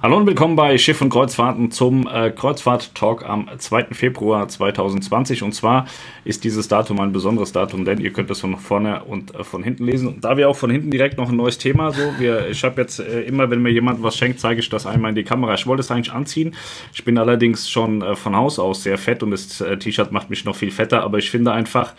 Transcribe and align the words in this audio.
Hallo 0.00 0.16
und 0.16 0.28
willkommen 0.28 0.54
bei 0.54 0.78
Schiff 0.78 1.02
und 1.02 1.10
Kreuzfahrten 1.10 1.72
zum 1.72 2.06
äh, 2.06 2.30
Kreuzfahrt-Talk 2.30 3.28
am 3.28 3.48
2. 3.58 3.86
Februar 3.94 4.46
2020. 4.46 5.42
Und 5.42 5.56
zwar 5.56 5.86
ist 6.24 6.44
dieses 6.44 6.68
Datum 6.68 7.00
ein 7.00 7.10
besonderes 7.10 7.50
Datum, 7.50 7.84
denn 7.84 7.98
ihr 7.98 8.12
könnt 8.12 8.30
es 8.30 8.38
von 8.38 8.56
vorne 8.58 9.02
und 9.02 9.34
äh, 9.34 9.42
von 9.42 9.64
hinten 9.64 9.84
lesen. 9.84 10.06
Und 10.06 10.24
da 10.24 10.36
wir 10.36 10.48
auch 10.48 10.54
von 10.54 10.70
hinten 10.70 10.92
direkt 10.92 11.18
noch 11.18 11.30
ein 11.30 11.36
neues 11.36 11.58
Thema, 11.58 11.90
so 11.90 12.12
wir, 12.20 12.48
ich 12.48 12.62
habe 12.62 12.80
jetzt 12.80 13.00
äh, 13.00 13.22
immer, 13.22 13.50
wenn 13.50 13.60
mir 13.60 13.72
jemand 13.72 14.00
was 14.00 14.16
schenkt, 14.16 14.38
zeige 14.38 14.60
ich 14.60 14.68
das 14.68 14.86
einmal 14.86 15.08
in 15.08 15.16
die 15.16 15.24
Kamera. 15.24 15.54
Ich 15.54 15.66
wollte 15.66 15.80
es 15.80 15.90
eigentlich 15.90 16.12
anziehen. 16.12 16.54
Ich 16.94 17.04
bin 17.04 17.18
allerdings 17.18 17.68
schon 17.68 18.00
äh, 18.00 18.14
von 18.14 18.36
Haus 18.36 18.60
aus 18.60 18.84
sehr 18.84 18.98
fett 18.98 19.24
und 19.24 19.32
das 19.32 19.60
äh, 19.60 19.78
T-Shirt 19.78 20.12
macht 20.12 20.30
mich 20.30 20.44
noch 20.44 20.54
viel 20.54 20.70
fetter, 20.70 21.02
aber 21.02 21.18
ich 21.18 21.28
finde 21.28 21.50
einfach, 21.50 21.94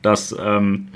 dass 0.00 0.34
ähm, 0.42 0.88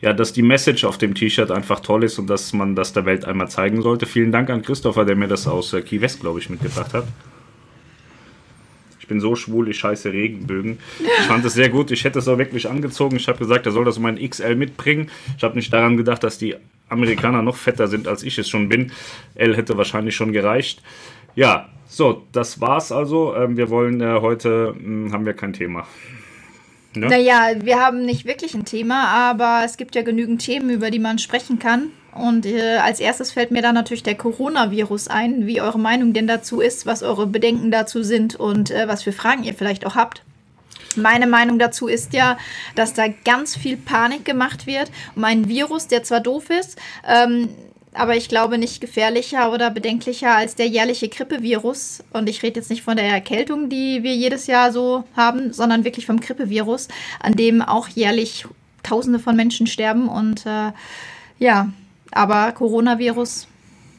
ja, 0.00 0.12
dass 0.12 0.32
die 0.32 0.42
Message 0.42 0.84
auf 0.84 0.98
dem 0.98 1.14
T-Shirt 1.14 1.50
einfach 1.50 1.80
toll 1.80 2.04
ist 2.04 2.18
und 2.18 2.28
dass 2.28 2.52
man 2.52 2.74
das 2.74 2.92
der 2.92 3.06
Welt 3.06 3.24
einmal 3.24 3.48
zeigen 3.48 3.82
sollte. 3.82 4.06
Vielen 4.06 4.32
Dank 4.32 4.50
an 4.50 4.62
Christopher, 4.62 5.04
der 5.04 5.16
mir 5.16 5.28
das 5.28 5.46
aus 5.46 5.72
äh, 5.72 5.80
Key 5.80 6.00
West, 6.00 6.20
glaube 6.20 6.38
ich, 6.38 6.50
mitgebracht 6.50 6.92
hat. 6.92 7.06
Ich 9.00 9.08
bin 9.08 9.20
so 9.20 9.36
schwul, 9.36 9.68
ich 9.68 9.78
scheiße 9.78 10.12
Regenbögen. 10.12 10.78
Ich 10.98 11.26
fand 11.26 11.44
es 11.44 11.54
sehr 11.54 11.68
gut. 11.68 11.92
Ich 11.92 12.02
hätte 12.02 12.18
es 12.18 12.26
auch 12.26 12.38
wirklich 12.38 12.68
angezogen. 12.68 13.14
Ich 13.14 13.28
habe 13.28 13.38
gesagt, 13.38 13.64
er 13.64 13.70
soll 13.70 13.84
das 13.84 13.98
um 13.98 14.04
ein 14.06 14.18
XL 14.18 14.56
mitbringen. 14.56 15.10
Ich 15.36 15.44
habe 15.44 15.54
nicht 15.54 15.72
daran 15.72 15.96
gedacht, 15.96 16.24
dass 16.24 16.38
die 16.38 16.56
Amerikaner 16.88 17.40
noch 17.40 17.54
fetter 17.54 17.86
sind, 17.86 18.08
als 18.08 18.24
ich 18.24 18.36
es 18.36 18.48
schon 18.48 18.68
bin. 18.68 18.90
L 19.36 19.56
hätte 19.56 19.76
wahrscheinlich 19.76 20.16
schon 20.16 20.32
gereicht. 20.32 20.82
Ja, 21.36 21.68
so, 21.86 22.26
das 22.32 22.60
war's 22.60 22.90
also. 22.90 23.36
Ähm, 23.36 23.56
wir 23.56 23.70
wollen 23.70 24.00
äh, 24.00 24.18
heute, 24.20 24.74
hm, 24.76 25.12
haben 25.12 25.24
wir 25.24 25.34
kein 25.34 25.52
Thema. 25.52 25.86
Ne? 26.96 27.08
Naja, 27.08 27.50
wir 27.60 27.80
haben 27.80 28.04
nicht 28.04 28.24
wirklich 28.24 28.54
ein 28.54 28.64
Thema, 28.64 29.08
aber 29.08 29.62
es 29.64 29.76
gibt 29.76 29.94
ja 29.94 30.02
genügend 30.02 30.42
Themen, 30.42 30.70
über 30.70 30.90
die 30.90 30.98
man 30.98 31.18
sprechen 31.18 31.58
kann. 31.58 31.90
Und 32.12 32.46
äh, 32.46 32.76
als 32.78 32.98
erstes 32.98 33.32
fällt 33.32 33.50
mir 33.50 33.62
da 33.62 33.72
natürlich 33.72 34.02
der 34.02 34.14
Coronavirus 34.14 35.08
ein, 35.08 35.46
wie 35.46 35.60
eure 35.60 35.78
Meinung 35.78 36.14
denn 36.14 36.26
dazu 36.26 36.60
ist, 36.60 36.86
was 36.86 37.02
eure 37.02 37.26
Bedenken 37.26 37.70
dazu 37.70 38.02
sind 38.02 38.36
und 38.36 38.70
äh, 38.70 38.88
was 38.88 39.02
für 39.02 39.12
Fragen 39.12 39.44
ihr 39.44 39.54
vielleicht 39.54 39.86
auch 39.86 39.96
habt. 39.96 40.22
Meine 40.96 41.26
Meinung 41.26 41.58
dazu 41.58 41.88
ist 41.88 42.14
ja, 42.14 42.38
dass 42.74 42.94
da 42.94 43.08
ganz 43.08 43.54
viel 43.54 43.76
Panik 43.76 44.24
gemacht 44.24 44.66
wird 44.66 44.90
um 45.14 45.24
einen 45.24 45.46
Virus, 45.48 45.88
der 45.88 46.02
zwar 46.04 46.20
doof 46.20 46.48
ist, 46.48 46.78
ähm, 47.06 47.50
aber 47.96 48.16
ich 48.16 48.28
glaube 48.28 48.58
nicht 48.58 48.80
gefährlicher 48.80 49.52
oder 49.52 49.70
bedenklicher 49.70 50.36
als 50.36 50.54
der 50.54 50.66
jährliche 50.66 51.08
Grippevirus. 51.08 52.04
Und 52.12 52.28
ich 52.28 52.42
rede 52.42 52.60
jetzt 52.60 52.70
nicht 52.70 52.82
von 52.82 52.96
der 52.96 53.06
Erkältung, 53.06 53.68
die 53.68 54.02
wir 54.02 54.14
jedes 54.14 54.46
Jahr 54.46 54.72
so 54.72 55.04
haben, 55.16 55.52
sondern 55.52 55.84
wirklich 55.84 56.06
vom 56.06 56.20
Grippevirus, 56.20 56.88
an 57.20 57.32
dem 57.32 57.62
auch 57.62 57.88
jährlich 57.88 58.46
Tausende 58.82 59.18
von 59.18 59.34
Menschen 59.34 59.66
sterben. 59.66 60.08
Und 60.08 60.46
äh, 60.46 60.70
ja, 61.38 61.72
aber 62.12 62.52
Coronavirus, 62.52 63.48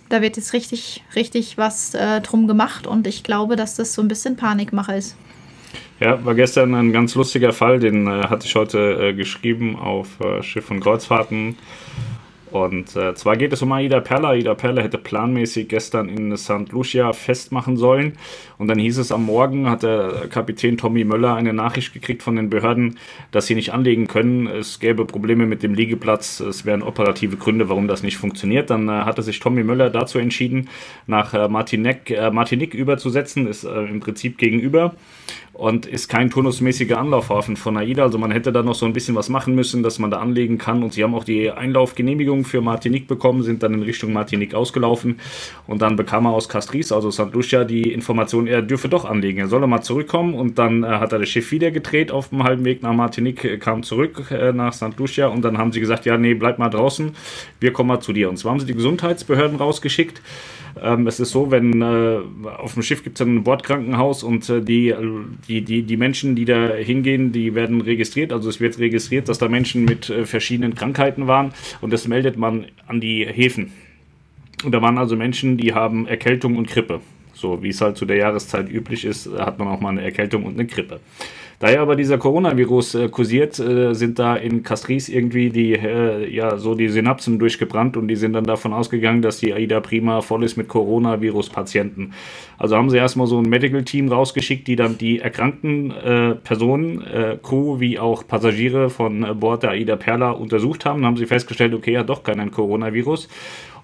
da 0.10 0.22
wird 0.22 0.38
jetzt 0.38 0.54
richtig, 0.54 1.04
richtig 1.16 1.58
was 1.58 1.94
äh, 1.94 2.22
drum 2.22 2.48
gemacht. 2.48 2.88
Und 2.88 3.06
ich 3.06 3.24
glaube, 3.24 3.56
dass 3.56 3.76
das 3.76 3.94
so 3.94 4.02
ein 4.02 4.08
bisschen 4.08 4.38
Panikmache 4.38 4.96
ist. 4.96 5.18
Ja, 6.00 6.24
war 6.24 6.36
gestern 6.36 6.76
ein 6.76 6.94
ganz 6.94 7.16
lustiger 7.16 7.54
Fall, 7.54 7.80
den 7.80 8.08
äh, 8.08 8.28
hatte 8.28 8.46
ich 8.46 8.56
heute 8.56 9.10
äh, 9.10 9.14
geschrieben 9.14 9.76
auf 9.76 10.20
äh, 10.20 10.44
Schiff 10.44 10.70
und 10.70 10.80
Kreuzfahrten. 10.80 11.58
Und 12.52 12.96
äh, 12.96 13.14
zwar 13.16 13.36
geht 13.36 13.52
es 13.54 13.62
um 13.62 13.72
Aida 13.72 14.00
Perla. 14.00 14.30
Aida 14.30 14.56
Perla 14.56 14.82
hätte 14.82 14.98
planmäßig 14.98 15.68
gestern 15.68 16.08
in 16.08 16.36
St. 16.38 16.72
Lucia 16.72 17.12
festmachen 17.14 17.78
sollen. 17.78 18.14
Und 18.58 18.68
dann 18.68 18.80
hieß 18.80 18.98
es 18.98 19.12
am 19.12 19.26
Morgen, 19.26 19.70
hat 19.70 19.84
der 19.84 20.28
Kapitän 20.30 20.78
Tommy 20.78 21.04
Möller 21.04 21.36
eine 21.36 21.54
Nachricht 21.54 21.94
gekriegt 21.94 22.24
von 22.24 22.36
den 22.36 22.50
Behörden, 22.50 22.98
dass 23.32 23.48
sie 23.48 23.56
nicht 23.56 23.74
anlegen 23.74 24.08
können. 24.08 24.48
Es 24.48 24.80
gäbe 24.80 25.06
Probleme 25.06 25.46
mit 25.46 25.62
dem 25.62 25.74
Liegeplatz. 25.74 26.40
Es 26.40 26.66
wären 26.66 26.82
operative 26.82 27.38
Gründe, 27.38 27.70
warum 27.70 27.88
das 27.88 28.04
nicht 28.04 28.18
funktioniert. 28.18 28.70
Dann 28.70 28.88
äh, 28.88 28.92
hatte 28.92 29.24
sich 29.24 29.40
Tommy 29.40 29.64
Möller 29.64 29.90
dazu 29.90 30.18
entschieden, 30.18 30.70
nach 31.06 31.34
äh, 31.34 31.48
Martinique, 31.48 32.12
äh, 32.12 32.32
Martinique 32.32 32.74
überzusetzen, 32.74 33.48
ist 33.48 33.66
äh, 33.66 33.86
im 33.86 34.00
Prinzip 34.00 34.38
gegenüber 34.38 34.96
und 35.58 35.88
ist 35.88 36.08
kein 36.08 36.30
turnusmäßiger 36.30 37.00
Anlaufhafen 37.00 37.58
von 37.58 37.78
AIDA. 37.78 38.04
Also 38.04 38.20
man 38.20 38.30
hätte 38.30 38.52
da 38.52 38.62
noch 38.62 38.76
so 38.76 38.86
ein 38.86 38.94
bisschen 38.94 39.16
was 39.16 39.28
machen 39.28 39.56
müssen, 39.56 39.82
dass 39.82 39.98
man 39.98 40.12
da 40.12 40.20
anlegen 40.20 40.60
kann. 40.60 40.84
Und 40.84 40.94
sie 40.94 41.04
haben 41.04 41.16
auch 41.16 41.24
die 41.24 41.50
Einlaufgenehmigung 41.50 42.46
für 42.46 42.62
Martinique 42.62 43.08
bekommen, 43.08 43.42
sind 43.42 43.64
dann 43.64 43.74
in 43.74 43.82
Richtung 43.82 44.14
Martinique 44.14 44.54
ausgelaufen. 44.54 45.20
Und 45.66 45.82
dann 45.82 45.96
bekam 45.96 46.26
er 46.26 46.34
aus 46.34 46.48
Castries, 46.48 46.92
also 46.92 47.10
St. 47.10 47.34
Lucia, 47.34 47.64
die 47.64 47.92
Information, 47.92 48.46
er 48.46 48.62
dürfe 48.62 48.88
doch 48.88 49.06
anlegen. 49.06 49.40
Er 49.40 49.48
solle 49.48 49.66
mal 49.66 49.82
zurückkommen. 49.82 50.36
Und 50.36 50.60
dann 50.60 50.84
äh, 50.84 50.88
hat 50.88 51.12
er 51.12 51.20
das 51.20 51.30
Schiff 51.30 51.52
wieder 51.52 51.72
gedreht 51.72 52.12
auf 52.12 52.30
dem 52.30 52.44
halben 52.44 52.64
Weg 52.64 52.84
nach 52.84 52.94
Martinique, 52.94 53.44
äh, 53.44 53.58
kam 53.58 53.82
zurück 53.82 54.30
äh, 54.30 54.54
nach 54.54 54.74
St. 54.74 54.98
Lucia. 54.98 55.26
Und 55.26 55.42
dann 55.42 55.58
haben 55.58 55.72
sie 55.72 55.80
gesagt, 55.80 56.06
ja, 56.06 56.20
nee, 56.20 56.36
bleib 56.36 56.60
mal 56.60 56.70
draußen. 56.70 57.16
Wir 57.60 57.74
kommen 57.74 57.88
mal 57.88 58.00
zu 58.00 58.14
dir. 58.14 58.30
Und 58.30 58.38
zwar 58.38 58.52
haben 58.52 58.60
sie 58.60 58.68
die 58.68 58.76
Gesundheitsbehörden 58.76 59.58
rausgeschickt. 59.58 60.22
Ähm, 60.82 61.08
es 61.08 61.20
ist 61.20 61.32
so, 61.32 61.52
wenn 61.52 61.82
äh, 61.82 62.20
auf 62.58 62.74
dem 62.74 62.84
Schiff 62.84 63.04
gibt 63.04 63.20
es 63.20 63.26
ein 63.26 63.44
Bordkrankenhaus 63.44 64.24
und 64.24 64.50
äh, 64.50 64.62
die, 64.62 64.94
die, 65.48 65.62
die, 65.62 65.84
die 65.84 65.98
Menschen, 65.98 66.36
die 66.36 66.46
da 66.46 66.70
hingehen, 66.74 67.32
die 67.32 67.56
werden 67.56 67.82
registriert. 67.82 68.34
Also 68.34 68.50
es 68.50 68.60
wird 68.60 68.80
registriert, 68.80 69.30
dass 69.30 69.38
da 69.38 69.48
Menschen 69.48 69.86
mit 69.86 70.10
äh, 70.10 70.26
verschiedenen 70.26 70.76
Krankheiten 70.76 71.28
waren 71.28 71.54
und 71.82 71.92
das 71.92 72.08
meldet 72.08 72.38
man 72.38 72.66
an 72.88 73.02
die 73.02 73.26
Häfen. 73.26 73.72
Und 74.64 74.72
da 74.72 74.82
waren 74.82 74.98
also 74.98 75.16
Menschen, 75.16 75.58
die 75.58 75.74
haben 75.74 76.08
Erkältung 76.08 76.58
und 76.58 76.68
Grippe. 76.68 77.02
So 77.34 77.62
wie 77.62 77.70
es 77.70 77.82
halt 77.82 77.98
zu 77.98 78.06
der 78.06 78.18
Jahreszeit 78.18 78.70
üblich 78.70 79.06
ist, 79.06 79.30
hat 79.38 79.60
man 79.60 79.68
auch 79.68 79.80
mal 79.80 79.90
eine 79.90 80.02
Erkältung 80.02 80.44
und 80.44 80.54
eine 80.54 80.66
Grippe. 80.66 81.00
Da 81.60 81.72
ja 81.72 81.82
aber 81.82 81.96
dieser 81.96 82.20
Coronavirus 82.20 82.96
äh, 82.96 83.10
kursiert, 83.10 83.58
äh, 83.58 83.96
sind 83.96 84.20
da 84.20 84.36
in 84.36 84.62
Castries 84.62 85.10
irgendwie 85.10 85.50
die, 85.50 85.74
äh, 85.74 86.30
ja, 86.30 86.58
so 86.58 86.76
die 86.76 86.88
Synapsen 86.88 87.40
durchgebrannt 87.40 87.98
und 87.98 88.08
die 88.08 88.16
sind 88.16 88.34
dann 88.34 88.44
davon 88.44 88.74
ausgegangen, 88.74 89.24
dass 89.24 89.40
die 89.40 89.54
AIDA 89.54 89.80
Prima 89.80 90.22
voll 90.22 90.44
ist 90.44 90.56
mit 90.56 90.68
Coronavirus-Patienten. 90.68 92.14
Also 92.60 92.76
haben 92.76 92.92
sie 92.92 92.98
erstmal 92.98 93.26
so 93.26 93.40
ein 93.40 93.50
Medical-Team 93.50 94.12
rausgeschickt, 94.12 94.68
die 94.68 94.76
dann 94.76 95.00
die 95.00 95.18
erkrankten 95.18 95.90
äh, 95.90 96.36
Personen, 96.36 97.02
äh, 97.02 97.40
Crew 97.42 97.80
wie 97.80 97.98
auch 97.98 98.28
Passagiere 98.28 98.92
von 98.92 99.24
äh, 99.24 99.34
Bord 99.34 99.64
der 99.64 99.72
AIDA 99.72 99.96
Perla 99.96 100.32
untersucht 100.32 100.86
haben. 100.86 101.02
Dann 101.02 101.08
haben 101.08 101.18
sie 101.18 101.26
festgestellt, 101.26 101.74
okay, 101.74 101.94
ja 101.94 102.04
doch 102.04 102.22
keinen 102.22 102.52
Coronavirus. 102.52 103.30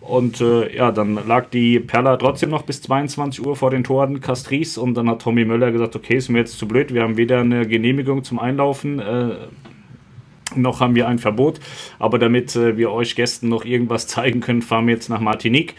Und 0.04 0.42
äh, 0.42 0.76
ja, 0.76 0.92
dann 0.92 1.18
lag 1.28 1.50
die 1.50 1.80
Perla 1.80 2.18
trotzdem 2.18 2.50
noch 2.50 2.64
bis 2.64 2.82
22 2.82 3.46
Uhr 3.46 3.56
vor 3.56 3.72
den 3.72 3.86
Toren 3.86 4.20
Castries 4.20 4.78
und 4.78 4.96
dann 4.96 5.10
hat 5.10 5.22
Tommy 5.22 5.46
Möller 5.46 5.72
gesagt, 5.72 5.96
okay, 5.96 6.18
ist 6.18 6.28
mir 6.28 6.40
jetzt 6.40 6.58
zu 6.58 6.68
blöd, 6.68 6.94
wir 6.94 7.04
haben 7.04 7.16
weder 7.16 7.40
eine 7.40 7.66
Genehmigung 7.66 8.26
zum 8.26 8.38
Einlaufen, 8.38 9.00
äh, 9.00 9.36
noch 10.56 10.82
haben 10.82 10.94
wir 10.94 11.08
ein 11.08 11.20
Verbot, 11.20 11.62
aber 12.00 12.20
damit 12.20 12.54
äh, 12.58 12.76
wir 12.76 12.92
euch 12.92 13.16
Gästen 13.16 13.48
noch 13.48 13.64
irgendwas 13.64 14.06
zeigen 14.08 14.42
können, 14.42 14.62
fahren 14.62 14.88
wir 14.88 14.94
jetzt 14.94 15.08
nach 15.08 15.22
Martinique 15.22 15.74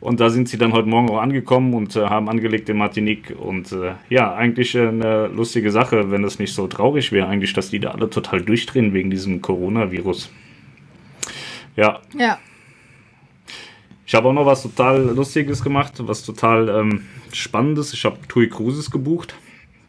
und 0.00 0.18
da 0.18 0.28
sind 0.28 0.48
sie 0.48 0.58
dann 0.58 0.72
heute 0.72 0.88
Morgen 0.88 1.08
auch 1.10 1.20
angekommen 1.20 1.72
und 1.72 1.94
äh, 1.94 2.00
haben 2.00 2.28
angelegt 2.28 2.68
in 2.68 2.78
Martinique 2.78 3.32
und 3.38 3.70
äh, 3.70 3.92
ja, 4.10 4.34
eigentlich 4.34 4.76
eine 4.76 5.28
lustige 5.28 5.70
Sache, 5.70 6.10
wenn 6.10 6.24
es 6.24 6.40
nicht 6.40 6.52
so 6.52 6.66
traurig 6.66 7.12
wäre, 7.12 7.28
eigentlich, 7.28 7.52
dass 7.52 7.70
die 7.70 7.78
da 7.78 7.92
alle 7.92 8.10
total 8.10 8.42
durchdrehen 8.42 8.92
wegen 8.92 9.08
diesem 9.08 9.40
Coronavirus. 9.40 10.32
Ja. 11.76 12.00
Ja. 12.18 12.38
Ich 14.08 14.14
habe 14.14 14.26
auch 14.26 14.32
noch 14.32 14.46
was 14.46 14.62
total 14.62 15.02
Lustiges 15.14 15.62
gemacht, 15.62 15.92
was 15.98 16.24
total 16.24 16.70
ähm, 16.70 17.02
Spannendes. 17.34 17.92
Ich 17.92 18.06
habe 18.06 18.16
TUI 18.26 18.48
Cruises 18.48 18.90
gebucht. 18.90 19.34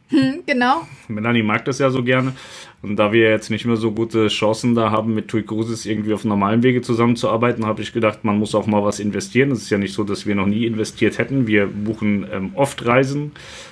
Hm, 0.10 0.42
genau. 0.46 0.82
Melanie 1.08 1.42
mag 1.42 1.64
das 1.64 1.80
ja 1.80 1.90
so 1.90 2.04
gerne. 2.04 2.34
Und 2.82 2.98
da 2.98 3.14
wir 3.14 3.30
jetzt 3.30 3.50
nicht 3.50 3.64
mehr 3.64 3.78
so 3.78 3.94
gute 3.94 4.28
Chancen 4.28 4.76
da 4.76 4.92
haben, 4.92 5.14
mit 5.14 5.30
TUI 5.30 5.44
Cruises 5.44 5.86
irgendwie 5.86 6.14
auf 6.14 6.26
normalen 6.26 6.64
Wege 6.64 6.82
zusammenzuarbeiten, 6.82 7.66
habe 7.66 7.82
ich 7.82 7.94
gedacht, 7.94 8.26
man 8.26 8.38
muss 8.38 8.56
auch 8.56 8.68
mal 8.68 8.84
was 8.84 9.00
investieren. 9.00 9.52
Es 9.52 9.62
ist 9.62 9.70
ja 9.70 9.78
nicht 9.78 9.94
so, 9.94 10.04
dass 10.04 10.26
wir 10.26 10.36
noch 10.36 10.48
nie 10.48 10.66
investiert 10.66 11.18
hätten. 11.18 11.48
Wir 11.48 11.68
buchen 11.68 12.28
ähm, 12.30 12.52
oft 12.56 12.86
Reisen. 12.86 13.32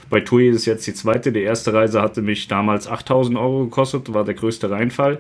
Bei 0.10 0.22
TUI 0.22 0.48
ist 0.48 0.56
es 0.56 0.66
jetzt 0.66 0.88
die 0.88 0.94
zweite. 0.94 1.34
Die 1.34 1.42
erste 1.42 1.74
Reise 1.74 2.02
hatte 2.02 2.22
mich 2.22 2.48
damals 2.48 2.88
8000 2.88 3.38
Euro 3.38 3.66
gekostet, 3.66 4.14
war 4.14 4.24
der 4.24 4.36
größte 4.36 4.70
Reinfall. 4.70 5.20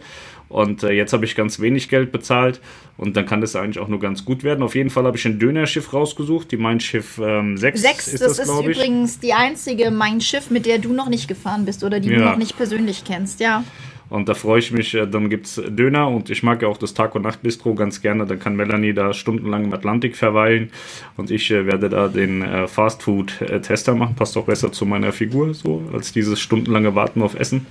Und 0.49 0.83
äh, 0.83 0.91
jetzt 0.91 1.13
habe 1.13 1.25
ich 1.25 1.35
ganz 1.35 1.59
wenig 1.59 1.89
Geld 1.89 2.11
bezahlt 2.11 2.61
und 2.97 3.17
dann 3.17 3.25
kann 3.25 3.41
das 3.41 3.55
eigentlich 3.55 3.79
auch 3.79 3.89
nur 3.89 3.99
ganz 3.99 4.23
gut 4.23 4.43
werden. 4.43 4.63
Auf 4.63 4.75
jeden 4.75 4.89
Fall 4.89 5.03
habe 5.05 5.17
ich 5.17 5.25
ein 5.25 5.39
Dönerschiff 5.39 5.93
rausgesucht, 5.93 6.51
die 6.51 6.57
Mein 6.57 6.79
Schiff 6.79 7.19
ähm, 7.21 7.57
6. 7.57 7.81
6, 7.81 8.07
ist 8.07 8.21
das, 8.21 8.37
das 8.37 8.47
ist 8.47 8.59
übrigens 8.59 9.19
die 9.19 9.33
einzige 9.33 9.91
Mein 9.91 10.21
Schiff, 10.21 10.49
mit 10.49 10.65
der 10.65 10.79
du 10.79 10.93
noch 10.93 11.09
nicht 11.09 11.27
gefahren 11.27 11.65
bist 11.65 11.83
oder 11.83 11.99
die 11.99 12.09
ja. 12.09 12.17
du 12.17 12.23
noch 12.23 12.37
nicht 12.37 12.55
persönlich 12.55 13.03
kennst, 13.03 13.39
ja. 13.39 13.63
Und 14.09 14.29
da 14.29 14.33
freue 14.33 14.59
ich 14.59 14.71
mich, 14.71 14.93
äh, 14.93 15.05
dann 15.05 15.29
gibt 15.29 15.47
es 15.47 15.61
Döner 15.67 16.07
und 16.07 16.29
ich 16.29 16.43
mag 16.43 16.61
ja 16.61 16.67
auch 16.67 16.77
das 16.77 16.93
Tag- 16.93 17.15
und 17.15 17.23
Nacht-Bistro 17.23 17.75
ganz 17.75 18.01
gerne. 18.01 18.25
Da 18.25 18.35
kann 18.35 18.55
Melanie 18.55 18.93
da 18.93 19.13
stundenlang 19.13 19.65
im 19.65 19.73
Atlantik 19.73 20.15
verweilen 20.15 20.71
und 21.17 21.31
ich 21.31 21.51
äh, 21.51 21.65
werde 21.65 21.89
da 21.89 22.07
den 22.07 22.41
äh, 22.41 22.67
Fastfood-Tester 22.67 23.95
machen. 23.95 24.15
Passt 24.15 24.37
auch 24.37 24.45
besser 24.45 24.71
zu 24.71 24.85
meiner 24.85 25.11
Figur, 25.11 25.53
so 25.53 25.83
als 25.93 26.13
dieses 26.13 26.39
stundenlange 26.39 26.95
Warten 26.95 27.21
auf 27.21 27.37
Essen. 27.37 27.65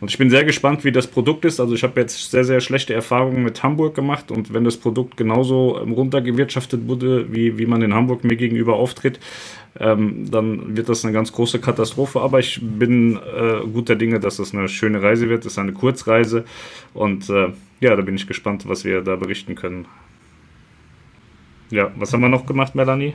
Und 0.00 0.10
ich 0.10 0.18
bin 0.18 0.30
sehr 0.30 0.44
gespannt, 0.44 0.84
wie 0.84 0.92
das 0.92 1.06
Produkt 1.06 1.44
ist. 1.44 1.60
Also 1.60 1.74
ich 1.74 1.82
habe 1.82 2.00
jetzt 2.00 2.30
sehr, 2.30 2.44
sehr 2.44 2.60
schlechte 2.60 2.94
Erfahrungen 2.94 3.42
mit 3.42 3.62
Hamburg 3.62 3.94
gemacht 3.94 4.30
und 4.30 4.52
wenn 4.54 4.64
das 4.64 4.76
Produkt 4.76 5.16
genauso 5.16 5.80
ähm, 5.82 5.92
runtergewirtschaftet 5.92 6.86
wurde, 6.86 7.32
wie, 7.32 7.58
wie 7.58 7.66
man 7.66 7.82
in 7.82 7.94
Hamburg 7.94 8.24
mir 8.24 8.36
gegenüber 8.36 8.74
auftritt, 8.76 9.18
ähm, 9.80 10.30
dann 10.30 10.76
wird 10.76 10.88
das 10.88 11.04
eine 11.04 11.12
ganz 11.12 11.32
große 11.32 11.58
Katastrophe. 11.58 12.20
Aber 12.20 12.38
ich 12.38 12.60
bin 12.62 13.16
äh, 13.16 13.66
guter 13.72 13.96
Dinge, 13.96 14.20
dass 14.20 14.38
es 14.38 14.54
eine 14.54 14.68
schöne 14.68 15.02
Reise 15.02 15.28
wird. 15.28 15.46
Es 15.46 15.52
ist 15.52 15.58
eine 15.58 15.71
Kurzreise 15.74 16.44
und 16.94 17.28
äh, 17.30 17.52
ja, 17.80 17.96
da 17.96 18.02
bin 18.02 18.14
ich 18.14 18.26
gespannt, 18.26 18.68
was 18.68 18.84
wir 18.84 19.02
da 19.02 19.16
berichten 19.16 19.54
können. 19.54 19.86
Ja, 21.70 21.90
was 21.96 22.12
haben 22.12 22.20
wir 22.20 22.28
noch 22.28 22.46
gemacht, 22.46 22.74
Melanie? 22.74 23.14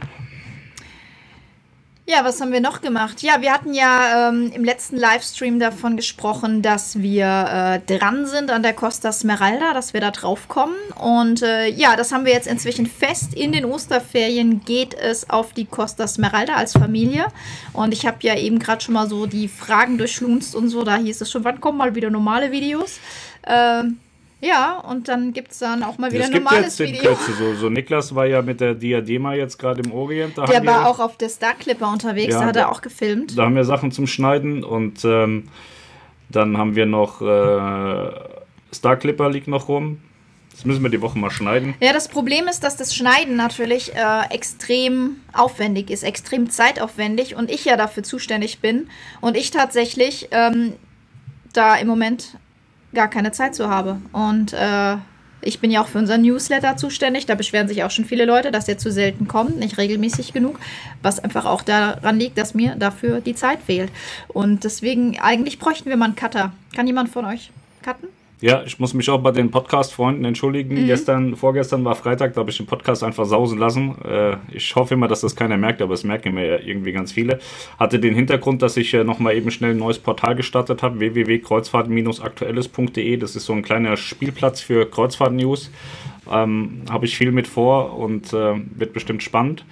Ja, 2.10 2.24
was 2.24 2.40
haben 2.40 2.54
wir 2.54 2.62
noch 2.62 2.80
gemacht? 2.80 3.22
Ja, 3.22 3.42
wir 3.42 3.52
hatten 3.52 3.74
ja 3.74 4.30
ähm, 4.30 4.50
im 4.56 4.64
letzten 4.64 4.96
Livestream 4.96 5.60
davon 5.60 5.98
gesprochen, 5.98 6.62
dass 6.62 7.00
wir 7.00 7.82
äh, 7.86 7.98
dran 7.98 8.26
sind 8.26 8.50
an 8.50 8.64
der 8.64 8.72
Costa 8.72 9.12
Smeralda, 9.12 9.74
dass 9.74 9.92
wir 9.92 10.00
da 10.00 10.12
drauf 10.12 10.48
kommen. 10.48 10.74
Und 10.96 11.42
äh, 11.42 11.68
ja, 11.68 11.98
das 11.98 12.14
haben 12.14 12.24
wir 12.24 12.32
jetzt 12.32 12.48
inzwischen 12.48 12.86
fest. 12.86 13.34
In 13.34 13.52
den 13.52 13.66
Osterferien 13.66 14.64
geht 14.64 14.94
es 14.94 15.30
auf 15.30 15.52
die 15.52 15.66
Costa 15.66 16.08
Smeralda 16.08 16.56
als 16.56 16.72
Familie. 16.72 17.28
Und 17.74 17.92
ich 17.94 18.06
habe 18.06 18.20
ja 18.22 18.38
eben 18.38 18.60
gerade 18.60 18.82
schon 18.82 18.94
mal 18.94 19.10
so 19.10 19.26
die 19.26 19.50
Fragen 19.50 19.98
durchschlunzt 19.98 20.56
und 20.56 20.70
so. 20.70 20.86
Da 20.86 20.96
hieß 20.96 21.20
es 21.20 21.30
schon, 21.30 21.44
wann 21.44 21.60
kommen 21.60 21.78
mal 21.78 21.94
wieder 21.94 22.10
normale 22.10 22.54
Videos? 22.54 23.02
Ähm, 23.46 24.00
ja, 24.40 24.80
und 24.80 25.08
dann 25.08 25.34
gibt 25.34 25.52
es 25.52 25.60
dann 25.60 25.84
auch 25.84 25.98
mal 25.98 26.12
wieder 26.12 26.26
ein 26.26 26.32
normales 26.32 26.78
jetzt 26.78 26.92
Video. 26.92 27.02
Kürze, 27.02 27.34
so, 27.34 27.56
so 27.56 27.70
Niklas 27.70 28.14
war 28.14 28.26
ja 28.26 28.42
mit 28.42 28.62
der 28.62 28.76
Diadema 28.76 29.34
jetzt 29.34 29.58
gerade 29.58 29.82
im 29.82 29.92
Orient. 29.92 30.38
Der 30.38 30.66
war 30.66 30.88
auch 30.88 31.00
auf 31.00 31.18
der 31.18 31.30
Star 31.30 31.56
Clipper 31.56 31.92
unterwegs, 31.92 32.34
ja, 32.34 32.42
da 32.42 32.46
hat 32.48 32.56
er 32.56 32.72
auch 32.72 32.82
gefilmt. 32.82 33.38
Da 33.38 33.46
haben 33.46 33.56
wir 33.56 33.64
Sachen 33.64 33.92
zum 33.92 34.06
Schneiden 34.06 34.64
und 34.64 35.04
ähm, 35.06 35.50
dann 36.30 36.58
haben 36.58 36.76
wir 36.76 36.86
noch 36.86 37.22
äh, 37.22 38.12
Star 38.74 38.98
Clipper 38.98 39.30
liegt 39.30 39.48
noch 39.48 39.68
rum. 39.70 40.00
Das 40.52 40.66
müssen 40.66 40.82
wir 40.82 40.90
die 40.90 41.02
Woche 41.02 41.20
mal 41.20 41.30
schneiden. 41.30 41.76
Ja, 41.80 41.94
das 41.94 42.08
Problem 42.08 42.48
ist, 42.48 42.64
dass 42.64 42.78
das 42.78 42.96
Schneiden 42.96 43.36
natürlich 43.36 43.94
äh, 43.94 44.34
extrem 44.34 45.18
aufwendig 45.32 45.92
ist, 45.92 46.02
extrem 46.04 46.50
zeitaufwendig 46.50 47.36
und 47.36 47.52
ich 47.52 47.66
ja 47.66 47.78
dafür 47.78 48.02
zuständig 48.02 48.60
bin 48.60 48.90
und 49.22 49.38
ich 49.38 49.52
tatsächlich 49.52 50.30
ähm, 50.32 50.74
da 51.54 51.76
im 51.76 51.88
Moment 51.88 52.38
gar 52.94 53.10
keine 53.10 53.32
Zeit 53.32 53.56
zu 53.56 53.70
habe. 53.70 53.98
Und 54.12 54.54
äh, 54.54 54.98
ich 55.42 55.60
bin 55.60 55.72
ja 55.72 55.82
auch 55.82 55.88
für 55.88 56.00
unseren 56.00 56.22
Newsletter 56.24 56.78
zuständig. 56.78 57.26
Da 57.26 57.36
beschweren 57.36 57.68
sich 57.68 57.84
auch 57.84 57.92
schon 57.92 58.06
viele 58.06 58.26
Leute, 58.26 58.52
dass 58.52 58.66
der 58.66 58.78
zu 58.78 58.92
selten 58.92 59.28
kommt, 59.28 59.58
nicht 59.58 59.78
regelmäßig 59.78 60.34
genug. 60.34 60.60
Was 61.02 61.20
einfach 61.20 61.46
auch 61.46 61.62
daran 61.62 62.20
liegt, 62.20 62.38
dass 62.38 62.54
mir 62.54 62.76
dafür 62.76 63.22
die 63.22 63.36
Zeit 63.36 63.60
fehlt. 63.66 63.92
Und 64.28 64.64
deswegen, 64.64 65.20
eigentlich 65.20 65.60
bräuchten 65.60 65.90
wir 65.90 65.98
mal 65.98 66.06
einen 66.06 66.16
Cutter. 66.16 66.52
Kann 66.76 66.88
jemand 66.88 67.10
von 67.10 67.26
euch 67.26 67.52
cutten? 67.84 68.10
Ja, 68.40 68.62
ich 68.64 68.78
muss 68.78 68.94
mich 68.94 69.10
auch 69.10 69.18
bei 69.18 69.32
den 69.32 69.50
Podcast-Freunden 69.50 70.24
entschuldigen. 70.24 70.80
Mhm. 70.80 70.86
Gestern, 70.86 71.36
vorgestern 71.36 71.84
war 71.86 71.96
Freitag, 71.96 72.36
da 72.36 72.42
habe 72.42 72.52
ich 72.52 72.58
den 72.58 72.68
Podcast 72.68 73.04
einfach 73.04 73.26
sausen 73.26 73.58
lassen. 73.58 73.96
Äh, 74.06 74.38
ich 74.52 74.76
hoffe 74.76 74.94
immer, 74.94 75.08
dass 75.08 75.22
das 75.22 75.36
keiner 75.36 75.58
merkt, 75.58 75.82
aber 75.82 75.96
es 75.96 76.04
merken 76.04 76.36
mir 76.36 76.64
irgendwie 76.64 76.92
ganz 76.92 77.12
viele. 77.12 77.40
Hatte 77.80 78.00
den 78.00 78.14
Hintergrund, 78.14 78.62
dass 78.62 78.78
ich 78.78 78.94
äh, 78.94 79.04
nochmal 79.04 79.36
eben 79.36 79.50
schnell 79.50 79.72
ein 79.72 79.78
neues 79.78 79.98
Portal 79.98 80.36
gestartet 80.36 80.84
habe, 80.84 81.00
www.kreuzfahrt-aktuelles.de. 81.00 83.18
Das 83.18 83.36
ist 83.36 83.46
so 83.46 83.54
ein 83.54 83.64
kleiner 83.64 83.98
Spielplatz 83.98 84.62
für 84.62 84.88
Kreuzfahrt-News. 84.88 85.72
Ähm, 86.32 86.84
habe 86.92 87.06
ich 87.06 87.18
viel 87.18 87.32
mit 87.32 87.48
vor 87.48 87.98
und 87.98 88.34
äh, 88.34 88.54
wird 88.76 88.94
bestimmt 88.94 89.24
spannend. 89.24 89.66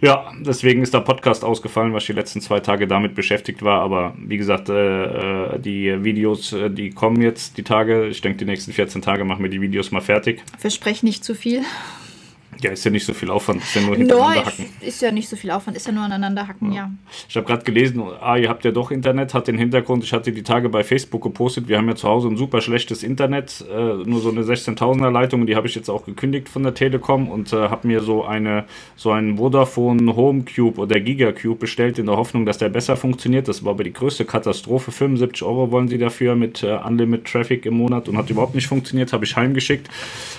Ja, 0.00 0.32
deswegen 0.40 0.82
ist 0.82 0.92
der 0.92 1.00
Podcast 1.00 1.44
ausgefallen, 1.44 1.92
weil 1.92 2.00
ich 2.00 2.06
die 2.06 2.12
letzten 2.12 2.40
zwei 2.40 2.60
Tage 2.60 2.86
damit 2.86 3.14
beschäftigt 3.14 3.62
war. 3.62 3.80
Aber 3.80 4.14
wie 4.18 4.36
gesagt, 4.36 4.68
äh, 4.68 5.54
äh 5.54 5.58
die 5.58 6.04
Videos, 6.04 6.52
äh, 6.52 6.70
die 6.70 6.90
kommen 6.90 7.22
jetzt 7.22 7.56
die 7.56 7.62
Tage. 7.62 8.06
Ich 8.08 8.20
denke, 8.20 8.38
die 8.38 8.44
nächsten 8.44 8.72
14 8.72 9.02
Tage 9.02 9.24
machen 9.24 9.42
wir 9.42 9.50
die 9.50 9.60
Videos 9.60 9.90
mal 9.92 10.00
fertig. 10.00 10.42
Verspreche 10.58 11.06
nicht 11.06 11.24
zu 11.24 11.34
viel. 11.34 11.62
Ja, 12.64 12.70
ist 12.70 12.82
ja 12.82 12.90
nicht 12.90 13.04
so 13.04 13.12
viel 13.12 13.28
Aufwand, 13.28 13.62
ist 13.62 13.74
ja 13.74 13.82
nur 13.82 13.94
hintereinander 13.94 14.40
no, 14.40 14.46
hacken. 14.46 14.64
Ist 14.80 15.02
ja 15.02 15.12
nicht 15.12 15.28
so 15.28 15.36
viel 15.36 15.50
Aufwand, 15.50 15.76
ist 15.76 15.86
ja 15.86 15.92
nur 15.92 16.04
aneinander 16.04 16.48
hacken, 16.48 16.72
ja. 16.72 16.84
ja. 16.84 16.90
Ich 17.28 17.36
habe 17.36 17.46
gerade 17.46 17.62
gelesen, 17.62 18.02
ah, 18.22 18.38
ihr 18.38 18.48
habt 18.48 18.64
ja 18.64 18.70
doch 18.70 18.90
Internet, 18.90 19.34
hat 19.34 19.48
den 19.48 19.58
Hintergrund, 19.58 20.02
ich 20.02 20.14
hatte 20.14 20.32
die 20.32 20.42
Tage 20.42 20.70
bei 20.70 20.82
Facebook 20.82 21.22
gepostet, 21.22 21.68
wir 21.68 21.76
haben 21.76 21.88
ja 21.88 21.94
zu 21.94 22.08
Hause 22.08 22.28
ein 22.28 22.38
super 22.38 22.62
schlechtes 22.62 23.02
Internet, 23.02 23.62
äh, 23.70 23.74
nur 24.08 24.20
so 24.22 24.30
eine 24.30 24.44
16.000er 24.44 25.10
Leitung, 25.10 25.44
die 25.44 25.56
habe 25.56 25.66
ich 25.66 25.74
jetzt 25.74 25.90
auch 25.90 26.06
gekündigt 26.06 26.48
von 26.48 26.62
der 26.62 26.72
Telekom 26.72 27.28
und 27.28 27.52
äh, 27.52 27.68
habe 27.68 27.86
mir 27.86 28.00
so 28.00 28.24
eine 28.24 28.64
so 28.96 29.10
einen 29.12 29.36
Vodafone 29.36 30.16
Home 30.16 30.44
Cube 30.44 30.80
oder 30.80 31.00
Giga 31.00 31.32
Cube 31.32 31.56
bestellt 31.56 31.98
in 31.98 32.06
der 32.06 32.16
Hoffnung, 32.16 32.46
dass 32.46 32.56
der 32.56 32.70
besser 32.70 32.96
funktioniert. 32.96 33.46
Das 33.46 33.62
war 33.62 33.72
aber 33.72 33.84
die 33.84 33.92
größte 33.92 34.24
Katastrophe. 34.24 34.90
75 34.90 35.42
Euro 35.42 35.70
wollen 35.70 35.88
sie 35.88 35.98
dafür 35.98 36.34
mit 36.34 36.62
äh, 36.62 36.78
Unlimited 36.82 37.26
Traffic 37.26 37.66
im 37.66 37.74
Monat 37.74 38.08
und 38.08 38.16
hat 38.16 38.30
überhaupt 38.30 38.54
nicht 38.54 38.68
funktioniert, 38.68 39.12
habe 39.12 39.26
ich 39.26 39.36
heimgeschickt 39.36 39.90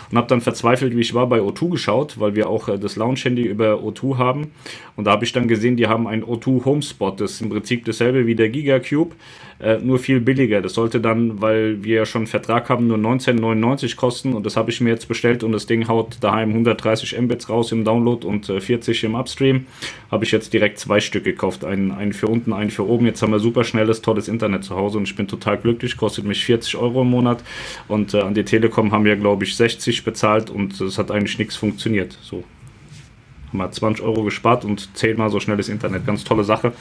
und 0.10 0.18
habe 0.18 0.28
dann 0.28 0.42
verzweifelt, 0.42 0.96
wie 0.96 1.02
ich 1.02 1.14
war, 1.14 1.28
bei 1.28 1.40
O2 1.40 1.70
geschaut 1.70 2.15
weil 2.20 2.36
wir 2.36 2.50
auch 2.50 2.70
äh, 2.70 2.78
das 2.78 2.96
Launch-Handy 2.96 3.44
über 3.44 3.76
O2 3.76 4.18
haben. 4.18 4.52
Und 4.96 5.06
da 5.06 5.12
habe 5.12 5.26
ich 5.26 5.34
dann 5.34 5.48
gesehen, 5.48 5.76
die 5.76 5.88
haben 5.88 6.08
ein 6.08 6.24
O2 6.24 6.66
Homespot. 6.66 7.20
Das 7.20 7.34
ist 7.34 7.42
im 7.42 7.50
Prinzip 7.50 7.86
dasselbe 7.86 8.26
wie 8.28 8.36
der 8.36 8.50
Gigacube, 8.50 9.16
äh, 9.60 9.78
nur 9.78 10.00
viel 10.00 10.20
billiger. 10.20 10.62
Das 10.62 10.74
sollte 10.74 11.00
dann, 11.00 11.42
weil 11.42 11.84
wir 11.84 11.96
ja 11.96 12.06
schon 12.06 12.22
einen 12.22 12.28
Vertrag 12.28 12.70
haben, 12.70 12.88
nur 12.88 12.98
19,99 12.98 13.96
kosten. 13.96 14.34
Und 14.34 14.46
das 14.46 14.58
habe 14.58 14.70
ich 14.70 14.82
mir 14.82 14.90
jetzt 14.90 15.08
bestellt 15.08 15.44
und 15.44 15.52
das 15.52 15.66
Ding 15.66 15.88
haut 15.88 16.18
daheim 16.22 16.50
130 16.50 17.20
Mbits 17.20 17.50
raus 17.50 17.72
im 17.72 17.84
Download 17.84 18.26
und 18.28 18.50
äh, 18.50 18.60
40 18.60 19.04
im 19.06 19.16
Upstream. 19.16 19.66
Habe 20.12 20.24
ich 20.26 20.32
jetzt 20.32 20.54
direkt 20.54 20.80
zwei 20.80 21.00
Stück 21.00 21.24
gekauft. 21.24 21.66
Einen, 21.66 21.92
einen 21.92 22.14
für 22.14 22.28
unten, 22.28 22.54
einen 22.54 22.70
für 22.70 22.88
oben. 22.88 23.06
Jetzt 23.06 23.22
haben 23.22 23.32
wir 23.32 23.40
super 23.40 23.64
schnelles, 23.64 24.02
tolles 24.02 24.28
Internet 24.28 24.64
zu 24.64 24.76
Hause 24.76 24.98
und 24.98 25.06
ich 25.06 25.16
bin 25.16 25.28
total 25.28 25.58
glücklich. 25.58 25.98
Kostet 25.98 26.26
mich 26.26 26.44
40 26.46 26.78
Euro 26.78 27.02
im 27.02 27.10
Monat. 27.10 27.44
Und 27.88 28.14
äh, 28.14 28.20
an 28.22 28.34
die 28.34 28.44
Telekom 28.44 28.92
haben 28.92 29.06
wir, 29.06 29.16
glaube 29.16 29.46
ich, 29.46 29.56
60 29.56 30.04
bezahlt 30.04 30.50
und 30.50 30.80
es 30.82 30.98
hat 30.98 31.12
eigentlich 31.12 31.40
nichts 31.40 31.56
funktioniert. 31.56 31.95
So 32.22 32.44
haben 33.50 33.58
wir 33.60 33.72
20 33.72 34.04
Euro 34.04 34.24
gespart 34.24 34.66
und 34.66 34.96
zehnmal 34.98 35.30
so 35.30 35.40
schnelles 35.40 35.70
Internet. 35.70 36.06
Ganz 36.06 36.24
tolle 36.24 36.44
Sache. 36.44 36.74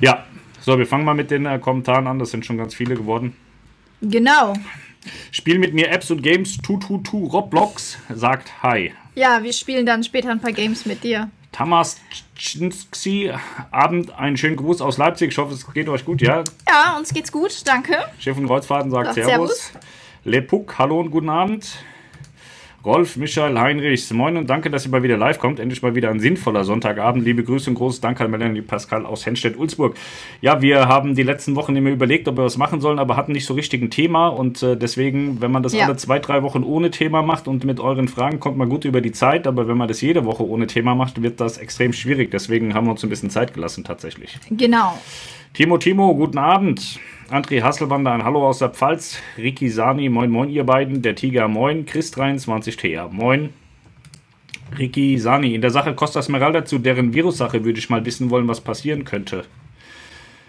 Ja, 0.00 0.24
so, 0.60 0.78
wir 0.78 0.86
fangen 0.86 1.04
mal 1.04 1.14
mit 1.14 1.30
den 1.30 1.46
äh, 1.46 1.58
Kommentaren 1.58 2.06
an. 2.06 2.18
Das 2.18 2.30
sind 2.30 2.44
schon 2.44 2.58
ganz 2.58 2.74
viele 2.74 2.94
geworden. 2.94 3.34
Genau. 4.02 4.54
Spiel 5.30 5.58
mit 5.58 5.72
mir 5.72 5.90
Apps 5.90 6.10
und 6.10 6.22
Games. 6.22 6.58
Tu, 6.58 6.78
tu, 6.78 6.98
tu. 6.98 7.26
Roblox 7.26 7.98
sagt 8.14 8.62
Hi. 8.62 8.92
Ja, 9.14 9.42
wir 9.42 9.52
spielen 9.52 9.86
dann 9.86 10.04
später 10.04 10.30
ein 10.30 10.40
paar 10.40 10.52
Games 10.52 10.84
mit 10.84 11.02
dir. 11.02 11.30
Tamas 11.52 12.00
Czynski, 12.36 13.32
Abend, 13.70 14.12
einen 14.16 14.36
schönen 14.36 14.56
Gruß 14.56 14.80
aus 14.80 14.98
Leipzig. 14.98 15.32
Ich 15.32 15.38
hoffe, 15.38 15.54
es 15.54 15.70
geht 15.72 15.88
euch 15.88 16.04
gut, 16.04 16.22
ja? 16.22 16.44
Ja, 16.68 16.96
uns 16.96 17.12
geht's 17.12 17.32
gut, 17.32 17.66
danke. 17.66 17.96
Schiff 18.18 18.36
und 18.36 18.46
Kreuzfahrten 18.46 18.90
sagt 18.90 19.14
Servus. 19.14 19.30
Servus. 19.30 19.72
Lepuk, 20.24 20.78
hallo 20.78 21.00
und 21.00 21.10
guten 21.10 21.28
Abend. 21.28 21.66
Rolf, 22.82 23.16
Michael, 23.16 23.58
Heinrich, 23.58 24.10
moin 24.10 24.38
und 24.38 24.48
danke, 24.48 24.70
dass 24.70 24.86
ihr 24.86 24.90
mal 24.90 25.02
wieder 25.02 25.18
live 25.18 25.38
kommt. 25.38 25.60
Endlich 25.60 25.82
mal 25.82 25.94
wieder 25.94 26.08
ein 26.08 26.18
sinnvoller 26.18 26.64
Sonntagabend. 26.64 27.22
Liebe 27.22 27.44
Grüße 27.44 27.68
und 27.68 27.76
großes 27.76 28.00
Dank 28.00 28.18
an 28.22 28.30
Melanie 28.30 28.62
Pascal 28.62 29.04
aus 29.04 29.26
Henstedt-Ulzburg. 29.26 29.96
Ja, 30.40 30.62
wir 30.62 30.88
haben 30.88 31.14
die 31.14 31.22
letzten 31.22 31.56
Wochen 31.56 31.76
immer 31.76 31.90
überlegt, 31.90 32.26
ob 32.26 32.38
wir 32.38 32.44
was 32.44 32.56
machen 32.56 32.80
sollen, 32.80 32.98
aber 32.98 33.16
hatten 33.16 33.32
nicht 33.32 33.44
so 33.44 33.52
richtig 33.52 33.82
ein 33.82 33.90
Thema 33.90 34.28
und 34.28 34.62
äh, 34.62 34.78
deswegen, 34.78 35.42
wenn 35.42 35.52
man 35.52 35.62
das 35.62 35.74
ja. 35.74 35.84
alle 35.84 35.96
zwei, 35.96 36.20
drei 36.20 36.42
Wochen 36.42 36.62
ohne 36.62 36.90
Thema 36.90 37.20
macht 37.20 37.48
und 37.48 37.64
mit 37.64 37.80
euren 37.80 38.08
Fragen 38.08 38.40
kommt 38.40 38.56
man 38.56 38.70
gut 38.70 38.86
über 38.86 39.02
die 39.02 39.12
Zeit, 39.12 39.46
aber 39.46 39.68
wenn 39.68 39.76
man 39.76 39.88
das 39.88 40.00
jede 40.00 40.24
Woche 40.24 40.48
ohne 40.48 40.66
Thema 40.66 40.94
macht, 40.94 41.20
wird 41.20 41.38
das 41.38 41.58
extrem 41.58 41.92
schwierig. 41.92 42.30
Deswegen 42.30 42.72
haben 42.72 42.86
wir 42.86 42.92
uns 42.92 43.02
ein 43.02 43.10
bisschen 43.10 43.28
Zeit 43.28 43.52
gelassen 43.52 43.84
tatsächlich. 43.84 44.38
Genau. 44.48 44.98
Timo, 45.52 45.78
Timo, 45.78 46.14
guten 46.14 46.38
Abend. 46.38 47.00
André 47.28 47.60
Hasselwander, 47.60 48.12
ein 48.12 48.22
Hallo 48.22 48.46
aus 48.46 48.60
der 48.60 48.68
Pfalz. 48.68 49.20
Ricky 49.36 49.68
Sani, 49.68 50.08
moin, 50.08 50.30
moin, 50.30 50.48
ihr 50.48 50.62
beiden. 50.62 51.02
Der 51.02 51.16
Tiger, 51.16 51.48
moin. 51.48 51.86
Chris23TR, 51.86 53.08
moin. 53.10 53.52
Ricky 54.78 55.18
Sani, 55.18 55.56
in 55.56 55.60
der 55.60 55.70
Sache 55.70 55.92
Costa 55.94 56.22
Smeralda 56.22 56.64
zu 56.64 56.78
deren 56.78 57.14
Virussache 57.14 57.64
würde 57.64 57.80
ich 57.80 57.90
mal 57.90 58.06
wissen 58.06 58.30
wollen, 58.30 58.46
was 58.46 58.60
passieren 58.60 59.04
könnte. 59.04 59.44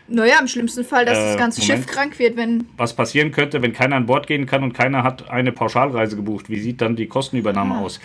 Naja, 0.08 0.36
im 0.40 0.48
schlimmsten 0.48 0.84
Fall, 0.84 1.06
dass 1.06 1.18
äh, 1.18 1.22
das 1.22 1.38
ganze 1.38 1.62
Moment. 1.62 1.80
Schiff 1.80 1.94
krank 1.94 2.20
wird, 2.20 2.36
wenn. 2.36 2.66
Was 2.78 2.94
passieren 2.94 3.32
könnte, 3.32 3.62
wenn 3.62 3.74
keiner 3.74 3.96
an 3.96 4.06
Bord 4.06 4.28
gehen 4.28 4.46
kann 4.46 4.64
und 4.64 4.74
keiner 4.74 5.04
hat 5.04 5.30
eine 5.30 5.52
Pauschalreise 5.52 6.16
gebucht? 6.16 6.50
Wie 6.50 6.60
sieht 6.60 6.82
dann 6.82 6.96
die 6.96 7.08
Kostenübernahme 7.08 7.76
ah. 7.76 7.82
aus? 7.82 8.00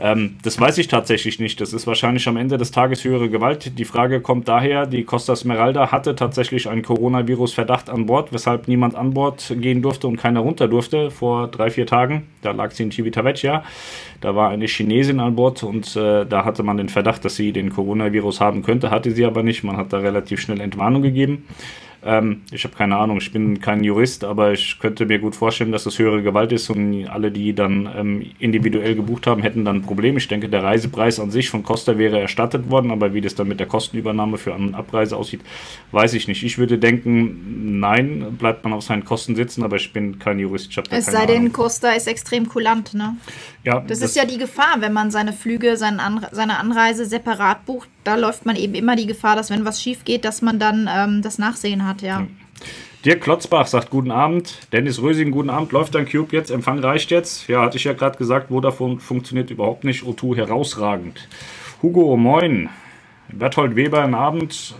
Ähm, 0.00 0.36
das 0.42 0.60
weiß 0.60 0.78
ich 0.78 0.88
tatsächlich 0.88 1.40
nicht. 1.40 1.60
Das 1.60 1.72
ist 1.72 1.86
wahrscheinlich 1.86 2.28
am 2.28 2.36
Ende 2.36 2.58
des 2.58 2.70
Tages 2.70 3.04
höhere 3.04 3.28
Gewalt. 3.28 3.78
Die 3.78 3.84
Frage 3.84 4.20
kommt 4.20 4.48
daher, 4.48 4.86
die 4.86 5.04
Costa 5.04 5.34
Smeralda 5.34 5.90
hatte 5.90 6.14
tatsächlich 6.14 6.68
einen 6.68 6.82
Coronavirus-Verdacht 6.82 7.90
an 7.90 8.06
Bord, 8.06 8.32
weshalb 8.32 8.68
niemand 8.68 8.94
an 8.94 9.14
Bord 9.14 9.54
gehen 9.58 9.82
durfte 9.82 10.06
und 10.06 10.16
keiner 10.16 10.40
runter 10.40 10.68
durfte 10.68 11.10
vor 11.10 11.48
drei, 11.48 11.70
vier 11.70 11.86
Tagen. 11.86 12.28
Da 12.42 12.52
lag 12.52 12.70
sie 12.70 12.84
in 12.84 12.92
Civitavecchia. 12.92 13.64
Da 14.20 14.34
war 14.34 14.50
eine 14.50 14.66
Chinesin 14.66 15.20
an 15.20 15.36
Bord 15.36 15.62
und 15.62 15.94
äh, 15.96 16.24
da 16.26 16.44
hatte 16.44 16.62
man 16.62 16.76
den 16.76 16.88
Verdacht, 16.88 17.24
dass 17.24 17.36
sie 17.36 17.52
den 17.52 17.70
Coronavirus 17.70 18.40
haben 18.40 18.62
könnte, 18.62 18.90
hatte 18.90 19.10
sie 19.10 19.24
aber 19.24 19.42
nicht. 19.42 19.64
Man 19.64 19.76
hat 19.76 19.92
da 19.92 19.98
relativ 19.98 20.40
schnell 20.40 20.60
Entwarnung 20.60 21.02
gegeben. 21.02 21.37
Ähm, 22.00 22.42
ich 22.52 22.62
habe 22.62 22.76
keine 22.76 22.96
Ahnung, 22.96 23.18
ich 23.18 23.32
bin 23.32 23.60
kein 23.60 23.82
Jurist, 23.82 24.22
aber 24.22 24.52
ich 24.52 24.78
könnte 24.78 25.04
mir 25.06 25.18
gut 25.18 25.34
vorstellen, 25.34 25.72
dass 25.72 25.84
es 25.84 25.98
höhere 25.98 26.22
Gewalt 26.22 26.52
ist 26.52 26.70
und 26.70 27.08
alle, 27.08 27.32
die 27.32 27.54
dann 27.54 27.88
ähm, 27.96 28.26
individuell 28.38 28.94
gebucht 28.94 29.26
haben, 29.26 29.42
hätten 29.42 29.64
dann 29.64 29.76
ein 29.76 29.82
Problem. 29.82 30.16
Ich 30.16 30.28
denke, 30.28 30.48
der 30.48 30.62
Reisepreis 30.62 31.18
an 31.18 31.32
sich 31.32 31.50
von 31.50 31.64
Costa 31.64 31.98
wäre 31.98 32.20
erstattet 32.20 32.70
worden, 32.70 32.92
aber 32.92 33.14
wie 33.14 33.20
das 33.20 33.34
dann 33.34 33.48
mit 33.48 33.58
der 33.58 33.66
Kostenübernahme 33.66 34.38
für 34.38 34.54
An- 34.54 34.68
und 34.68 34.74
Abreise 34.76 35.16
aussieht, 35.16 35.40
weiß 35.90 36.14
ich 36.14 36.28
nicht. 36.28 36.44
Ich 36.44 36.56
würde 36.56 36.78
denken, 36.78 37.80
nein, 37.80 38.36
bleibt 38.38 38.62
man 38.62 38.74
auf 38.74 38.84
seinen 38.84 39.04
Kosten 39.04 39.34
sitzen, 39.34 39.64
aber 39.64 39.76
ich 39.76 39.92
bin 39.92 40.20
kein 40.20 40.38
Jurist. 40.38 40.70
es 40.90 41.06
sei 41.06 41.26
denn, 41.26 41.52
Costa 41.52 41.90
ist 41.90 42.06
extrem 42.06 42.48
kulant, 42.48 42.94
ne? 42.94 43.16
Ja. 43.64 43.80
Das, 43.80 43.98
das, 43.98 44.10
ist 44.10 44.16
ja 44.16 44.24
die 44.24 44.38
Gefahr, 44.38 44.76
wenn 44.78 44.92
man 44.92 45.10
seine 45.10 45.32
Flüge, 45.32 45.76
seine 45.76 46.00
Anreise 46.58 47.06
separat 47.06 47.66
bucht. 47.66 47.88
Da 48.08 48.16
läuft 48.16 48.46
man 48.46 48.56
eben 48.56 48.74
immer 48.74 48.96
die 48.96 49.06
Gefahr, 49.06 49.36
dass 49.36 49.50
wenn 49.50 49.66
was 49.66 49.82
schief 49.82 50.02
geht, 50.02 50.24
dass 50.24 50.40
man 50.40 50.58
dann 50.58 50.88
ähm, 50.90 51.20
das 51.20 51.36
Nachsehen 51.36 51.86
hat, 51.86 52.00
ja. 52.00 52.20
Hm. 52.20 52.28
Dirk 53.04 53.20
Klotzbach 53.20 53.66
sagt 53.66 53.90
guten 53.90 54.10
Abend. 54.10 54.60
Dennis 54.72 55.02
Rösing, 55.02 55.30
guten 55.30 55.50
Abend. 55.50 55.72
Läuft 55.72 55.94
dein 55.94 56.08
Cube 56.08 56.34
jetzt? 56.34 56.50
Empfang 56.50 56.78
reicht 56.78 57.10
jetzt? 57.10 57.48
Ja, 57.48 57.60
hatte 57.60 57.76
ich 57.76 57.84
ja 57.84 57.92
gerade 57.92 58.16
gesagt, 58.16 58.48
Vodafone 58.48 58.98
funktioniert 58.98 59.50
überhaupt 59.50 59.84
nicht. 59.84 60.04
O2 60.04 60.36
herausragend. 60.36 61.28
Hugo, 61.82 62.16
moin. 62.16 62.70
Berthold 63.30 63.76
Weber, 63.76 64.02
einen 64.02 64.14
Abend. 64.14 64.74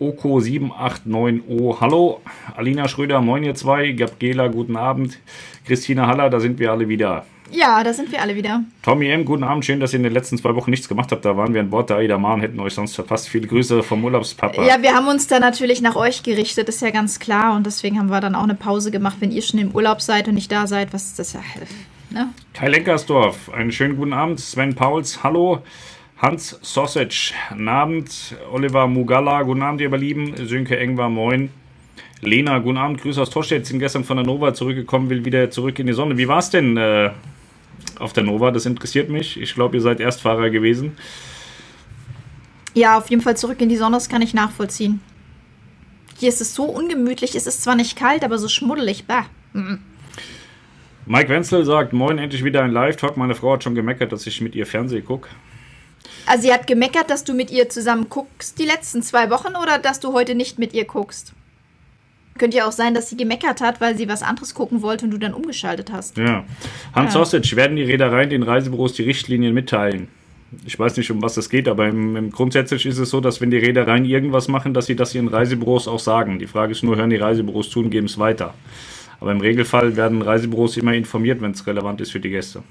Oko789O, 0.00 1.80
hallo. 1.80 2.22
Alina 2.56 2.88
Schröder, 2.88 3.20
moin 3.20 3.44
ihr 3.44 3.54
zwei. 3.54 3.92
Gabriela, 3.92 4.48
guten 4.48 4.76
Abend. 4.76 5.20
Christina 5.64 6.08
Haller, 6.08 6.28
da 6.28 6.40
sind 6.40 6.58
wir 6.58 6.72
alle 6.72 6.88
wieder. 6.88 7.24
Ja, 7.50 7.84
da 7.84 7.92
sind 7.92 8.10
wir 8.10 8.20
alle 8.20 8.34
wieder. 8.34 8.64
Tommy 8.82 9.08
M., 9.08 9.24
guten 9.24 9.44
Abend. 9.44 9.64
Schön, 9.64 9.78
dass 9.78 9.92
ihr 9.92 9.98
in 9.98 10.02
den 10.02 10.12
letzten 10.12 10.36
zwei 10.38 10.54
Wochen 10.54 10.70
nichts 10.70 10.88
gemacht 10.88 11.12
habt. 11.12 11.24
Da 11.24 11.36
waren 11.36 11.54
wir 11.54 11.60
an 11.60 11.70
Bord 11.70 11.90
der 11.90 11.98
Aida 11.98 12.18
Mar 12.18 12.34
und 12.34 12.40
hätten 12.40 12.58
euch 12.60 12.74
sonst 12.74 12.94
verpasst. 12.94 13.28
Viele 13.28 13.46
Grüße 13.46 13.82
vom 13.82 14.04
Urlaubspapa. 14.04 14.64
Ja, 14.64 14.82
wir 14.82 14.94
haben 14.94 15.06
uns 15.06 15.26
da 15.26 15.38
natürlich 15.38 15.80
nach 15.80 15.96
euch 15.96 16.22
gerichtet, 16.22 16.68
ist 16.68 16.82
ja 16.82 16.90
ganz 16.90 17.20
klar. 17.20 17.54
Und 17.54 17.66
deswegen 17.66 17.98
haben 17.98 18.10
wir 18.10 18.20
dann 18.20 18.34
auch 18.34 18.44
eine 18.44 18.54
Pause 18.54 18.90
gemacht, 18.90 19.16
wenn 19.20 19.30
ihr 19.30 19.42
schon 19.42 19.60
im 19.60 19.70
Urlaub 19.72 20.02
seid 20.02 20.28
und 20.28 20.34
nicht 20.34 20.50
da 20.50 20.66
seid. 20.66 20.92
Was 20.92 21.06
ist 21.06 21.18
das 21.18 21.32
ja. 21.34 21.40
Ne? 22.10 22.28
Kai 22.54 22.68
Lenkersdorf, 22.68 23.50
einen 23.50 23.72
schönen 23.72 23.96
guten 23.96 24.12
Abend. 24.12 24.40
Sven 24.40 24.74
Pauls, 24.74 25.22
hallo. 25.22 25.62
Hans 26.18 26.58
Sausage, 26.62 27.34
guten 27.50 27.68
Abend. 27.68 28.34
Oliver 28.50 28.86
Mugalla, 28.86 29.42
guten 29.42 29.62
Abend, 29.62 29.80
ihr 29.80 29.90
Lieben. 29.96 30.34
Sönke 30.46 30.78
Engwer, 30.78 31.08
moin. 31.08 31.50
Lena, 32.22 32.58
guten 32.58 32.78
Abend. 32.78 33.02
Grüße 33.02 33.20
aus 33.20 33.30
Torstedt. 33.30 33.66
Sind 33.66 33.78
gestern 33.78 34.04
von 34.04 34.16
der 34.16 34.24
Nova 34.24 34.54
zurückgekommen, 34.54 35.10
will 35.10 35.24
wieder 35.24 35.50
zurück 35.50 35.78
in 35.78 35.86
die 35.86 35.92
Sonne. 35.92 36.16
Wie 36.16 36.26
war 36.26 36.38
es 36.38 36.50
denn? 36.50 36.76
Äh, 36.76 37.10
auf 38.00 38.12
der 38.12 38.22
Nova. 38.22 38.50
Das 38.50 38.66
interessiert 38.66 39.08
mich. 39.08 39.40
Ich 39.40 39.54
glaube, 39.54 39.76
ihr 39.76 39.82
seid 39.82 40.00
Erstfahrer 40.00 40.50
gewesen. 40.50 40.96
Ja, 42.74 42.98
auf 42.98 43.08
jeden 43.08 43.22
Fall 43.22 43.36
zurück 43.36 43.60
in 43.60 43.68
die 43.68 43.76
Sonne, 43.76 43.96
das 43.96 44.08
kann 44.08 44.20
ich 44.22 44.34
nachvollziehen. 44.34 45.00
Hier 46.18 46.28
ist 46.28 46.40
es 46.40 46.54
so 46.54 46.64
ungemütlich. 46.64 47.34
Es 47.34 47.46
ist 47.46 47.62
zwar 47.62 47.74
nicht 47.74 47.96
kalt, 47.96 48.24
aber 48.24 48.38
so 48.38 48.48
schmuddelig. 48.48 49.06
Bah. 49.06 49.26
Mhm. 49.52 49.80
Mike 51.06 51.28
Wenzel 51.28 51.64
sagt: 51.64 51.92
Moin, 51.92 52.18
endlich 52.18 52.44
wieder 52.44 52.62
ein 52.62 52.72
Live-Talk. 52.72 53.16
Meine 53.16 53.34
Frau 53.34 53.52
hat 53.52 53.64
schon 53.64 53.74
gemeckert, 53.74 54.12
dass 54.12 54.26
ich 54.26 54.40
mit 54.40 54.54
ihr 54.54 54.66
Fernsehen 54.66 55.04
gucke. 55.04 55.28
Also, 56.26 56.42
sie 56.42 56.52
hat 56.52 56.66
gemeckert, 56.66 57.10
dass 57.10 57.24
du 57.24 57.34
mit 57.34 57.50
ihr 57.50 57.68
zusammen 57.68 58.08
guckst 58.08 58.58
die 58.58 58.64
letzten 58.64 59.02
zwei 59.02 59.30
Wochen 59.30 59.54
oder 59.56 59.78
dass 59.78 60.00
du 60.00 60.12
heute 60.12 60.34
nicht 60.34 60.58
mit 60.58 60.72
ihr 60.72 60.84
guckst? 60.84 61.32
Könnte 62.38 62.56
ja 62.56 62.66
auch 62.66 62.72
sein, 62.72 62.94
dass 62.94 63.08
sie 63.10 63.16
gemeckert 63.16 63.60
hat, 63.60 63.80
weil 63.80 63.96
sie 63.96 64.08
was 64.08 64.22
anderes 64.22 64.54
gucken 64.54 64.82
wollte 64.82 65.04
und 65.04 65.10
du 65.10 65.18
dann 65.18 65.34
umgeschaltet 65.34 65.92
hast. 65.92 66.16
Ja. 66.16 66.44
Hans 66.94 67.14
ja. 67.14 67.20
Sausage, 67.20 67.56
werden 67.56 67.76
die 67.76 67.82
Reedereien 67.82 68.30
den 68.30 68.42
Reisebüros 68.42 68.94
die 68.94 69.02
Richtlinien 69.02 69.54
mitteilen? 69.54 70.08
Ich 70.64 70.78
weiß 70.78 70.96
nicht, 70.96 71.10
um 71.10 71.20
was 71.22 71.36
es 71.36 71.50
geht, 71.50 71.68
aber 71.68 71.88
im, 71.88 72.16
im 72.16 72.30
grundsätzlich 72.30 72.86
ist 72.86 72.98
es 72.98 73.10
so, 73.10 73.20
dass 73.20 73.40
wenn 73.40 73.50
die 73.50 73.58
Reedereien 73.58 74.04
irgendwas 74.04 74.48
machen, 74.48 74.74
dass 74.74 74.86
sie 74.86 74.96
das 74.96 75.14
ihren 75.14 75.28
Reisebüros 75.28 75.88
auch 75.88 75.98
sagen. 75.98 76.38
Die 76.38 76.46
Frage 76.46 76.72
ist 76.72 76.82
nur, 76.82 76.96
hören 76.96 77.10
die 77.10 77.16
Reisebüros 77.16 77.70
zu 77.70 77.80
und 77.80 77.90
geben 77.90 78.06
es 78.06 78.18
weiter. 78.18 78.54
Aber 79.20 79.32
im 79.32 79.40
Regelfall 79.40 79.96
werden 79.96 80.22
Reisebüros 80.22 80.76
immer 80.76 80.94
informiert, 80.94 81.40
wenn 81.40 81.50
es 81.52 81.66
relevant 81.66 82.00
ist 82.00 82.12
für 82.12 82.20
die 82.20 82.30
Gäste. 82.30 82.62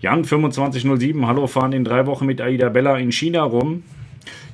Jan 0.00 0.24
2507, 0.24 1.26
hallo, 1.26 1.46
fahren 1.46 1.72
in 1.72 1.84
drei 1.84 2.06
Wochen 2.06 2.26
mit 2.26 2.40
Aida 2.40 2.70
Bella 2.70 2.96
in 2.98 3.12
China 3.12 3.42
rum. 3.42 3.82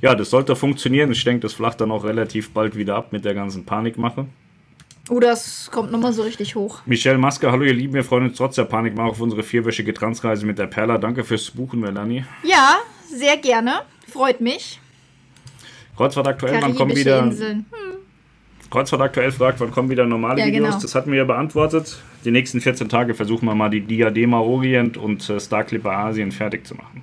Ja, 0.01 0.15
das 0.15 0.29
sollte 0.29 0.55
funktionieren. 0.55 1.11
Ich 1.11 1.23
denke, 1.23 1.41
das 1.41 1.53
flacht 1.53 1.81
dann 1.81 1.91
auch 1.91 2.03
relativ 2.03 2.51
bald 2.51 2.75
wieder 2.75 2.95
ab 2.95 3.11
mit 3.11 3.25
der 3.25 3.33
ganzen 3.33 3.65
Panikmache. 3.65 4.25
Oh, 5.09 5.19
das 5.19 5.69
kommt 5.71 5.91
nochmal 5.91 6.13
so 6.13 6.21
richtig 6.21 6.55
hoch. 6.55 6.81
Michelle 6.85 7.17
Maske, 7.17 7.51
hallo 7.51 7.63
ihr 7.63 7.73
Lieben, 7.73 7.93
wir 7.95 8.03
freuen 8.03 8.25
uns 8.25 8.37
trotz 8.37 8.55
der 8.55 8.65
Panikmache 8.65 9.09
auf 9.09 9.19
unsere 9.19 9.41
vierwöchige 9.41 9.93
Transreise 9.93 10.45
mit 10.45 10.59
der 10.59 10.67
Perla. 10.67 10.99
Danke 10.99 11.23
fürs 11.23 11.49
Buchen, 11.49 11.79
Melanie. 11.79 12.25
Ja, 12.43 12.77
sehr 13.11 13.37
gerne. 13.37 13.81
Freut 14.07 14.39
mich. 14.39 14.79
Kreuzfahrt 15.97 16.27
aktuell, 16.27 16.61
wann 16.61 16.75
kommen 16.75 16.95
wieder. 16.95 17.23
Inseln. 17.23 17.65
Hm. 17.71 17.97
Kreuzfahrt 18.69 19.01
aktuell 19.01 19.31
fragt, 19.31 19.59
wann 19.59 19.71
kommen 19.71 19.89
wieder 19.89 20.05
normale 20.05 20.41
ja, 20.41 20.45
Videos. 20.45 20.67
Genau. 20.67 20.81
Das 20.81 20.93
hatten 20.93 21.11
wir 21.11 21.17
ja 21.17 21.25
beantwortet. 21.25 21.97
Die 22.23 22.31
nächsten 22.31 22.61
14 22.61 22.87
Tage 22.87 23.15
versuchen 23.15 23.45
wir 23.47 23.55
mal 23.55 23.69
die 23.69 23.81
Diadema 23.81 24.39
Orient 24.39 24.95
und 24.95 25.27
äh, 25.29 25.39
Star 25.39 25.63
Clipper 25.63 25.91
Asien 25.91 26.31
fertig 26.31 26.67
zu 26.67 26.75
machen. 26.75 27.01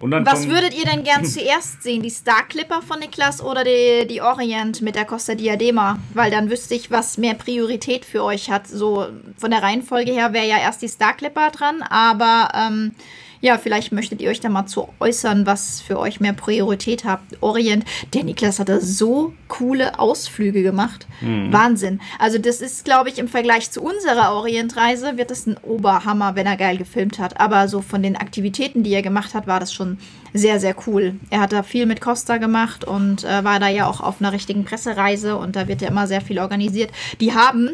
Was 0.00 0.48
würdet 0.48 0.74
ihr 0.74 0.86
denn 0.86 1.04
gern 1.04 1.24
zuerst 1.26 1.82
sehen? 1.82 2.02
Die 2.02 2.10
Star 2.10 2.42
Clipper 2.48 2.80
von 2.80 3.00
Niklas 3.00 3.42
oder 3.42 3.64
die, 3.64 4.06
die 4.06 4.22
Orient 4.22 4.80
mit 4.80 4.94
der 4.94 5.04
Costa 5.04 5.34
Diadema? 5.34 5.98
Weil 6.14 6.30
dann 6.30 6.50
wüsste 6.50 6.74
ich, 6.74 6.90
was 6.90 7.18
mehr 7.18 7.34
Priorität 7.34 8.06
für 8.06 8.24
euch 8.24 8.50
hat. 8.50 8.66
So 8.66 9.08
von 9.36 9.50
der 9.50 9.62
Reihenfolge 9.62 10.12
her 10.12 10.32
wäre 10.32 10.46
ja 10.48 10.58
erst 10.58 10.80
die 10.80 10.88
Star 10.88 11.12
Clipper 11.12 11.50
dran, 11.50 11.82
aber 11.82 12.48
ähm, 12.54 12.92
ja, 13.40 13.56
vielleicht 13.56 13.92
möchtet 13.92 14.20
ihr 14.20 14.28
euch 14.28 14.40
da 14.40 14.50
mal 14.50 14.66
zu 14.66 14.88
äußern, 15.00 15.46
was 15.46 15.80
für 15.80 15.98
euch 15.98 16.20
mehr 16.20 16.34
Priorität 16.34 17.04
habt. 17.04 17.42
Orient, 17.42 17.84
der 18.12 18.24
Niklas 18.24 18.58
hat 18.58 18.68
da 18.68 18.80
so 18.80 19.32
coole 19.48 19.98
Ausflüge 19.98 20.62
gemacht. 20.62 21.06
Mhm. 21.22 21.50
Wahnsinn. 21.50 22.00
Also 22.18 22.38
das 22.38 22.60
ist, 22.60 22.84
glaube 22.84 23.08
ich, 23.08 23.18
im 23.18 23.28
Vergleich 23.28 23.70
zu 23.70 23.82
unserer 23.82 24.34
Orientreise 24.34 25.16
wird 25.16 25.30
das 25.30 25.46
ein 25.46 25.56
Oberhammer, 25.56 26.34
wenn 26.34 26.46
er 26.46 26.58
geil 26.58 26.76
gefilmt 26.76 27.18
hat. 27.18 27.40
Aber 27.40 27.66
so 27.68 27.80
von 27.80 28.02
den 28.02 28.16
Aktivitäten, 28.16 28.82
die 28.82 28.92
er 28.92 29.02
gemacht 29.02 29.32
hat, 29.32 29.46
war 29.46 29.58
das 29.58 29.72
schon 29.72 29.98
sehr, 30.34 30.60
sehr 30.60 30.76
cool. 30.86 31.14
Er 31.30 31.40
hat 31.40 31.52
da 31.52 31.62
viel 31.62 31.86
mit 31.86 32.02
Costa 32.02 32.36
gemacht 32.36 32.84
und 32.84 33.24
äh, 33.24 33.42
war 33.42 33.58
da 33.58 33.68
ja 33.68 33.88
auch 33.88 34.00
auf 34.00 34.20
einer 34.20 34.32
richtigen 34.32 34.64
Pressereise 34.64 35.36
und 35.36 35.56
da 35.56 35.66
wird 35.66 35.80
ja 35.80 35.88
immer 35.88 36.06
sehr 36.06 36.20
viel 36.20 36.38
organisiert. 36.38 36.90
Die 37.20 37.34
haben, 37.34 37.70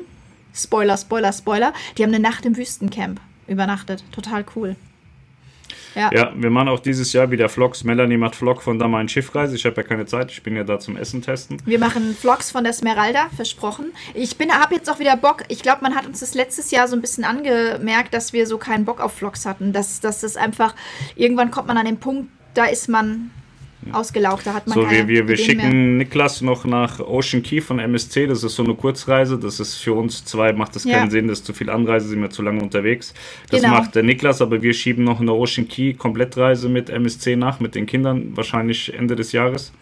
Spoiler, 0.55 0.97
Spoiler, 0.97 1.33
Spoiler, 1.33 1.73
die 1.99 2.05
haben 2.05 2.15
eine 2.15 2.21
Nacht 2.21 2.47
im 2.47 2.57
Wüstencamp 2.57 3.21
übernachtet. 3.49 4.05
Total 4.13 4.45
cool. 4.55 4.77
Ja. 5.97 6.11
ja, 6.13 6.33
wir 6.37 6.51
machen 6.51 6.69
auch 6.69 6.81
dieses 6.81 7.15
Jahr 7.15 7.31
wieder 7.31 7.49
Vlogs. 7.49 7.83
Melanie 7.83 8.19
macht 8.19 8.37
Vlog 8.37 8.63
von 8.63 8.79
da 8.79 8.87
mein 8.87 9.09
Schiffreise. 9.09 9.57
Ich 9.57 9.65
habe 9.65 9.77
ja 9.77 9.83
keine 9.83 10.05
Zeit, 10.05 10.31
ich 10.31 10.43
bin 10.43 10.55
ja 10.55 10.63
da 10.63 10.79
zum 10.79 10.97
Essen 10.99 11.23
testen. 11.23 11.57
Wir 11.65 11.79
machen 11.79 12.15
Vlogs 12.15 12.51
von 12.51 12.65
der 12.65 12.75
Smeralda, 12.75 13.31
versprochen. 13.35 13.93
Ich 14.13 14.37
habe 14.39 14.75
jetzt 14.75 14.91
auch 14.91 14.99
wieder 14.99 15.17
Bock. 15.17 15.45
Ich 15.49 15.63
glaube, 15.63 15.79
man 15.81 15.95
hat 15.95 16.07
uns 16.07 16.21
das 16.21 16.35
letztes 16.35 16.71
Jahr 16.71 16.87
so 16.87 16.97
ein 16.97 17.01
bisschen 17.01 17.25
angemerkt, 17.25 18.13
dass 18.13 18.35
wir 18.35 18.47
so 18.47 18.59
keinen 18.59 18.85
Bock 18.85 19.01
auf 19.01 19.15
Vlogs 19.15 19.47
hatten. 19.47 19.73
Dass, 19.73 20.01
dass 20.01 20.21
das 20.21 20.37
einfach, 20.37 20.75
irgendwann 21.15 21.51
kommt 21.51 21.67
man 21.67 21.79
an 21.79 21.87
den 21.87 21.99
Punkt, 21.99 22.31
da 22.53 22.67
ist 22.67 22.89
man 22.89 23.31
ausgelaugt. 23.93 24.47
Da 24.47 24.55
hat 24.55 24.67
man 24.67 24.75
so, 24.75 24.91
wir, 24.91 25.09
wir, 25.09 25.29
wir 25.29 25.37
schicken 25.37 25.97
mehr. 25.97 26.05
Niklas 26.05 26.41
noch 26.41 26.65
nach 26.65 27.01
Ocean 27.01 27.43
Key 27.43 27.61
von 27.61 27.79
MSC. 27.79 28.27
Das 28.27 28.43
ist 28.43 28.57
so 28.57 28.65
eine 28.65 28.75
Kurzreise. 28.75 29.39
Das 29.39 29.61
ist 29.61 29.77
für 29.77 29.93
uns 29.93 30.25
zwei, 30.25 30.53
macht 30.53 30.75
das 30.75 30.85
keinen 30.85 31.07
ja. 31.07 31.11
Sinn. 31.11 31.29
Das 31.29 31.41
ist 31.41 31.47
zu 31.47 31.53
viel 31.53 31.71
Anreise, 31.71 32.09
sind 32.09 32.21
wir 32.21 32.31
zu 32.31 32.43
lange 32.43 32.63
unterwegs. 32.63 33.15
Das 33.51 33.63
genau. 33.63 33.75
macht 33.75 33.95
der 33.95 34.03
Niklas, 34.03 34.43
aber 34.43 34.63
wir 34.63 34.73
schieben 34.73 35.05
noch 35.05 35.21
eine 35.21 35.33
Ocean 35.33 35.69
Key 35.69 35.95
Komplettreise 35.95 36.69
mit 36.69 36.91
MSC 36.91 37.37
nach, 37.37 37.61
mit 37.61 37.75
den 37.75 37.87
Kindern, 37.87 38.37
wahrscheinlich 38.37 38.93
Ende 38.95 39.17
des 39.17 39.33
Jahres. 39.33 39.73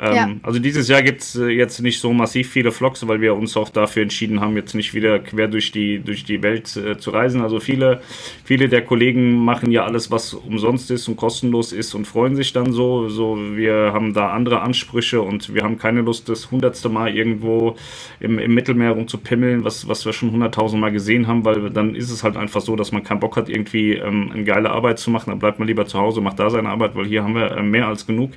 Ähm, 0.00 0.14
ja. 0.14 0.30
Also 0.42 0.60
dieses 0.60 0.88
Jahr 0.88 1.02
gibt 1.02 1.22
es 1.22 1.36
äh, 1.36 1.48
jetzt 1.48 1.80
nicht 1.80 2.00
so 2.00 2.12
massiv 2.12 2.50
viele 2.50 2.70
Vlogs, 2.70 3.06
weil 3.08 3.20
wir 3.20 3.34
uns 3.34 3.56
auch 3.56 3.68
dafür 3.68 4.02
entschieden 4.02 4.40
haben, 4.40 4.56
jetzt 4.56 4.74
nicht 4.74 4.94
wieder 4.94 5.18
quer 5.18 5.48
durch 5.48 5.72
die, 5.72 5.98
durch 5.98 6.24
die 6.24 6.42
Welt 6.42 6.76
äh, 6.76 6.98
zu 6.98 7.10
reisen. 7.10 7.40
Also 7.40 7.58
viele, 7.58 8.00
viele 8.44 8.68
der 8.68 8.82
Kollegen 8.82 9.44
machen 9.44 9.72
ja 9.72 9.84
alles, 9.84 10.10
was 10.10 10.34
umsonst 10.34 10.90
ist 10.90 11.08
und 11.08 11.16
kostenlos 11.16 11.72
ist 11.72 11.94
und 11.94 12.06
freuen 12.06 12.36
sich 12.36 12.52
dann 12.52 12.72
so. 12.72 13.08
So, 13.08 13.36
wir 13.36 13.92
haben 13.92 14.14
da 14.14 14.30
andere 14.30 14.60
Ansprüche 14.60 15.20
und 15.20 15.52
wir 15.54 15.62
haben 15.62 15.78
keine 15.78 16.02
Lust, 16.02 16.28
das 16.28 16.50
hundertste 16.50 16.88
Mal 16.88 17.14
irgendwo 17.16 17.76
im, 18.20 18.38
im 18.38 18.54
Mittelmeer 18.54 18.92
rumzupimmeln, 18.92 19.64
was, 19.64 19.88
was 19.88 20.06
wir 20.06 20.12
schon 20.12 20.30
hunderttausend 20.30 20.80
Mal 20.80 20.92
gesehen 20.92 21.26
haben, 21.26 21.44
weil 21.44 21.70
dann 21.70 21.94
ist 21.96 22.10
es 22.10 22.22
halt 22.22 22.36
einfach 22.36 22.60
so, 22.60 22.76
dass 22.76 22.92
man 22.92 23.02
keinen 23.02 23.20
Bock 23.20 23.36
hat, 23.36 23.48
irgendwie 23.48 23.94
ähm, 23.94 24.30
eine 24.32 24.44
geile 24.44 24.70
Arbeit 24.70 25.00
zu 25.00 25.10
machen. 25.10 25.30
Dann 25.30 25.40
bleibt 25.40 25.58
man 25.58 25.66
lieber 25.66 25.86
zu 25.86 25.98
Hause, 25.98 26.20
macht 26.20 26.38
da 26.38 26.50
seine 26.50 26.68
Arbeit, 26.68 26.94
weil 26.94 27.06
hier 27.06 27.24
haben 27.24 27.34
wir 27.34 27.50
äh, 27.50 27.62
mehr 27.62 27.88
als 27.88 28.06
genug. 28.06 28.32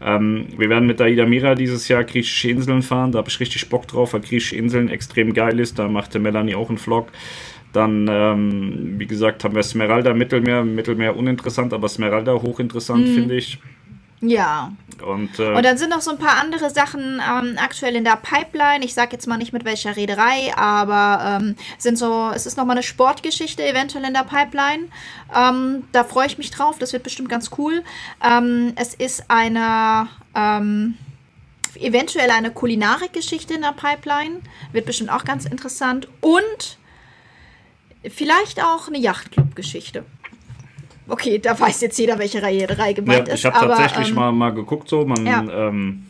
Ähm, 0.00 0.48
wir 0.58 0.68
werden 0.68 0.86
mit 0.86 0.95
der 1.00 1.08
Ida 1.08 1.26
Mira 1.26 1.54
dieses 1.54 1.88
Jahr 1.88 2.04
griechische 2.04 2.50
Inseln 2.50 2.82
fahren. 2.82 3.12
Da 3.12 3.18
habe 3.18 3.28
ich 3.28 3.40
richtig 3.40 3.68
Bock 3.68 3.86
drauf, 3.86 4.12
weil 4.12 4.20
griechische 4.20 4.56
Inseln 4.56 4.88
extrem 4.88 5.32
geil 5.32 5.60
ist. 5.60 5.78
Da 5.78 5.88
machte 5.88 6.18
Melanie 6.18 6.54
auch 6.54 6.68
einen 6.68 6.78
Vlog. 6.78 7.08
Dann, 7.72 8.06
ähm, 8.10 8.94
wie 8.98 9.06
gesagt, 9.06 9.44
haben 9.44 9.54
wir 9.54 9.62
Smeralda 9.62 10.14
Mittelmeer. 10.14 10.64
Mittelmeer 10.64 11.16
uninteressant, 11.16 11.72
aber 11.72 11.88
Smeralda 11.88 12.32
hochinteressant, 12.32 13.06
mhm. 13.06 13.14
finde 13.14 13.36
ich. 13.36 13.58
Ja. 14.20 14.72
Und, 15.04 15.38
äh, 15.38 15.52
und 15.52 15.62
dann 15.62 15.76
sind 15.76 15.90
noch 15.90 16.00
so 16.00 16.10
ein 16.10 16.18
paar 16.18 16.40
andere 16.40 16.70
Sachen 16.70 17.20
ähm, 17.20 17.58
aktuell 17.58 17.96
in 17.96 18.04
der 18.04 18.16
Pipeline. 18.16 18.84
Ich 18.84 18.94
sage 18.94 19.12
jetzt 19.12 19.26
mal 19.26 19.36
nicht 19.36 19.52
mit 19.52 19.64
welcher 19.64 19.94
Reederei, 19.94 20.56
aber 20.56 21.38
ähm, 21.40 21.56
sind 21.76 21.98
so, 21.98 22.30
es 22.34 22.46
ist 22.46 22.56
nochmal 22.56 22.76
eine 22.76 22.82
Sportgeschichte 22.82 23.66
eventuell 23.66 24.04
in 24.04 24.14
der 24.14 24.24
Pipeline. 24.24 24.88
Ähm, 25.34 25.84
da 25.92 26.04
freue 26.04 26.26
ich 26.26 26.38
mich 26.38 26.50
drauf. 26.50 26.78
Das 26.78 26.92
wird 26.92 27.02
bestimmt 27.02 27.28
ganz 27.28 27.50
cool. 27.58 27.82
Ähm, 28.24 28.72
es 28.76 28.94
ist 28.94 29.24
eine 29.28 30.08
ähm, 30.34 30.96
eventuell 31.78 32.30
eine 32.30 32.50
Kulinarik-Geschichte 32.50 33.54
in 33.54 33.62
der 33.62 33.72
Pipeline. 33.72 34.40
Wird 34.72 34.86
bestimmt 34.86 35.10
auch 35.10 35.24
ganz 35.24 35.44
interessant. 35.44 36.08
Und 36.20 36.78
vielleicht 38.08 38.62
auch 38.62 38.88
eine 38.88 38.98
Yachtclub-Geschichte. 38.98 40.04
Okay, 41.08 41.38
da 41.38 41.58
weiß 41.58 41.80
jetzt 41.82 41.98
jeder, 41.98 42.18
welche 42.18 42.42
Reihe 42.42 42.66
3 42.66 42.92
gemeint 42.94 43.28
ja, 43.28 43.34
ist. 43.34 43.40
Ich 43.40 43.46
habe 43.46 43.66
tatsächlich 43.66 44.08
ähm, 44.08 44.14
mal, 44.14 44.32
mal 44.32 44.50
geguckt, 44.50 44.88
so. 44.88 45.04
Man, 45.04 45.24
ja. 45.24 45.44
ähm, 45.68 46.06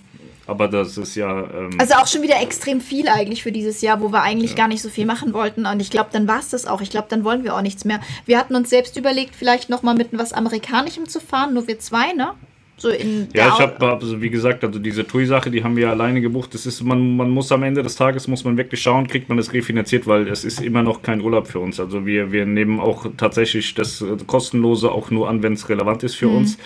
aber 0.47 0.69
das 0.69 0.97
ist 0.97 1.17
ja. 1.17 1.39
Ähm, 1.39 1.71
also 1.79 1.95
auch 1.95 2.07
schon 2.07 2.23
wieder 2.23 2.41
extrem 2.41 2.81
viel 2.81 3.09
eigentlich 3.09 3.43
für 3.43 3.53
dieses 3.53 3.81
Jahr, 3.83 4.01
wo 4.01 4.13
wir 4.13 4.23
eigentlich 4.23 4.53
ja. 4.53 4.57
gar 4.57 4.69
nicht 4.69 4.81
so 4.81 4.89
viel 4.89 5.05
machen 5.05 5.35
wollten. 5.35 5.67
Und 5.67 5.81
ich 5.81 5.91
glaube, 5.91 6.11
dann 6.13 6.29
war 6.29 6.39
es 6.39 6.51
das 6.51 6.67
auch. 6.67 6.81
Ich 6.81 6.91
glaube, 6.91 7.09
dann 7.11 7.25
wollen 7.25 7.45
wir 7.45 7.55
auch 7.55 7.63
nichts 7.63 7.85
mehr. 7.85 8.01
Wir 8.25 8.39
hatten 8.39 8.55
uns 8.55 8.71
selbst 8.71 8.97
überlegt, 8.97 9.35
vielleicht 9.35 9.69
nochmal 9.69 9.95
mit 9.95 10.09
was 10.13 10.33
Amerikanischem 10.33 11.09
zu 11.09 11.21
fahren, 11.21 11.55
nur 11.55 11.67
wir 11.67 11.79
zwei, 11.79 12.13
ne? 12.13 12.33
So 12.79 12.91
in 12.91 13.29
ja, 13.35 13.49
ich 13.49 13.59
habe, 13.59 13.87
also 13.89 14.21
wie 14.21 14.29
gesagt, 14.29 14.63
also 14.63 14.79
diese 14.79 15.07
TUI-Sache, 15.07 15.51
die 15.51 15.65
haben 15.65 15.77
wir 15.77 15.89
alleine 15.89 16.21
gebucht. 16.21 16.53
Das 16.53 16.67
ist, 16.67 16.83
man, 16.83 17.17
man 17.17 17.31
muss 17.31 17.51
am 17.51 17.63
Ende 17.63 17.83
des 17.83 17.97
Tages, 17.97 18.29
muss 18.29 18.45
man 18.45 18.59
wirklich 18.59 18.83
schauen, 18.83 19.07
kriegt 19.07 19.31
man 19.31 19.39
das 19.39 19.55
refinanziert, 19.55 20.07
weil 20.07 20.29
es 20.29 20.45
ist 20.45 20.61
immer 20.61 20.83
noch 20.83 21.01
kein 21.01 21.23
Urlaub 21.23 21.47
für 21.47 21.59
uns. 21.59 21.81
Also 21.81 22.05
wir, 22.05 22.33
wir 22.33 22.45
nehmen 22.45 22.79
auch 22.79 23.07
tatsächlich 23.17 23.75
das 23.75 24.05
Kostenlose 24.27 24.93
auch 24.93 25.11
nur 25.11 25.29
an, 25.29 25.43
wenn 25.43 25.55
es 25.55 25.69
relevant 25.71 26.03
ist 26.03 26.17
für 26.17 26.29
mhm. 26.29 26.37
uns. 26.37 26.59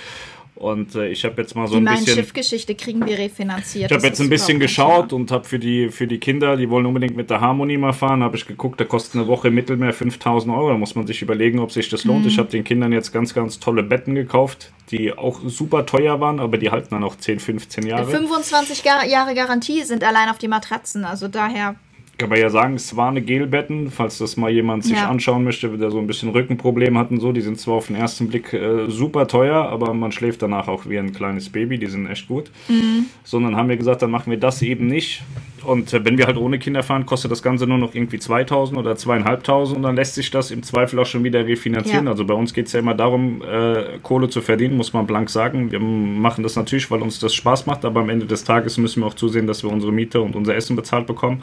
Und 0.60 0.94
äh, 0.94 1.08
ich 1.08 1.24
habe 1.24 1.40
jetzt 1.40 1.56
mal 1.56 1.66
so 1.66 1.80
die 1.80 1.86
ein 1.86 1.94
bisschen. 1.94 2.04
Die 2.04 2.12
Schiffgeschichte 2.12 2.74
kriegen 2.74 3.06
wir 3.06 3.16
refinanziert. 3.16 3.90
Ich 3.90 3.96
habe 3.96 4.06
jetzt 4.06 4.20
ein 4.20 4.28
bisschen 4.28 4.60
geschaut 4.60 5.14
und 5.14 5.30
habe 5.30 5.46
für 5.46 5.58
die, 5.58 5.88
für 5.88 6.06
die 6.06 6.18
Kinder, 6.18 6.58
die 6.58 6.68
wollen 6.68 6.84
unbedingt 6.84 7.16
mit 7.16 7.30
der 7.30 7.40
Harmonie 7.40 7.78
mal 7.78 7.94
fahren, 7.94 8.22
habe 8.22 8.36
ich 8.36 8.46
geguckt, 8.46 8.78
da 8.78 8.84
kostet 8.84 9.14
eine 9.14 9.26
Woche 9.26 9.48
im 9.48 9.54
Mittelmeer 9.54 9.94
5000 9.94 10.54
Euro. 10.54 10.68
Da 10.68 10.76
muss 10.76 10.94
man 10.94 11.06
sich 11.06 11.22
überlegen, 11.22 11.60
ob 11.60 11.72
sich 11.72 11.88
das 11.88 12.04
lohnt. 12.04 12.24
Mhm. 12.24 12.28
Ich 12.28 12.38
habe 12.38 12.50
den 12.50 12.62
Kindern 12.62 12.92
jetzt 12.92 13.10
ganz, 13.10 13.32
ganz 13.32 13.58
tolle 13.58 13.82
Betten 13.82 14.14
gekauft, 14.14 14.70
die 14.90 15.16
auch 15.16 15.40
super 15.46 15.86
teuer 15.86 16.20
waren, 16.20 16.40
aber 16.40 16.58
die 16.58 16.70
halten 16.70 16.88
dann 16.90 17.04
auch 17.04 17.16
10, 17.16 17.40
15 17.40 17.86
Jahre. 17.86 18.10
25 18.10 18.84
Jahre 18.84 19.34
Garantie 19.34 19.82
sind 19.84 20.04
allein 20.04 20.28
auf 20.28 20.36
die 20.36 20.48
Matratzen, 20.48 21.06
also 21.06 21.28
daher 21.28 21.76
kann 22.20 22.28
man 22.28 22.38
ja 22.38 22.50
sagen, 22.50 22.74
es 22.74 22.94
war 22.96 23.08
eine 23.08 23.22
Gelbetten, 23.22 23.90
falls 23.90 24.18
das 24.18 24.36
mal 24.36 24.50
jemand 24.50 24.84
sich 24.84 24.96
ja. 24.96 25.08
anschauen 25.08 25.42
möchte, 25.42 25.70
der 25.78 25.90
so 25.90 25.98
ein 25.98 26.06
bisschen 26.06 26.28
Rückenproblem 26.28 26.98
hat 26.98 27.10
und 27.10 27.18
so. 27.18 27.32
Die 27.32 27.40
sind 27.40 27.58
zwar 27.58 27.76
auf 27.76 27.86
den 27.86 27.96
ersten 27.96 28.28
Blick 28.28 28.52
äh, 28.52 28.90
super 28.90 29.26
teuer, 29.26 29.56
aber 29.56 29.94
man 29.94 30.12
schläft 30.12 30.42
danach 30.42 30.68
auch 30.68 30.86
wie 30.86 30.98
ein 30.98 31.14
kleines 31.14 31.48
Baby, 31.48 31.78
die 31.78 31.86
sind 31.86 32.06
echt 32.06 32.28
gut. 32.28 32.50
Mhm. 32.68 33.06
Sondern 33.24 33.56
haben 33.56 33.70
wir 33.70 33.78
gesagt, 33.78 34.02
dann 34.02 34.10
machen 34.10 34.30
wir 34.30 34.38
das 34.38 34.60
eben 34.60 34.86
nicht. 34.86 35.22
Und 35.64 35.92
äh, 35.92 36.04
wenn 36.04 36.18
wir 36.18 36.26
halt 36.26 36.36
ohne 36.36 36.58
Kinder 36.58 36.82
fahren, 36.82 37.06
kostet 37.06 37.30
das 37.30 37.42
Ganze 37.42 37.66
nur 37.66 37.78
noch 37.78 37.94
irgendwie 37.94 38.18
2000 38.18 38.78
oder 38.78 38.96
2500 38.96 39.76
und 39.76 39.82
dann 39.82 39.96
lässt 39.96 40.14
sich 40.14 40.30
das 40.30 40.50
im 40.50 40.62
Zweifel 40.62 40.98
auch 40.98 41.06
schon 41.06 41.24
wieder 41.24 41.46
refinanzieren. 41.46 42.06
Ja. 42.06 42.12
Also 42.12 42.24
bei 42.24 42.34
uns 42.34 42.54
geht 42.54 42.66
es 42.66 42.72
ja 42.72 42.80
immer 42.80 42.94
darum, 42.94 43.42
äh, 43.42 43.98
Kohle 44.02 44.28
zu 44.28 44.40
verdienen, 44.40 44.76
muss 44.76 44.92
man 44.92 45.06
blank 45.06 45.30
sagen. 45.30 45.70
Wir 45.70 45.80
machen 45.80 46.42
das 46.42 46.56
natürlich, 46.56 46.90
weil 46.90 47.02
uns 47.02 47.18
das 47.18 47.34
Spaß 47.34 47.66
macht, 47.66 47.84
aber 47.84 48.00
am 48.00 48.08
Ende 48.08 48.26
des 48.26 48.44
Tages 48.44 48.78
müssen 48.78 49.02
wir 49.02 49.06
auch 49.06 49.14
zusehen, 49.14 49.46
dass 49.46 49.62
wir 49.62 49.70
unsere 49.70 49.92
Miete 49.92 50.20
und 50.20 50.36
unser 50.36 50.54
Essen 50.54 50.76
bezahlt 50.76 51.06
bekommen. 51.06 51.42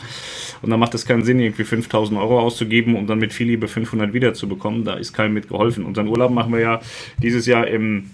Und 0.62 0.70
dann 0.70 0.80
macht 0.80 0.94
es 0.96 1.06
keinen 1.06 1.24
Sinn, 1.24 1.40
irgendwie 1.40 1.64
5000 1.64 2.20
Euro 2.20 2.40
auszugeben 2.40 2.96
und 2.96 3.08
dann 3.08 3.20
mit 3.20 3.34
viel 3.34 3.48
Liebe 3.48 3.68
500 3.68 4.14
wiederzubekommen. 4.14 4.84
Da 4.84 4.96
ist 4.96 5.14
keinem 5.14 5.34
mit 5.34 5.50
geholfen. 5.50 5.86
Unseren 5.86 6.08
Urlaub 6.08 6.32
machen 6.32 6.54
wir 6.54 6.60
ja 6.60 6.80
dieses 7.22 7.46
Jahr 7.46 7.68
im 7.68 8.12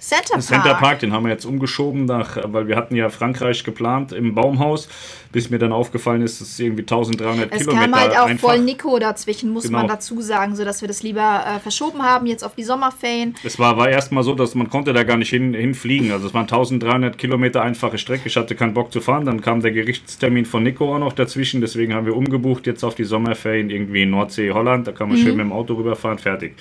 Center 0.00 0.34
Park. 0.34 0.42
Center 0.42 0.74
Park, 0.74 0.98
den 1.00 1.12
haben 1.12 1.24
wir 1.24 1.30
jetzt 1.30 1.44
umgeschoben, 1.44 2.06
nach, 2.06 2.38
weil 2.44 2.66
wir 2.66 2.76
hatten 2.76 2.96
ja 2.96 3.10
Frankreich 3.10 3.62
geplant 3.64 4.12
im 4.12 4.34
Baumhaus, 4.34 4.88
bis 5.30 5.50
mir 5.50 5.58
dann 5.58 5.72
aufgefallen 5.72 6.22
ist, 6.22 6.40
dass 6.40 6.48
es 6.48 6.58
irgendwie 6.58 6.82
1300 6.82 7.52
es 7.52 7.58
Kilometer 7.58 7.84
Es 7.84 7.90
kam 7.90 8.00
halt 8.00 8.18
auch 8.18 8.26
einfach. 8.26 8.48
voll 8.48 8.60
Nico 8.60 8.98
dazwischen, 8.98 9.50
muss 9.50 9.64
genau. 9.64 9.78
man 9.78 9.88
dazu 9.88 10.20
sagen, 10.22 10.56
sodass 10.56 10.80
wir 10.80 10.88
das 10.88 11.02
lieber 11.02 11.44
äh, 11.46 11.60
verschoben 11.60 12.02
haben, 12.02 12.26
jetzt 12.26 12.42
auf 12.42 12.54
die 12.54 12.64
Sommerferien. 12.64 13.34
Es 13.44 13.58
war, 13.58 13.76
war 13.76 13.90
erstmal 13.90 14.22
so, 14.22 14.34
dass 14.34 14.54
man 14.54 14.70
konnte 14.70 14.92
da 14.92 15.02
gar 15.02 15.18
nicht 15.18 15.30
hin, 15.30 15.52
hinfliegen, 15.52 16.12
also 16.12 16.26
es 16.26 16.34
waren 16.34 16.42
1300 16.42 17.18
Kilometer 17.18 17.62
einfache 17.62 17.98
Strecke, 17.98 18.22
ich 18.26 18.36
hatte 18.36 18.54
keinen 18.54 18.72
Bock 18.72 18.92
zu 18.92 19.00
fahren, 19.02 19.26
dann 19.26 19.42
kam 19.42 19.60
der 19.60 19.72
Gerichtstermin 19.72 20.46
von 20.46 20.62
Nico 20.62 20.94
auch 20.94 20.98
noch 20.98 21.12
dazwischen, 21.12 21.60
deswegen 21.60 21.94
haben 21.94 22.06
wir 22.06 22.16
umgebucht 22.16 22.66
jetzt 22.66 22.84
auf 22.84 22.94
die 22.94 23.04
Sommerferien 23.04 23.68
irgendwie 23.68 24.02
in 24.02 24.10
Nordsee, 24.10 24.50
Holland, 24.50 24.86
da 24.86 24.92
kann 24.92 25.08
man 25.08 25.18
mhm. 25.18 25.22
schön 25.22 25.36
mit 25.36 25.44
dem 25.44 25.52
Auto 25.52 25.74
rüberfahren, 25.74 26.18
fertig. 26.18 26.56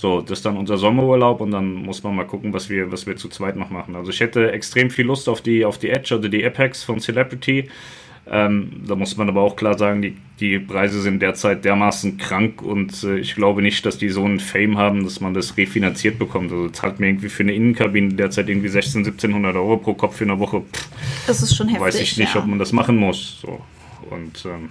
So, 0.00 0.22
das 0.22 0.38
ist 0.38 0.46
dann 0.46 0.56
unser 0.56 0.78
Sommerurlaub 0.78 1.42
und 1.42 1.50
dann 1.50 1.74
muss 1.74 2.02
man 2.02 2.16
mal 2.16 2.26
gucken, 2.26 2.54
was 2.54 2.69
wir, 2.70 2.90
was 2.90 3.06
wir 3.06 3.16
zu 3.16 3.28
zweit 3.28 3.56
noch 3.56 3.70
machen. 3.70 3.96
Also 3.96 4.10
ich 4.10 4.20
hätte 4.20 4.52
extrem 4.52 4.90
viel 4.90 5.06
Lust 5.06 5.28
auf 5.28 5.42
die, 5.42 5.64
auf 5.64 5.78
die 5.78 5.90
Edge 5.90 6.16
oder 6.16 6.28
die 6.28 6.44
Apex 6.44 6.82
von 6.82 7.00
Celebrity. 7.00 7.68
Ähm, 8.32 8.82
da 8.86 8.94
muss 8.94 9.16
man 9.16 9.28
aber 9.28 9.40
auch 9.40 9.56
klar 9.56 9.76
sagen, 9.76 10.02
die, 10.02 10.16
die 10.38 10.58
Preise 10.60 11.00
sind 11.00 11.20
derzeit 11.20 11.64
dermaßen 11.64 12.16
krank 12.16 12.62
und 12.62 13.02
äh, 13.02 13.18
ich 13.18 13.34
glaube 13.34 13.60
nicht, 13.60 13.84
dass 13.84 13.98
die 13.98 14.08
so 14.08 14.24
einen 14.24 14.38
Fame 14.38 14.78
haben, 14.78 15.02
dass 15.02 15.20
man 15.20 15.34
das 15.34 15.56
refinanziert 15.56 16.18
bekommt. 16.18 16.52
Also 16.52 16.68
zahlt 16.68 17.00
mir 17.00 17.08
irgendwie 17.08 17.28
für 17.28 17.42
eine 17.42 17.54
Innenkabine 17.54 18.14
derzeit 18.14 18.48
irgendwie 18.48 18.68
1600, 18.68 19.14
1700 19.14 19.56
Euro 19.56 19.78
pro 19.78 19.94
Kopf 19.94 20.16
für 20.16 20.24
eine 20.24 20.38
Woche. 20.38 20.60
Pff, 20.60 20.88
das 21.26 21.42
ist 21.42 21.56
schon 21.56 21.68
heftig. 21.68 21.82
Weiß 21.82 22.00
ich 22.00 22.18
nicht, 22.18 22.34
ja. 22.34 22.40
ob 22.40 22.46
man 22.46 22.60
das 22.60 22.72
machen 22.72 22.96
muss. 22.96 23.40
So. 23.40 23.60
Und 24.10 24.44
ähm, 24.44 24.68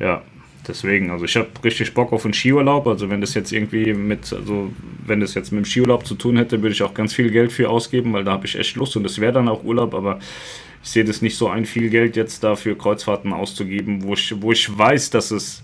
ja, 0.00 0.22
deswegen, 0.66 1.10
also 1.10 1.24
ich 1.24 1.36
habe 1.36 1.48
richtig 1.64 1.94
Bock 1.94 2.12
auf 2.12 2.24
einen 2.24 2.34
Skiurlaub. 2.34 2.86
Also 2.86 3.10
wenn 3.10 3.20
das 3.20 3.34
jetzt 3.34 3.52
irgendwie 3.52 3.92
mit, 3.92 4.32
also 4.32 4.72
wenn 5.06 5.20
das 5.20 5.34
jetzt 5.34 5.52
mit 5.52 5.64
dem 5.64 5.66
Skiurlaub 5.66 6.06
zu 6.06 6.14
tun 6.14 6.36
hätte, 6.36 6.62
würde 6.62 6.72
ich 6.72 6.82
auch 6.82 6.94
ganz 6.94 7.14
viel 7.14 7.30
Geld 7.30 7.52
für 7.52 7.68
ausgeben, 7.68 8.12
weil 8.12 8.24
da 8.24 8.32
habe 8.32 8.46
ich 8.46 8.58
echt 8.58 8.76
Lust 8.76 8.96
und 8.96 9.04
das 9.04 9.20
wäre 9.20 9.32
dann 9.32 9.48
auch 9.48 9.64
Urlaub, 9.64 9.94
aber 9.94 10.18
ich 10.82 10.90
sehe 10.90 11.04
das 11.04 11.22
nicht 11.22 11.36
so 11.36 11.48
ein, 11.48 11.64
viel 11.64 11.90
Geld 11.90 12.16
jetzt 12.16 12.42
dafür 12.42 12.76
Kreuzfahrten 12.76 13.32
auszugeben, 13.32 14.02
wo 14.02 14.14
ich, 14.14 14.34
wo 14.42 14.52
ich 14.52 14.76
weiß, 14.76 15.10
dass 15.10 15.30
es 15.30 15.62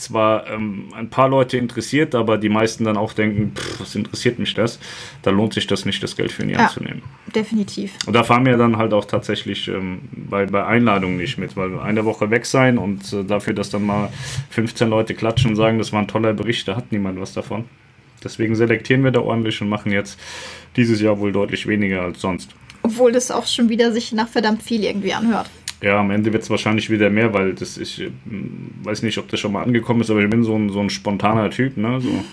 zwar 0.00 0.46
ähm, 0.48 0.88
ein 0.94 1.10
paar 1.10 1.28
Leute 1.28 1.56
interessiert, 1.56 2.14
aber 2.14 2.38
die 2.38 2.48
meisten 2.48 2.84
dann 2.84 2.96
auch 2.96 3.12
denken, 3.12 3.52
pff, 3.54 3.80
was 3.80 3.94
interessiert 3.94 4.38
mich 4.38 4.54
das? 4.54 4.78
Da 5.22 5.30
lohnt 5.30 5.54
sich 5.54 5.66
das 5.66 5.84
nicht, 5.84 6.02
das 6.02 6.16
Geld 6.16 6.32
für 6.32 6.44
Jahr 6.46 6.62
ja, 6.62 6.68
zu 6.68 6.82
nehmen. 6.82 7.02
Definitiv. 7.34 7.92
Und 8.06 8.14
da 8.14 8.24
fahren 8.24 8.46
wir 8.46 8.56
dann 8.56 8.76
halt 8.76 8.92
auch 8.92 9.04
tatsächlich 9.04 9.68
ähm, 9.68 10.00
bei, 10.12 10.46
bei 10.46 10.64
Einladungen 10.64 11.16
nicht 11.16 11.38
mit, 11.38 11.56
weil 11.56 11.78
eine 11.78 12.04
Woche 12.04 12.30
weg 12.30 12.46
sein 12.46 12.78
und 12.78 13.12
äh, 13.12 13.24
dafür, 13.24 13.54
dass 13.54 13.70
dann 13.70 13.84
mal 13.84 14.10
15 14.50 14.88
Leute 14.88 15.14
klatschen 15.14 15.50
und 15.50 15.56
sagen, 15.56 15.78
das 15.78 15.92
war 15.92 16.00
ein 16.00 16.08
toller 16.08 16.32
Bericht, 16.32 16.66
da 16.68 16.76
hat 16.76 16.92
niemand 16.92 17.20
was 17.20 17.32
davon. 17.32 17.64
Deswegen 18.22 18.56
selektieren 18.56 19.04
wir 19.04 19.10
da 19.10 19.20
ordentlich 19.20 19.60
und 19.60 19.68
machen 19.68 19.92
jetzt 19.92 20.18
dieses 20.76 21.00
Jahr 21.00 21.18
wohl 21.20 21.32
deutlich 21.32 21.66
weniger 21.66 22.02
als 22.02 22.20
sonst. 22.20 22.50
Obwohl 22.82 23.12
das 23.12 23.30
auch 23.30 23.46
schon 23.46 23.68
wieder 23.68 23.92
sich 23.92 24.12
nach 24.12 24.28
verdammt 24.28 24.62
viel 24.62 24.84
irgendwie 24.84 25.12
anhört. 25.12 25.50
Ja, 25.80 26.00
am 26.00 26.10
Ende 26.10 26.32
wird 26.32 26.42
es 26.42 26.50
wahrscheinlich 26.50 26.90
wieder 26.90 27.08
mehr, 27.08 27.32
weil 27.32 27.54
das 27.54 27.78
ich 27.78 28.00
äh, 28.00 28.10
weiß 28.82 29.02
nicht, 29.02 29.18
ob 29.18 29.28
das 29.28 29.40
schon 29.40 29.52
mal 29.52 29.62
angekommen 29.62 30.00
ist, 30.00 30.10
aber 30.10 30.20
ich 30.20 30.30
bin 30.30 30.42
so 30.42 30.56
ein, 30.56 30.70
so 30.70 30.80
ein 30.80 30.90
spontaner 30.90 31.50
Typ, 31.50 31.76
ne? 31.76 32.00
So, 32.00 32.24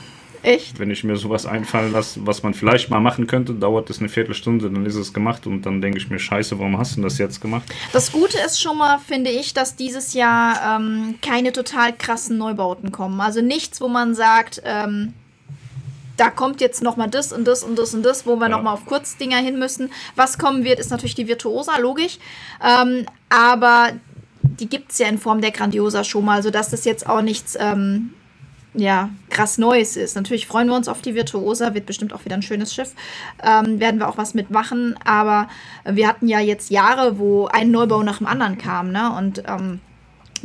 Echt? 0.45 0.77
Wenn 0.77 0.91
ich 0.91 1.03
mir 1.03 1.17
sowas 1.17 1.47
einfallen 1.47 1.91
lasse, 1.91 2.19
was 2.23 2.43
man 2.43 2.53
vielleicht 2.53 2.91
mal 2.91 2.99
machen 2.99 3.25
könnte, 3.25 3.55
dauert 3.55 3.89
das 3.89 3.97
eine 3.97 4.09
Viertelstunde, 4.09 4.69
dann 4.69 4.85
ist 4.85 4.95
es 4.95 5.11
gemacht 5.11 5.47
und 5.47 5.63
dann 5.63 5.81
denke 5.81 5.97
ich 5.97 6.11
mir, 6.11 6.19
scheiße, 6.19 6.59
warum 6.59 6.77
hast 6.77 6.97
du 6.97 7.01
das 7.01 7.17
jetzt 7.17 7.41
gemacht? 7.41 7.63
Das 7.93 8.11
Gute 8.11 8.37
ist 8.45 8.61
schon 8.61 8.77
mal, 8.77 8.99
finde 8.99 9.31
ich, 9.31 9.55
dass 9.55 9.75
dieses 9.75 10.13
Jahr 10.13 10.77
ähm, 10.77 11.15
keine 11.23 11.51
total 11.51 11.93
krassen 11.93 12.37
Neubauten 12.37 12.91
kommen. 12.91 13.21
Also 13.21 13.41
nichts, 13.41 13.81
wo 13.81 13.87
man 13.87 14.13
sagt, 14.13 14.61
ähm, 14.65 15.13
da 16.15 16.29
kommt 16.29 16.61
jetzt 16.61 16.83
nochmal 16.83 17.09
das 17.09 17.33
und 17.33 17.45
das 17.45 17.63
und 17.63 17.79
das 17.79 17.95
und 17.95 18.03
das, 18.03 18.27
wo 18.27 18.35
wir 18.35 18.47
ja. 18.47 18.49
nochmal 18.49 18.75
auf 18.75 18.85
Kurzdinger 18.85 19.37
hin 19.37 19.57
müssen. 19.57 19.91
Was 20.15 20.37
kommen 20.37 20.63
wird, 20.63 20.79
ist 20.79 20.91
natürlich 20.91 21.15
die 21.15 21.27
Virtuosa, 21.27 21.79
logisch. 21.79 22.19
Ähm, 22.63 23.07
aber 23.35 23.91
die 24.41 24.69
gibt 24.69 24.91
es 24.91 24.99
ja 24.99 25.07
in 25.07 25.17
Form 25.17 25.41
der 25.41 25.51
Grandiosa 25.51 26.03
schon 26.03 26.25
mal, 26.25 26.41
sodass 26.41 26.69
das 26.69 26.85
jetzt 26.85 27.07
auch 27.07 27.21
nichts 27.21 27.57
ähm, 27.59 28.13
ja, 28.73 29.09
krass 29.29 29.57
Neues 29.57 29.97
ist. 29.97 30.15
Natürlich 30.15 30.47
freuen 30.47 30.67
wir 30.67 30.75
uns 30.75 30.87
auf 30.87 31.01
die 31.01 31.15
Virtuosa, 31.15 31.73
wird 31.73 31.85
bestimmt 31.85 32.13
auch 32.13 32.25
wieder 32.25 32.35
ein 32.35 32.41
schönes 32.41 32.73
Schiff. 32.73 32.93
Ähm, 33.43 33.79
werden 33.79 33.99
wir 33.99 34.07
auch 34.07 34.17
was 34.17 34.33
mitmachen, 34.33 34.95
aber 35.03 35.47
wir 35.85 36.07
hatten 36.07 36.27
ja 36.27 36.39
jetzt 36.39 36.69
Jahre, 36.69 37.17
wo 37.19 37.47
ein 37.47 37.71
Neubau 37.71 38.03
nach 38.03 38.17
dem 38.19 38.27
anderen 38.27 38.57
kam, 38.57 38.91
ne? 38.91 39.13
Und 39.15 39.43
ähm, 39.47 39.79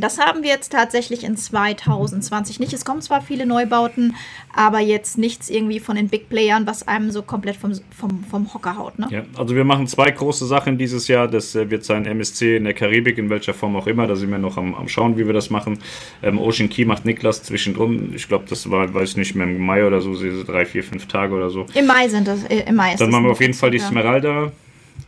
das 0.01 0.19
haben 0.19 0.43
wir 0.43 0.49
jetzt 0.49 0.71
tatsächlich 0.71 1.23
in 1.23 1.37
2020 1.37 2.59
nicht. 2.59 2.73
Es 2.73 2.85
kommen 2.85 3.01
zwar 3.01 3.21
viele 3.21 3.45
Neubauten, 3.45 4.15
aber 4.53 4.79
jetzt 4.79 5.17
nichts 5.17 5.49
irgendwie 5.49 5.79
von 5.79 5.95
den 5.95 6.09
Big 6.09 6.29
Playern, 6.29 6.67
was 6.67 6.87
einem 6.87 7.11
so 7.11 7.21
komplett 7.21 7.55
vom, 7.55 7.73
vom, 7.97 8.23
vom 8.29 8.53
Hocker 8.53 8.77
haut. 8.77 8.99
Ne? 8.99 9.07
Ja, 9.09 9.23
also 9.37 9.55
wir 9.55 9.63
machen 9.63 9.87
zwei 9.87 10.11
große 10.11 10.45
Sachen 10.45 10.77
dieses 10.77 11.07
Jahr. 11.07 11.27
Das 11.27 11.55
äh, 11.55 11.69
wird 11.69 11.85
sein 11.85 12.05
MSC 12.05 12.57
in 12.57 12.63
der 12.65 12.73
Karibik, 12.73 13.17
in 13.17 13.29
welcher 13.29 13.53
Form 13.53 13.75
auch 13.75 13.87
immer. 13.87 14.07
Da 14.07 14.15
sind 14.15 14.31
wir 14.31 14.37
noch 14.37 14.57
am, 14.57 14.75
am 14.75 14.87
Schauen, 14.87 15.17
wie 15.17 15.25
wir 15.25 15.33
das 15.33 15.49
machen. 15.49 15.79
Ähm, 16.21 16.39
Ocean 16.39 16.69
Key 16.69 16.85
macht 16.85 17.05
Niklas 17.05 17.43
zwischendrin. 17.43 18.13
Ich 18.15 18.27
glaube, 18.27 18.45
das 18.49 18.69
war, 18.69 18.93
weiß 18.93 19.17
nicht 19.17 19.35
mehr, 19.35 19.47
im 19.47 19.59
Mai 19.59 19.85
oder 19.85 20.01
so, 20.01 20.13
drei, 20.45 20.65
vier, 20.65 20.83
fünf 20.83 21.07
Tage 21.07 21.33
oder 21.33 21.49
so. 21.49 21.65
Im 21.73 21.85
Mai 21.85 22.07
sind 22.09 22.27
das. 22.27 22.43
Äh, 22.45 22.63
Im 22.67 22.75
Mai 22.75 22.93
ist 22.93 23.01
Dann 23.01 23.09
machen 23.09 23.25
wir 23.25 23.31
auf 23.31 23.41
jeden 23.41 23.53
Fall 23.53 23.71
die 23.71 23.79
Smeralda 23.79 24.51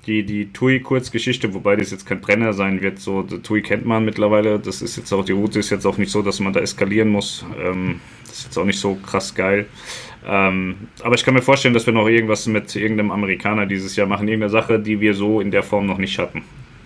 die, 0.05 0.23
die 0.23 0.51
TUI-Kurzgeschichte, 0.51 1.53
wobei 1.53 1.75
das 1.75 1.91
jetzt 1.91 2.05
kein 2.05 2.21
Brenner 2.21 2.53
sein 2.53 2.81
wird. 2.81 2.99
So, 2.99 3.23
die 3.23 3.39
TUI 3.39 3.61
kennt 3.61 3.85
man 3.85 4.05
mittlerweile. 4.05 4.59
Das 4.59 4.81
ist 4.81 4.97
jetzt 4.97 5.11
auch, 5.13 5.23
die 5.23 5.31
Route 5.31 5.59
ist 5.59 5.69
jetzt 5.69 5.85
auch 5.85 5.97
nicht 5.97 6.11
so, 6.11 6.21
dass 6.21 6.39
man 6.39 6.53
da 6.53 6.59
eskalieren 6.59 7.09
muss. 7.09 7.45
Ähm, 7.59 8.01
das 8.25 8.39
ist 8.39 8.45
jetzt 8.45 8.57
auch 8.57 8.65
nicht 8.65 8.79
so 8.79 8.95
krass 8.95 9.33
geil. 9.33 9.67
Ähm, 10.25 10.75
aber 11.01 11.15
ich 11.15 11.23
kann 11.23 11.33
mir 11.33 11.41
vorstellen, 11.41 11.73
dass 11.73 11.85
wir 11.85 11.93
noch 11.93 12.07
irgendwas 12.07 12.47
mit 12.47 12.75
irgendeinem 12.75 13.11
Amerikaner 13.11 13.65
dieses 13.65 13.95
Jahr 13.95 14.07
machen. 14.07 14.27
Irgendeine 14.27 14.49
Sache, 14.49 14.79
die 14.79 14.99
wir 14.99 15.13
so 15.13 15.41
in 15.41 15.51
der 15.51 15.63
Form 15.63 15.85
noch 15.85 15.97
nicht 15.97 16.17
hatten. 16.19 16.43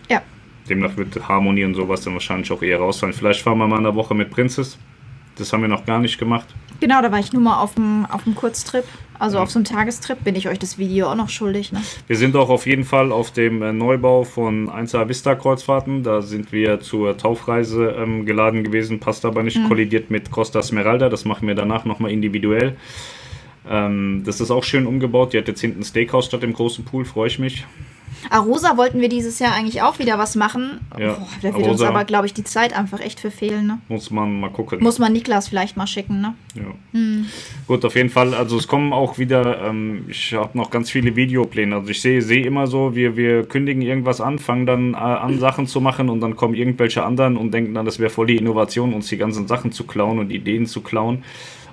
Ja. 0.10 0.22
Demnach 0.70 0.98
wird 0.98 1.28
Harmonie 1.28 1.64
und 1.64 1.76
sowas 1.76 2.02
dann 2.02 2.14
wahrscheinlich 2.14 2.52
auch 2.52 2.62
eher 2.62 2.80
rausfallen. 2.80 3.14
Vielleicht 3.14 3.42
fahren 3.42 3.58
wir 3.58 3.68
mal 3.68 3.80
eine 3.80 3.96
Woche 3.96 4.16
mit 4.16 4.30
Princess. 4.30 4.78
Das 5.38 5.54
haben 5.54 5.62
wir 5.62 5.70
noch 5.70 5.86
gar 5.86 6.00
nicht 6.00 6.18
gemacht. 6.18 6.48
Genau, 6.80 7.02
da 7.02 7.12
war 7.12 7.20
ich 7.20 7.34
nur 7.34 7.42
mal 7.42 7.60
auf 7.62 7.76
dem, 7.76 8.06
auf 8.06 8.24
dem 8.24 8.36
Kurztrip. 8.36 8.86
Also 9.20 9.40
auf 9.40 9.50
so 9.50 9.58
einem 9.58 9.66
Tagestrip 9.66 10.24
bin 10.24 10.36
ich 10.36 10.48
euch 10.48 10.60
das 10.60 10.78
Video 10.78 11.10
auch 11.10 11.16
noch 11.16 11.30
schuldig. 11.30 11.72
Ne? 11.72 11.82
Wir 12.06 12.18
sind 12.18 12.36
auch 12.36 12.50
auf 12.50 12.68
jeden 12.68 12.84
Fall 12.84 13.12
auf 13.12 13.32
dem 13.32 13.64
äh, 13.64 13.74
Neubau 13.74 14.24
von 14.24 14.70
1A 14.70 15.10
Vista 15.10 15.34
Kreuzfahrten. 15.34 16.04
Da 16.04 16.22
sind 16.22 16.52
wir 16.52 16.82
zur 16.82 17.18
Taufreise 17.18 17.96
ähm, 17.98 18.26
geladen 18.26 18.64
gewesen, 18.64 19.00
passt 19.00 19.26
aber 19.26 19.42
nicht, 19.42 19.58
mhm. 19.58 19.68
kollidiert 19.68 20.12
mit 20.12 20.30
Costa 20.30 20.62
Smeralda. 20.62 21.10
Das 21.10 21.26
machen 21.26 21.48
wir 21.48 21.56
danach 21.56 21.86
nochmal 21.86 22.12
individuell. 22.12 22.76
Ähm, 23.68 24.22
das 24.24 24.40
ist 24.40 24.52
auch 24.52 24.64
schön 24.64 24.86
umgebaut. 24.86 25.34
Die 25.34 25.40
hat 25.40 25.48
jetzt 25.48 25.62
hinten 25.62 25.82
ein 25.82 25.84
Steakhouse 25.84 26.28
statt 26.28 26.44
im 26.44 26.54
großen 26.54 26.86
Pool, 26.86 27.04
freue 27.04 27.28
ich 27.28 27.40
mich. 27.40 27.66
Arosa 28.30 28.78
wollten 28.78 29.02
wir 29.02 29.10
dieses 29.10 29.40
Jahr 29.40 29.54
eigentlich 29.54 29.82
auch 29.82 30.00
wieder 30.00 30.18
was 30.18 30.36
machen. 30.36 30.80
Ja, 31.00 31.14
Boah, 31.14 31.28
da 31.42 31.56
wird 31.56 31.68
uns 31.68 31.82
aber, 31.82 32.04
glaube 32.06 32.26
ich, 32.26 32.34
die 32.34 32.44
Zeit 32.44 32.78
einfach 32.78 33.00
echt 33.00 33.20
verfehlen. 33.20 33.68
Ne? 33.68 33.80
Muss 33.88 34.12
man 34.12 34.40
mal 34.40 34.50
gucken. 34.50 34.80
Muss 34.82 35.00
man 35.00 35.14
Niklas 35.14 35.48
vielleicht 35.48 35.78
mal 35.78 35.88
schicken. 35.88 36.22
Ne? 36.22 36.34
Ja. 36.56 36.64
Hm. 36.92 37.26
Gut, 37.68 37.86
auf 37.86 37.96
jeden 37.96 38.10
Fall. 38.10 38.34
Also 38.34 38.58
es 38.58 38.68
kommen 38.68 38.94
auch 38.94 39.18
wieder, 39.18 39.62
ähm, 39.64 40.06
ich 40.10 40.34
habe 40.34 40.58
noch 40.58 40.70
ganz 40.70 40.90
viele 40.90 41.16
Videopläne. 41.16 41.76
Also 41.76 41.90
ich 41.90 42.02
sehe 42.02 42.22
seh 42.22 42.42
immer 42.42 42.68
so, 42.68 42.96
wir, 42.96 43.16
wir 43.16 43.44
kündigen 43.44 43.82
irgendwas 43.82 44.22
an, 44.22 44.40
fangen 44.40 44.66
dann 44.66 44.94
äh, 44.94 44.98
an, 44.98 45.40
Sachen 45.40 45.68
zu 45.68 45.82
machen 45.82 46.10
und 46.10 46.22
dann 46.22 46.36
kommen 46.36 46.54
irgendwelche 46.54 47.04
anderen 47.04 47.38
und 47.38 47.54
denken 47.54 47.74
dann, 47.74 47.86
das 47.86 48.00
wäre 48.00 48.10
voll 48.10 48.28
die 48.28 48.38
Innovation, 48.38 48.94
uns 48.94 49.08
die 49.08 49.18
ganzen 49.18 49.48
Sachen 49.48 49.72
zu 49.72 49.86
klauen 49.86 50.20
und 50.20 50.32
Ideen 50.32 50.66
zu 50.66 50.82
klauen. 50.82 51.24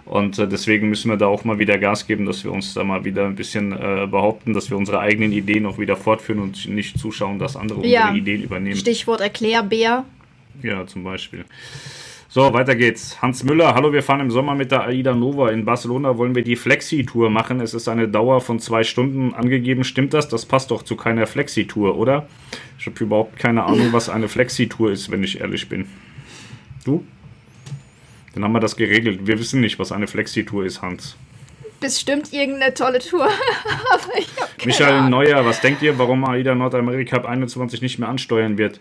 Und 0.07 0.39
äh, 0.39 0.47
deswegen 0.47 0.89
müssen 0.89 1.11
wir 1.11 1.17
da 1.17 1.27
auch 1.27 1.45
mal 1.45 1.59
wieder 1.59 1.79
Gas 1.79 2.07
geben, 2.07 2.27
dass 2.27 2.45
wir 2.45 2.53
uns 2.53 2.75
da 2.75 2.85
mal 2.85 3.05
wieder 3.05 3.25
ein 3.25 3.35
bisschen 3.35 3.73
äh, 3.73 4.07
behaupten, 4.11 4.53
dass 4.53 4.71
wir 4.71 4.77
unsere 4.77 5.01
eigenen 5.01 5.33
Ideen 5.33 5.65
auch 5.67 5.79
wieder 5.79 5.97
fortführen 5.97 6.41
und 6.41 6.69
nicht 6.69 6.99
zuschauen, 6.99 7.39
dass 7.39 7.57
andere 7.57 7.87
ja. 7.87 8.09
unsere 8.09 8.19
Ideen 8.19 8.43
übernehmen. 8.43 8.77
Stichwort 8.77 9.21
Erklärbär. 9.21 10.05
Ja, 10.63 10.87
zum 10.87 11.05
Beispiel. 11.05 11.45
So, 12.29 12.53
weiter 12.53 12.75
geht's. 12.75 13.23
Hans 13.23 13.45
Müller, 13.45 13.75
hallo, 13.77 13.93
wir 13.93 14.03
fahren 14.03 14.19
im 14.19 14.31
Sommer 14.31 14.57
mit 14.57 14.73
der 14.73 14.83
AIDA 14.83 15.15
Nova. 15.15 15.51
In 15.51 15.65
Barcelona 15.65 16.19
wollen 16.19 16.35
wir 16.35 16.43
die 16.43 16.57
Flexi-Tour 16.57 17.31
machen. 17.31 17.61
Es 17.61 17.75
ist 17.75 17.89
eine 17.89 18.09
Dauer 18.09 18.41
von 18.41 18.59
zwei 18.59 18.83
Stunden 18.83 19.33
angegeben. 19.35 19.85
Stimmt 19.85 20.15
das? 20.15 20.29
Das 20.29 20.45
passt 20.45 20.73
doch 20.73 20.83
zu 20.83 20.97
keiner 20.97 21.29
Flexi-Tour, 21.29 21.97
oder? 21.97 22.27
Ich 22.77 22.87
habe 22.87 23.05
überhaupt 23.05 23.39
keine 23.39 23.63
Ahnung, 23.63 23.93
was 23.93 24.09
eine 24.09 24.29
Flexi-Tour 24.29 24.91
ist, 24.91 25.13
wenn 25.13 25.23
ich 25.23 25.41
ehrlich 25.41 25.69
bin. 25.69 25.87
Du? 26.85 27.05
Dann 28.35 28.45
haben 28.45 28.53
wir 28.53 28.61
das 28.61 28.77
geregelt. 28.77 29.27
Wir 29.27 29.39
wissen 29.39 29.61
nicht, 29.61 29.79
was 29.79 29.93
eine 29.93 30.07
Flexi-Tour 30.07 30.65
ist, 30.65 30.83
Hans. 30.83 31.17
Bestimmt 31.81 32.33
irgendeine 32.33 32.73
tolle 32.73 32.99
Tour. 32.99 33.29
Michael 34.65 35.09
Neuer, 35.09 35.45
was 35.45 35.61
denkt 35.61 35.83
ihr, 35.83 35.99
warum 35.99 36.25
AIDA 36.25 36.55
Nordamerika 36.55 37.17
ab 37.17 37.27
21 37.27 37.83
nicht 37.83 37.99
mehr 37.99 38.09
ansteuern 38.09 38.59
wird? 38.59 38.81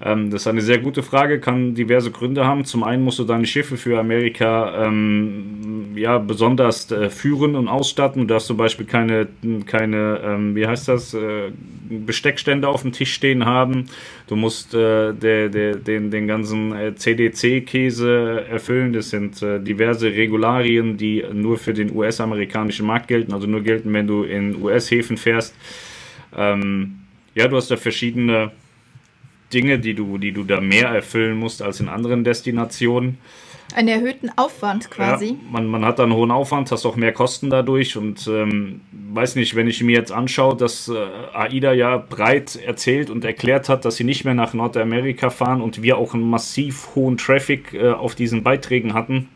Ähm, 0.00 0.30
das 0.30 0.42
ist 0.42 0.46
eine 0.46 0.60
sehr 0.60 0.78
gute 0.78 1.02
Frage, 1.02 1.40
kann 1.40 1.74
diverse 1.74 2.10
Gründe 2.10 2.46
haben. 2.46 2.64
Zum 2.64 2.84
einen 2.84 3.02
musst 3.02 3.18
du 3.18 3.24
deine 3.24 3.46
Schiffe 3.46 3.76
für 3.76 3.98
Amerika 3.98 4.86
ähm, 4.86 5.96
ja, 5.96 6.18
besonders 6.18 6.90
äh, 6.92 7.10
führen 7.10 7.56
und 7.56 7.66
ausstatten. 7.68 8.22
Du 8.22 8.34
darfst 8.34 8.46
zum 8.46 8.56
Beispiel 8.56 8.86
keine, 8.86 9.26
keine 9.66 10.20
ähm, 10.24 10.54
wie 10.54 10.66
heißt 10.66 10.88
das, 10.88 11.14
äh, 11.14 11.50
Besteckstände 11.90 12.68
auf 12.68 12.82
dem 12.82 12.92
Tisch 12.92 13.12
stehen 13.12 13.44
haben. 13.44 13.86
Du 14.28 14.36
musst 14.36 14.72
äh, 14.74 15.12
der, 15.14 15.48
der, 15.48 15.74
den, 15.74 16.10
den 16.10 16.28
ganzen 16.28 16.72
äh, 16.72 16.94
CDC-Käse 16.94 18.44
erfüllen. 18.48 18.92
Das 18.92 19.10
sind 19.10 19.42
äh, 19.42 19.58
diverse 19.58 20.12
Regularien, 20.12 20.96
die 20.96 21.24
nur 21.32 21.58
für 21.58 21.74
den 21.74 21.94
US-amerikanischen 21.94 22.86
Markt 22.86 23.08
gelten, 23.08 23.32
also 23.32 23.48
nur 23.48 23.62
gelten, 23.62 23.92
wenn 23.92 24.06
du 24.06 24.22
in 24.22 24.62
US-Häfen 24.62 25.16
fährst. 25.16 25.56
Ähm, 26.36 27.00
ja, 27.34 27.48
du 27.48 27.56
hast 27.56 27.70
da 27.70 27.76
verschiedene 27.76 28.52
Dinge, 29.52 29.78
die 29.78 29.94
du, 29.94 30.18
die 30.18 30.32
du 30.32 30.44
da 30.44 30.60
mehr 30.60 30.88
erfüllen 30.88 31.36
musst 31.36 31.62
als 31.62 31.80
in 31.80 31.88
anderen 31.88 32.24
Destinationen. 32.24 33.18
Einen 33.74 33.88
erhöhten 33.88 34.30
Aufwand 34.36 34.90
quasi. 34.90 35.26
Ja, 35.26 35.34
man, 35.50 35.66
man 35.66 35.84
hat 35.84 35.98
da 35.98 36.04
einen 36.04 36.14
hohen 36.14 36.30
Aufwand, 36.30 36.72
hast 36.72 36.86
auch 36.86 36.96
mehr 36.96 37.12
Kosten 37.12 37.50
dadurch 37.50 37.98
und 37.98 38.26
ähm, 38.26 38.80
weiß 38.92 39.36
nicht, 39.36 39.56
wenn 39.56 39.68
ich 39.68 39.82
mir 39.82 39.94
jetzt 39.94 40.10
anschaue, 40.10 40.56
dass 40.56 40.88
äh, 40.88 40.96
AIDA 41.34 41.74
ja 41.74 41.98
breit 41.98 42.56
erzählt 42.56 43.10
und 43.10 43.26
erklärt 43.26 43.68
hat, 43.68 43.84
dass 43.84 43.96
sie 43.96 44.04
nicht 44.04 44.24
mehr 44.24 44.34
nach 44.34 44.54
Nordamerika 44.54 45.28
fahren 45.28 45.60
und 45.60 45.82
wir 45.82 45.98
auch 45.98 46.14
einen 46.14 46.28
massiv 46.28 46.94
hohen 46.94 47.18
Traffic 47.18 47.74
äh, 47.74 47.90
auf 47.90 48.14
diesen 48.14 48.42
Beiträgen 48.42 48.94
hatten, 48.94 49.28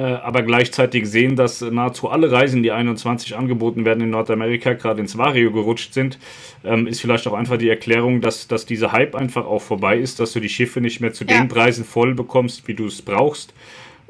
aber 0.00 0.42
gleichzeitig 0.42 1.06
sehen, 1.06 1.36
dass 1.36 1.60
nahezu 1.60 2.08
alle 2.08 2.30
Reisen, 2.30 2.62
die 2.62 2.72
21 2.72 3.36
angeboten 3.36 3.84
werden 3.84 4.02
in 4.02 4.10
Nordamerika, 4.10 4.74
gerade 4.74 5.00
ins 5.00 5.16
Vario 5.18 5.50
gerutscht 5.50 5.94
sind, 5.94 6.18
ähm, 6.64 6.86
ist 6.86 7.00
vielleicht 7.00 7.26
auch 7.26 7.32
einfach 7.32 7.56
die 7.56 7.68
Erklärung, 7.68 8.20
dass, 8.20 8.48
dass 8.48 8.66
dieser 8.66 8.92
Hype 8.92 9.14
einfach 9.14 9.46
auch 9.46 9.62
vorbei 9.62 9.98
ist, 9.98 10.20
dass 10.20 10.32
du 10.32 10.40
die 10.40 10.48
Schiffe 10.48 10.80
nicht 10.80 11.00
mehr 11.00 11.12
zu 11.12 11.24
ja. 11.24 11.38
den 11.38 11.48
Preisen 11.48 11.84
voll 11.84 12.14
bekommst, 12.14 12.68
wie 12.68 12.74
du 12.74 12.86
es 12.86 13.02
brauchst. 13.02 13.54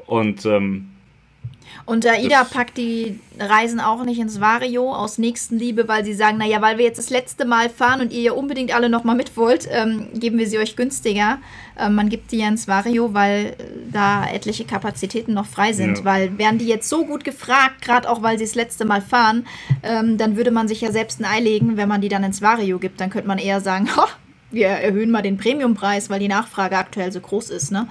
Und 0.05 0.45
ähm, 0.45 0.89
und 1.89 2.05
AIDA 2.05 2.43
packt 2.43 2.77
die 2.77 3.19
Reisen 3.39 3.79
auch 3.79 4.03
nicht 4.05 4.19
ins 4.19 4.39
Vario 4.39 4.93
aus 4.93 5.17
Nächstenliebe, 5.17 5.87
weil 5.87 6.05
sie 6.05 6.13
sagen, 6.13 6.37
naja, 6.37 6.61
weil 6.61 6.77
wir 6.77 6.85
jetzt 6.85 6.99
das 6.99 7.09
letzte 7.09 7.45
Mal 7.45 7.67
fahren 7.67 7.99
und 7.99 8.13
ihr 8.13 8.21
ja 8.21 8.31
unbedingt 8.33 8.75
alle 8.75 8.89
nochmal 8.89 9.15
mit 9.15 9.35
wollt, 9.35 9.67
ähm, 9.71 10.07
geben 10.13 10.37
wir 10.37 10.47
sie 10.47 10.59
euch 10.59 10.75
günstiger. 10.75 11.39
Ähm, 11.79 11.95
man 11.95 12.09
gibt 12.09 12.31
die 12.31 12.37
ja 12.37 12.47
ins 12.47 12.67
Vario, 12.67 13.15
weil 13.15 13.55
äh, 13.57 13.63
da 13.91 14.29
etliche 14.29 14.65
Kapazitäten 14.65 15.33
noch 15.33 15.47
frei 15.47 15.73
sind. 15.73 15.97
Ja. 15.97 16.05
Weil 16.05 16.37
wären 16.37 16.59
die 16.59 16.67
jetzt 16.67 16.87
so 16.87 17.05
gut 17.05 17.23
gefragt, 17.23 17.81
gerade 17.81 18.07
auch 18.07 18.21
weil 18.21 18.37
sie 18.37 18.45
das 18.45 18.53
letzte 18.53 18.85
Mal 18.85 19.01
fahren, 19.01 19.47
ähm, 19.81 20.19
dann 20.19 20.37
würde 20.37 20.51
man 20.51 20.67
sich 20.67 20.81
ja 20.81 20.91
selbst 20.91 21.19
ein 21.19 21.25
Ei 21.25 21.39
legen, 21.39 21.75
wenn 21.75 21.89
man 21.89 22.01
die 22.01 22.09
dann 22.09 22.23
ins 22.23 22.43
Vario 22.43 22.77
gibt. 22.77 23.01
Dann 23.01 23.09
könnte 23.09 23.27
man 23.27 23.39
eher 23.39 23.61
sagen, 23.61 23.89
wir 24.51 24.67
erhöhen 24.67 25.09
mal 25.09 25.23
den 25.23 25.37
Premiumpreis, 25.37 26.11
weil 26.11 26.19
die 26.19 26.27
Nachfrage 26.27 26.77
aktuell 26.77 27.11
so 27.11 27.19
groß 27.19 27.49
ist. 27.49 27.71
Ne? 27.71 27.87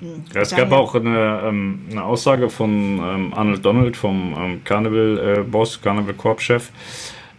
Ja, 0.00 0.40
es 0.42 0.54
gab 0.54 0.70
auch 0.72 0.94
eine, 0.94 1.40
ähm, 1.44 1.80
eine 1.90 2.04
Aussage 2.04 2.48
von 2.50 2.70
ähm, 2.70 3.34
Arnold 3.34 3.64
Donald, 3.64 3.96
vom 3.96 4.34
ähm, 4.38 4.64
Carnival-Boss, 4.64 5.76
äh, 5.76 5.80
Carnival-Corp-Chef, 5.82 6.70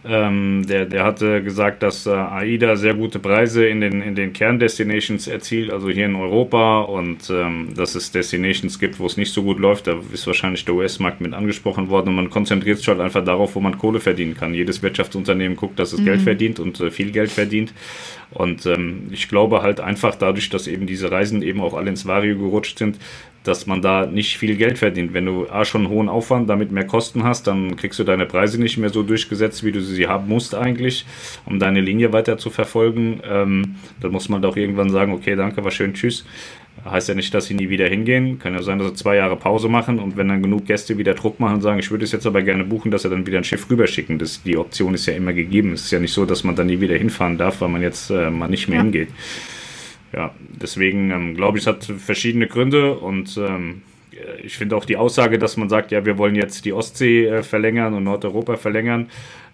ähm, 0.02 0.66
der, 0.66 0.86
der 0.86 1.04
hatte 1.04 1.42
gesagt, 1.42 1.82
dass 1.82 2.06
äh, 2.06 2.10
AIDA 2.10 2.76
sehr 2.76 2.94
gute 2.94 3.18
Preise 3.18 3.66
in 3.66 3.82
den, 3.82 4.00
in 4.00 4.14
den 4.14 4.32
Kerndestinations 4.32 5.28
erzielt, 5.28 5.70
also 5.70 5.90
hier 5.90 6.06
in 6.06 6.16
Europa, 6.16 6.80
und 6.80 7.28
ähm, 7.28 7.74
dass 7.76 7.94
es 7.94 8.10
Destinations 8.10 8.78
gibt, 8.78 8.98
wo 8.98 9.04
es 9.04 9.18
nicht 9.18 9.32
so 9.32 9.42
gut 9.42 9.58
läuft. 9.58 9.88
Da 9.88 9.96
ist 10.12 10.26
wahrscheinlich 10.26 10.64
der 10.64 10.74
US-Markt 10.74 11.20
mit 11.20 11.34
angesprochen 11.34 11.90
worden 11.90 12.08
und 12.08 12.14
man 12.14 12.30
konzentriert 12.30 12.78
sich 12.78 12.88
halt 12.88 13.00
einfach 13.00 13.22
darauf, 13.22 13.54
wo 13.54 13.60
man 13.60 13.76
Kohle 13.76 14.00
verdienen 14.00 14.34
kann. 14.34 14.54
Jedes 14.54 14.82
Wirtschaftsunternehmen 14.82 15.56
guckt, 15.56 15.78
dass 15.78 15.92
es 15.92 16.00
mhm. 16.00 16.06
Geld 16.06 16.22
verdient 16.22 16.60
und 16.60 16.80
äh, 16.80 16.90
viel 16.90 17.10
Geld 17.10 17.30
verdient. 17.30 17.74
Und 18.30 18.64
ähm, 18.64 19.08
ich 19.10 19.28
glaube 19.28 19.60
halt 19.60 19.80
einfach 19.80 20.14
dadurch, 20.14 20.48
dass 20.48 20.66
eben 20.66 20.86
diese 20.86 21.10
Reisen 21.10 21.42
eben 21.42 21.60
auch 21.60 21.74
alle 21.74 21.90
ins 21.90 22.06
Vario 22.06 22.38
gerutscht 22.38 22.78
sind, 22.78 22.96
dass 23.44 23.66
man 23.66 23.80
da 23.80 24.06
nicht 24.06 24.36
viel 24.36 24.56
Geld 24.56 24.78
verdient. 24.78 25.14
Wenn 25.14 25.24
du 25.24 25.48
A, 25.48 25.64
schon 25.64 25.82
einen 25.82 25.90
hohen 25.90 26.08
Aufwand, 26.08 26.50
damit 26.50 26.72
mehr 26.72 26.86
Kosten 26.86 27.24
hast, 27.24 27.46
dann 27.46 27.76
kriegst 27.76 27.98
du 27.98 28.04
deine 28.04 28.26
Preise 28.26 28.60
nicht 28.60 28.76
mehr 28.76 28.90
so 28.90 29.02
durchgesetzt, 29.02 29.64
wie 29.64 29.72
du 29.72 29.80
sie 29.80 30.06
haben 30.06 30.28
musst 30.28 30.54
eigentlich, 30.54 31.06
um 31.46 31.58
deine 31.58 31.80
Linie 31.80 32.12
weiter 32.12 32.36
zu 32.36 32.50
verfolgen. 32.50 33.20
Ähm, 33.28 33.76
dann 34.00 34.12
muss 34.12 34.28
man 34.28 34.42
doch 34.42 34.56
irgendwann 34.56 34.90
sagen, 34.90 35.12
okay, 35.12 35.36
danke, 35.36 35.64
war 35.64 35.70
schön, 35.70 35.94
tschüss. 35.94 36.26
Heißt 36.84 37.08
ja 37.08 37.14
nicht, 37.14 37.34
dass 37.34 37.46
sie 37.46 37.54
nie 37.54 37.68
wieder 37.68 37.88
hingehen. 37.88 38.38
Kann 38.38 38.54
ja 38.54 38.62
sein, 38.62 38.78
dass 38.78 38.88
sie 38.88 38.94
zwei 38.94 39.16
Jahre 39.16 39.36
Pause 39.36 39.68
machen 39.68 39.98
und 39.98 40.16
wenn 40.16 40.28
dann 40.28 40.42
genug 40.42 40.66
Gäste 40.66 40.96
wieder 40.96 41.14
Druck 41.14 41.40
machen 41.40 41.56
und 41.56 41.60
sagen, 41.62 41.78
ich 41.78 41.90
würde 41.90 42.04
es 42.04 42.12
jetzt 42.12 42.26
aber 42.26 42.42
gerne 42.42 42.64
buchen, 42.64 42.90
dass 42.90 43.02
sie 43.02 43.10
dann 43.10 43.26
wieder 43.26 43.38
ein 43.38 43.44
Schiff 43.44 43.68
rüberschicken. 43.70 44.18
Das, 44.18 44.42
die 44.42 44.56
Option 44.56 44.94
ist 44.94 45.06
ja 45.06 45.14
immer 45.14 45.32
gegeben. 45.32 45.72
Es 45.72 45.82
ist 45.82 45.90
ja 45.90 45.98
nicht 45.98 46.12
so, 46.12 46.24
dass 46.24 46.44
man 46.44 46.56
dann 46.56 46.68
nie 46.68 46.80
wieder 46.80 46.96
hinfahren 46.96 47.36
darf, 47.36 47.60
weil 47.60 47.68
man 47.68 47.82
jetzt 47.82 48.10
äh, 48.10 48.30
mal 48.30 48.48
nicht 48.48 48.68
mehr 48.68 48.78
ja. 48.78 48.82
hingeht 48.82 49.08
ja, 50.12 50.34
deswegen 50.60 51.10
ähm, 51.10 51.34
glaube 51.34 51.58
ich, 51.58 51.64
es 51.64 51.66
hat 51.66 51.84
verschiedene 51.84 52.46
Gründe 52.46 52.94
und 52.94 53.36
ähm, 53.36 53.82
ich 54.42 54.56
finde 54.56 54.76
auch 54.76 54.84
die 54.84 54.96
Aussage, 54.96 55.38
dass 55.38 55.56
man 55.56 55.68
sagt, 55.68 55.92
ja, 55.92 56.04
wir 56.04 56.18
wollen 56.18 56.34
jetzt 56.34 56.64
die 56.64 56.72
Ostsee 56.72 57.26
äh, 57.26 57.42
verlängern 57.42 57.94
und 57.94 58.04
Nordeuropa 58.04 58.56
verlängern, 58.56 59.08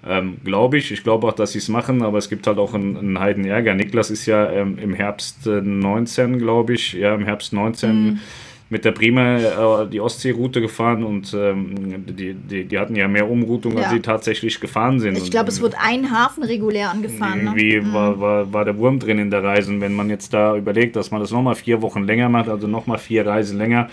ähm, 0.07 0.39
glaube 0.45 0.79
ich. 0.79 0.93
Ich 0.93 1.03
glaube 1.03 1.27
auch, 1.27 1.35
dass 1.35 1.53
sie 1.53 1.59
es 1.59 1.69
machen, 1.69 2.03
aber 2.03 2.19
es 2.19 2.29
gibt 2.29 2.47
halt 2.47 2.59
auch 2.59 2.75
einen, 2.75 2.97
einen 2.97 3.21
Heiden 3.21 3.45
Ärger. 3.45 3.75
Niklas 3.75 4.11
ist 4.11 4.27
ja 4.27 4.51
ähm, 4.51 4.79
im 4.79 4.95
Herbst 4.95 5.47
äh, 5.47 5.61
19, 5.61 6.39
glaube 6.39 6.75
ich, 6.75 6.95
ja, 6.95 7.15
im 7.15 7.25
Herbst 7.25 7.53
19. 7.53 8.05
Mhm 8.05 8.21
mit 8.69 8.85
der 8.85 8.93
Prima 8.93 9.37
äh, 9.37 9.89
die 9.89 10.01
Ostseeroute 10.01 10.61
gefahren 10.61 11.05
und 11.05 11.33
ähm, 11.35 12.05
die, 12.07 12.35
die, 12.35 12.65
die, 12.65 12.79
hatten 12.79 12.97
ja 12.97 13.07
mehr 13.07 13.31
Umroutung, 13.31 13.77
ja. 13.77 13.85
als 13.85 13.93
sie 13.93 14.01
tatsächlich 14.01 14.61
gefahren 14.61 14.99
sind. 14.99 15.17
Ich 15.17 15.31
glaube, 15.31 15.51
es 15.51 15.61
wird 15.61 15.77
ein 15.79 16.11
Hafen 16.11 16.43
regulär 16.43 16.91
angefahren. 16.91 17.45
Ne? 17.45 17.51
Irgendwie 17.51 17.81
ne? 17.81 17.93
war, 17.93 18.21
war, 18.21 18.53
war 18.53 18.65
der 18.65 18.77
Wurm 18.77 18.99
drin 18.99 19.19
in 19.19 19.31
der 19.31 19.45
Reise. 19.45 19.71
Und 19.71 19.81
wenn 19.81 19.95
man 19.95 20.11
jetzt 20.11 20.35
da 20.35 20.57
überlegt, 20.57 20.97
dass 20.97 21.13
man 21.13 21.21
das 21.21 21.31
nochmal 21.31 21.55
vier 21.55 21.81
Wochen 21.81 22.05
länger 22.05 22.29
macht, 22.29 22.49
also 22.49 22.67
nochmal 22.67 22.99
vier 22.99 23.25
Reisen 23.25 23.57
länger, 23.57 23.89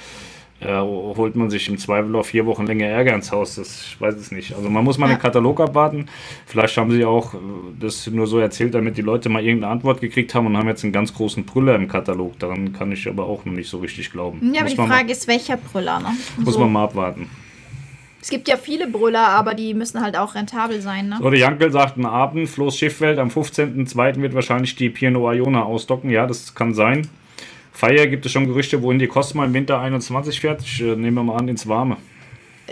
äh, 0.60 0.80
holt 0.80 1.36
man 1.36 1.50
sich 1.50 1.68
im 1.68 1.78
Zweifel 1.78 2.16
auf 2.16 2.28
vier 2.28 2.46
Wochen 2.46 2.66
länger 2.66 2.86
Ärger 2.86 3.16
ins 3.16 3.32
Haus. 3.32 3.56
Das, 3.56 3.86
ich 3.86 4.00
weiß 4.00 4.16
es 4.16 4.32
nicht. 4.32 4.56
Also 4.56 4.70
man 4.70 4.84
muss 4.84 4.98
mal 4.98 5.10
ja. 5.10 5.16
den 5.16 5.22
Katalog 5.22 5.60
abwarten. 5.60 6.08
Vielleicht 6.46 6.78
haben 6.78 6.92
sie 6.92 7.04
auch 7.06 7.34
äh, 7.34 7.38
das 7.80 8.08
nur 8.08 8.28
so 8.28 8.40
erzählt, 8.40 8.74
damit 8.74 8.98
die 8.98 9.02
Leute 9.02 9.30
mal 9.30 9.44
irgendeine 9.44 9.74
Antwort 9.74 10.00
gekriegt 10.00 10.34
haben 10.34 10.48
und 10.48 10.58
haben 10.58 10.68
jetzt 10.68 10.84
einen 10.84 10.94
ganz 10.94 11.14
großen 11.14 11.46
Brüller 11.46 11.76
im 11.76 11.88
Katalog. 11.88 12.40
Daran 12.40 12.74
kann 12.74 12.92
ich 12.92 13.08
aber 13.08 13.26
auch 13.26 13.46
noch 13.46 13.54
nicht 13.54 13.70
so 13.70 13.80
richtig 13.80 14.12
glauben. 14.12 14.54
Ja, 14.54 14.62
aber 14.62 14.70
die 14.70 14.76
Frage 14.76 14.90
mal, 14.90 15.10
ist, 15.10 15.28
welcher 15.28 15.58
Brüller? 15.58 16.00
Ne? 16.00 16.10
Muss 16.38 16.54
so. 16.54 16.60
man 16.60 16.72
mal 16.72 16.86
abwarten. 16.86 17.30
Es 18.22 18.30
gibt 18.30 18.48
ja 18.48 18.56
viele 18.56 18.88
Brüller, 18.88 19.28
aber 19.28 19.54
die 19.54 19.74
müssen 19.74 20.00
halt 20.00 20.16
auch 20.16 20.34
rentabel 20.34 20.80
sein. 20.80 21.10
Ne? 21.10 21.18
So, 21.22 21.30
der 21.30 21.40
Jankel 21.40 21.74
sagt 21.74 21.98
einen 21.98 22.06
Abend, 22.06 22.48
Floß 22.48 22.78
Schiffwelt, 22.78 23.20
am 23.20 23.28
15.02. 23.28 24.22
wird 24.22 24.34
wahrscheinlich 24.34 24.78
die 24.78 24.90
Piano 24.90 25.30
Iona 25.30 25.64
ausdocken. 25.64 26.10
Ja, 26.10 26.26
das 26.26 26.56
kann 26.56 26.74
sein. 26.74 27.10
Feier 27.74 28.08
gibt 28.08 28.26
es 28.26 28.32
schon 28.32 28.46
Gerüchte, 28.46 28.82
wohin 28.82 29.00
die 29.00 29.08
Cosma 29.08 29.46
im 29.46 29.54
Winter 29.54 29.80
21 29.80 30.40
fährt. 30.40 30.62
Ich 30.62 30.82
äh, 30.82 30.96
nehme 30.96 31.24
mal 31.24 31.38
an, 31.38 31.48
ins 31.48 31.68
Warme. 31.68 31.98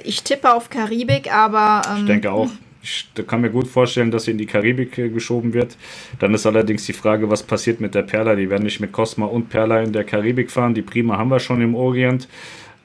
Ich 0.04 0.24
tippe 0.24 0.54
auf 0.54 0.70
Karibik, 0.70 1.34
aber. 1.34 1.82
Ähm, 1.90 1.98
ich 2.02 2.06
denke 2.06 2.32
auch. 2.32 2.50
Ich 2.84 3.10
kann 3.28 3.42
mir 3.42 3.52
gut 3.52 3.68
vorstellen, 3.68 4.10
dass 4.10 4.24
sie 4.24 4.32
in 4.32 4.38
die 4.38 4.46
Karibik 4.46 4.98
äh, 4.98 5.10
geschoben 5.10 5.54
wird. 5.54 5.76
Dann 6.20 6.34
ist 6.34 6.46
allerdings 6.46 6.86
die 6.86 6.94
Frage, 6.94 7.30
was 7.30 7.44
passiert 7.44 7.82
mit 7.82 7.94
der 7.94 8.04
Perla. 8.04 8.36
Die 8.36 8.50
werden 8.50 8.64
nicht 8.64 8.80
mit 8.80 8.92
Cosma 8.92 9.26
und 9.26 9.50
Perla 9.50 9.82
in 9.82 9.92
der 9.92 10.04
Karibik 10.04 10.50
fahren. 10.50 10.74
Die 10.74 10.82
Prima 10.82 11.18
haben 11.18 11.30
wir 11.30 11.40
schon 11.40 11.62
im 11.62 11.76
Orient. 11.76 12.28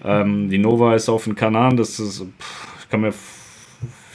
Ähm, 0.04 0.50
die 0.50 0.58
Nova 0.58 0.94
ist 0.94 1.08
auf 1.08 1.24
den 1.24 1.34
Kanaren. 1.34 1.76
Das 1.76 1.98
ist, 2.00 2.20
pff, 2.20 2.82
ich 2.82 2.88
kann 2.90 3.02
mir 3.02 3.12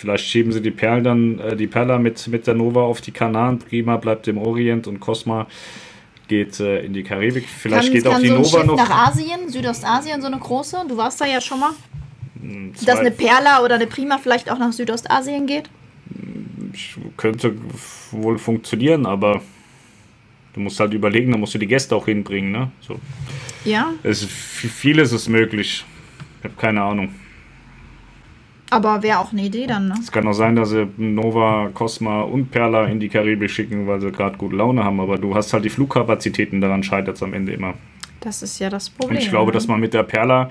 Vielleicht 0.01 0.25
schieben 0.25 0.51
sie 0.51 0.63
die 0.63 0.71
Perlen 0.71 1.03
dann, 1.03 1.39
äh, 1.39 1.55
die 1.55 1.67
Perla 1.67 1.99
mit, 1.99 2.27
mit 2.27 2.47
der 2.47 2.55
Nova 2.55 2.81
auf 2.81 3.01
die 3.01 3.11
Kanaren. 3.11 3.59
Prima 3.59 3.97
bleibt 3.97 4.27
im 4.27 4.39
Orient 4.39 4.87
und 4.87 4.99
Cosma 4.99 5.45
geht 6.31 6.61
äh, 6.61 6.85
in 6.85 6.93
die 6.93 7.03
Karibik. 7.03 7.45
Vielleicht 7.45 7.87
kann, 7.87 7.93
geht 7.93 8.03
kann 8.05 8.13
auch 8.13 8.19
die 8.21 8.29
so 8.29 8.37
Nova 8.37 8.63
noch. 8.63 8.77
nach 8.77 8.89
Asien, 8.89 9.49
Südostasien, 9.49 10.21
so 10.21 10.27
eine 10.27 10.39
große. 10.39 10.85
Du 10.87 10.95
warst 10.95 11.19
da 11.19 11.25
ja 11.25 11.41
schon 11.41 11.59
mal. 11.59 11.71
Hm, 12.41 12.73
Dass 12.85 12.99
eine 12.99 13.11
Perla 13.11 13.61
oder 13.61 13.75
eine 13.75 13.85
Prima 13.85 14.17
vielleicht 14.17 14.49
auch 14.49 14.57
nach 14.57 14.71
Südostasien 14.71 15.45
geht? 15.45 15.69
Könnte 17.17 17.53
wohl 18.11 18.37
funktionieren, 18.37 19.05
aber 19.05 19.41
du 20.53 20.61
musst 20.61 20.79
halt 20.79 20.93
überlegen, 20.93 21.33
da 21.33 21.37
musst 21.37 21.53
du 21.53 21.57
die 21.57 21.67
Gäste 21.67 21.97
auch 21.97 22.05
hinbringen. 22.05 22.53
Ne? 22.53 22.71
So. 22.79 22.97
Ja. 23.65 23.91
Es, 24.01 24.23
vieles 24.23 25.11
ist 25.11 25.27
möglich. 25.27 25.83
Ich 26.39 26.43
habe 26.45 26.55
keine 26.55 26.81
Ahnung. 26.81 27.13
Aber 28.71 29.03
wäre 29.03 29.19
auch 29.19 29.33
eine 29.33 29.43
Idee 29.43 29.67
dann, 29.67 29.89
ne? 29.89 29.95
Es 29.99 30.13
kann 30.13 30.25
auch 30.27 30.33
sein, 30.33 30.55
dass 30.55 30.69
sie 30.69 30.87
Nova, 30.95 31.69
Cosma 31.73 32.21
und 32.21 32.51
Perla 32.51 32.85
in 32.85 33.01
die 33.01 33.09
Karibik 33.09 33.51
schicken, 33.51 33.85
weil 33.85 33.99
sie 33.99 34.11
gerade 34.11 34.37
gute 34.37 34.55
Laune 34.55 34.85
haben. 34.85 35.01
Aber 35.01 35.17
du 35.17 35.35
hast 35.35 35.51
halt 35.51 35.65
die 35.65 35.69
Flugkapazitäten, 35.69 36.61
daran 36.61 36.81
scheitert 36.81 37.17
es 37.17 37.23
am 37.23 37.33
Ende 37.33 37.51
immer. 37.51 37.73
Das 38.21 38.41
ist 38.41 38.59
ja 38.59 38.69
das 38.69 38.89
Problem. 38.89 39.17
Und 39.17 39.23
ich 39.23 39.29
glaube, 39.29 39.47
ne? 39.47 39.53
dass 39.53 39.67
man 39.67 39.81
mit 39.81 39.93
der 39.93 40.03
Perla 40.03 40.49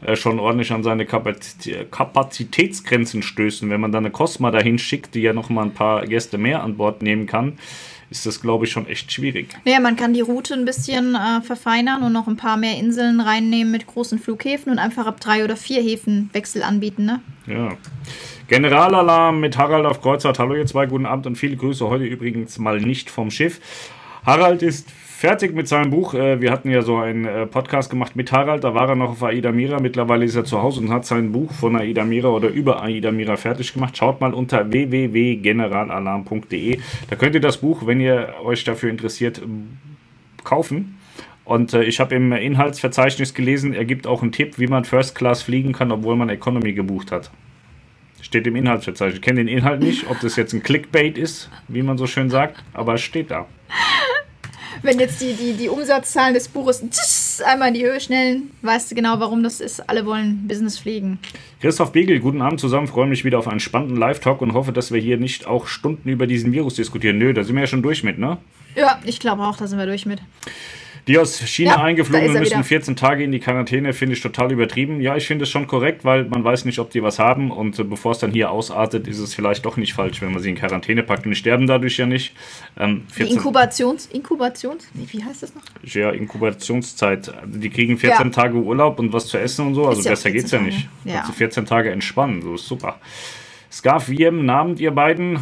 äh, 0.00 0.14
schon 0.14 0.38
ordentlich 0.38 0.70
an 0.72 0.84
seine 0.84 1.06
Kapazitä 1.06 1.86
Kapazitätsgrenzen 1.90 3.22
stößt. 3.22 3.64
Und 3.64 3.70
wenn 3.70 3.80
man 3.80 3.90
dann 3.90 4.04
eine 4.04 4.12
Cosma 4.12 4.52
dahin 4.52 4.78
schickt, 4.78 5.16
die 5.16 5.22
ja 5.22 5.32
noch 5.32 5.50
mal 5.50 5.64
ein 5.64 5.74
paar 5.74 6.06
Gäste 6.06 6.38
mehr 6.38 6.62
an 6.62 6.76
Bord 6.76 7.02
nehmen 7.02 7.26
kann, 7.26 7.58
ist 8.10 8.26
das, 8.26 8.40
glaube 8.40 8.66
ich, 8.66 8.72
schon 8.72 8.86
echt 8.86 9.10
schwierig. 9.12 9.48
Naja, 9.64 9.80
man 9.80 9.96
kann 9.96 10.14
die 10.14 10.20
Route 10.20 10.54
ein 10.54 10.64
bisschen 10.64 11.14
äh, 11.14 11.40
verfeinern 11.42 12.02
und 12.02 12.12
noch 12.12 12.28
ein 12.28 12.36
paar 12.36 12.56
mehr 12.56 12.76
Inseln 12.78 13.20
reinnehmen 13.20 13.72
mit 13.72 13.86
großen 13.86 14.18
Flughäfen 14.18 14.70
und 14.70 14.78
einfach 14.78 15.06
ab 15.06 15.20
drei 15.20 15.44
oder 15.44 15.56
vier 15.56 15.82
Häfen 15.82 16.30
Wechsel 16.32 16.62
anbieten, 16.62 17.04
ne? 17.04 17.20
Ja. 17.46 17.76
Generalalarm 18.48 19.40
mit 19.40 19.58
Harald 19.58 19.86
auf 19.86 20.00
Kreuzfahrt. 20.00 20.38
Hallo 20.38 20.54
ihr 20.54 20.66
zwei, 20.66 20.86
guten 20.86 21.06
Abend 21.06 21.26
und 21.26 21.36
viele 21.36 21.56
Grüße. 21.56 21.88
Heute 21.88 22.04
übrigens 22.04 22.58
mal 22.58 22.80
nicht 22.80 23.10
vom 23.10 23.30
Schiff. 23.30 23.60
Harald 24.24 24.62
ist 24.62 24.88
fertig 25.16 25.54
mit 25.54 25.66
seinem 25.66 25.90
Buch. 25.90 26.12
Äh, 26.12 26.42
wir 26.42 26.52
hatten 26.52 26.70
ja 26.70 26.82
so 26.82 26.98
einen 26.98 27.24
äh, 27.24 27.46
Podcast 27.46 27.88
gemacht 27.88 28.16
mit 28.16 28.32
Harald, 28.32 28.64
da 28.64 28.74
war 28.74 28.90
er 28.90 28.96
noch 28.96 29.12
auf 29.12 29.22
Aida 29.22 29.50
Mira. 29.50 29.80
Mittlerweile 29.80 30.26
ist 30.26 30.36
er 30.36 30.44
zu 30.44 30.60
Hause 30.60 30.80
und 30.80 30.92
hat 30.92 31.06
sein 31.06 31.32
Buch 31.32 31.50
von 31.52 31.74
Aida 31.74 32.04
Mira 32.04 32.28
oder 32.28 32.48
über 32.48 32.82
Aida 32.82 33.10
Mira 33.10 33.36
fertig 33.36 33.72
gemacht. 33.72 33.96
Schaut 33.96 34.20
mal 34.20 34.34
unter 34.34 34.70
www.generalalarm.de. 34.70 36.80
Da 37.08 37.16
könnt 37.16 37.34
ihr 37.34 37.40
das 37.40 37.56
Buch, 37.56 37.86
wenn 37.86 37.98
ihr 37.98 38.34
euch 38.44 38.62
dafür 38.64 38.90
interessiert, 38.90 39.40
kaufen. 40.44 40.98
Und 41.46 41.72
äh, 41.72 41.84
ich 41.84 41.98
habe 41.98 42.14
im 42.14 42.30
Inhaltsverzeichnis 42.32 43.32
gelesen, 43.32 43.72
er 43.72 43.86
gibt 43.86 44.06
auch 44.06 44.20
einen 44.20 44.32
Tipp, 44.32 44.58
wie 44.58 44.66
man 44.66 44.84
First 44.84 45.14
Class 45.14 45.42
fliegen 45.42 45.72
kann, 45.72 45.92
obwohl 45.92 46.16
man 46.16 46.28
Economy 46.28 46.74
gebucht 46.74 47.10
hat. 47.10 47.30
Steht 48.20 48.46
im 48.46 48.56
Inhaltsverzeichnis. 48.56 49.16
Ich 49.16 49.22
kenne 49.22 49.40
den 49.40 49.48
Inhalt 49.48 49.80
nicht, 49.80 50.10
ob 50.10 50.20
das 50.20 50.36
jetzt 50.36 50.52
ein 50.52 50.62
Clickbait 50.62 51.16
ist, 51.16 51.50
wie 51.68 51.82
man 51.82 51.96
so 51.96 52.06
schön 52.06 52.28
sagt, 52.28 52.62
aber 52.74 52.92
es 52.94 53.00
steht 53.00 53.30
da 53.30 53.46
wenn 54.82 54.98
jetzt 54.98 55.20
die, 55.20 55.34
die, 55.34 55.54
die 55.54 55.68
Umsatzzahlen 55.68 56.34
des 56.34 56.48
Buches 56.48 56.82
tsch, 56.90 57.42
einmal 57.44 57.68
in 57.68 57.74
die 57.74 57.84
Höhe 57.84 58.00
schnellen, 58.00 58.50
weißt 58.62 58.90
du 58.90 58.94
genau, 58.94 59.20
warum 59.20 59.42
das 59.42 59.60
ist. 59.60 59.88
Alle 59.88 60.06
wollen 60.06 60.46
Business 60.46 60.78
fliegen. 60.78 61.18
Christoph 61.60 61.92
Begel, 61.92 62.20
guten 62.20 62.42
Abend 62.42 62.60
zusammen. 62.60 62.86
Freue 62.86 63.06
mich 63.06 63.24
wieder 63.24 63.38
auf 63.38 63.48
einen 63.48 63.60
spannenden 63.60 63.96
Live-Talk 63.96 64.40
und 64.42 64.54
hoffe, 64.54 64.72
dass 64.72 64.92
wir 64.92 65.00
hier 65.00 65.16
nicht 65.16 65.46
auch 65.46 65.66
Stunden 65.66 66.08
über 66.08 66.26
diesen 66.26 66.52
Virus 66.52 66.74
diskutieren. 66.74 67.18
Nö, 67.18 67.32
da 67.32 67.44
sind 67.44 67.54
wir 67.54 67.62
ja 67.62 67.66
schon 67.66 67.82
durch 67.82 68.02
mit, 68.02 68.18
ne? 68.18 68.38
Ja, 68.74 69.00
ich 69.04 69.20
glaube 69.20 69.42
auch, 69.42 69.56
da 69.56 69.66
sind 69.66 69.78
wir 69.78 69.86
durch 69.86 70.06
mit. 70.06 70.20
Die 71.06 71.18
aus 71.18 71.38
China 71.38 71.76
ja, 71.76 71.82
eingeflogenen 71.82 72.32
müssen 72.32 72.54
wieder. 72.54 72.64
14 72.64 72.96
Tage 72.96 73.22
in 73.22 73.30
die 73.30 73.38
Quarantäne, 73.38 73.92
finde 73.92 74.14
ich 74.14 74.20
total 74.20 74.50
übertrieben. 74.50 75.00
Ja, 75.00 75.16
ich 75.16 75.26
finde 75.26 75.44
es 75.44 75.50
schon 75.50 75.68
korrekt, 75.68 76.04
weil 76.04 76.24
man 76.24 76.42
weiß 76.42 76.64
nicht, 76.64 76.80
ob 76.80 76.90
die 76.90 77.00
was 77.02 77.20
haben 77.20 77.52
und 77.52 77.78
äh, 77.78 77.84
bevor 77.84 78.12
es 78.12 78.18
dann 78.18 78.32
hier 78.32 78.50
ausartet, 78.50 79.06
ist 79.06 79.20
es 79.20 79.32
vielleicht 79.32 79.64
doch 79.64 79.76
nicht 79.76 79.94
falsch, 79.94 80.20
wenn 80.20 80.32
man 80.32 80.42
sie 80.42 80.50
in 80.50 80.56
Quarantäne 80.56 81.04
packt 81.04 81.24
und 81.24 81.30
die 81.30 81.36
sterben 81.36 81.68
dadurch 81.68 81.96
ja 81.96 82.06
nicht. 82.06 82.34
Ähm, 82.76 83.04
die 83.16 83.30
Inkubations, 83.30 84.06
Inkubations, 84.06 84.88
wie 84.94 85.22
heißt 85.22 85.44
das 85.44 85.54
noch? 85.54 85.62
Ja, 85.84 86.10
Inkubationszeit. 86.10 87.32
Die 87.46 87.70
kriegen 87.70 87.98
14 87.98 88.26
ja. 88.26 88.30
Tage 88.30 88.56
Urlaub 88.56 88.98
und 88.98 89.12
was 89.12 89.26
zu 89.26 89.38
essen 89.38 89.68
und 89.68 89.74
so, 89.74 89.86
also 89.86 90.02
ja 90.02 90.10
besser 90.10 90.32
geht's 90.32 90.50
Tage. 90.50 90.64
ja 90.64 90.70
nicht. 90.70 90.88
Ja. 91.04 91.20
Also 91.20 91.32
14 91.32 91.66
Tage 91.66 91.90
entspannen, 91.92 92.42
so 92.42 92.54
ist 92.54 92.66
super. 92.66 92.98
Scarf, 93.70 94.08
wie 94.08 94.24
im 94.24 94.44
Namen 94.44 94.76
ihr 94.78 94.90
beiden 94.90 95.38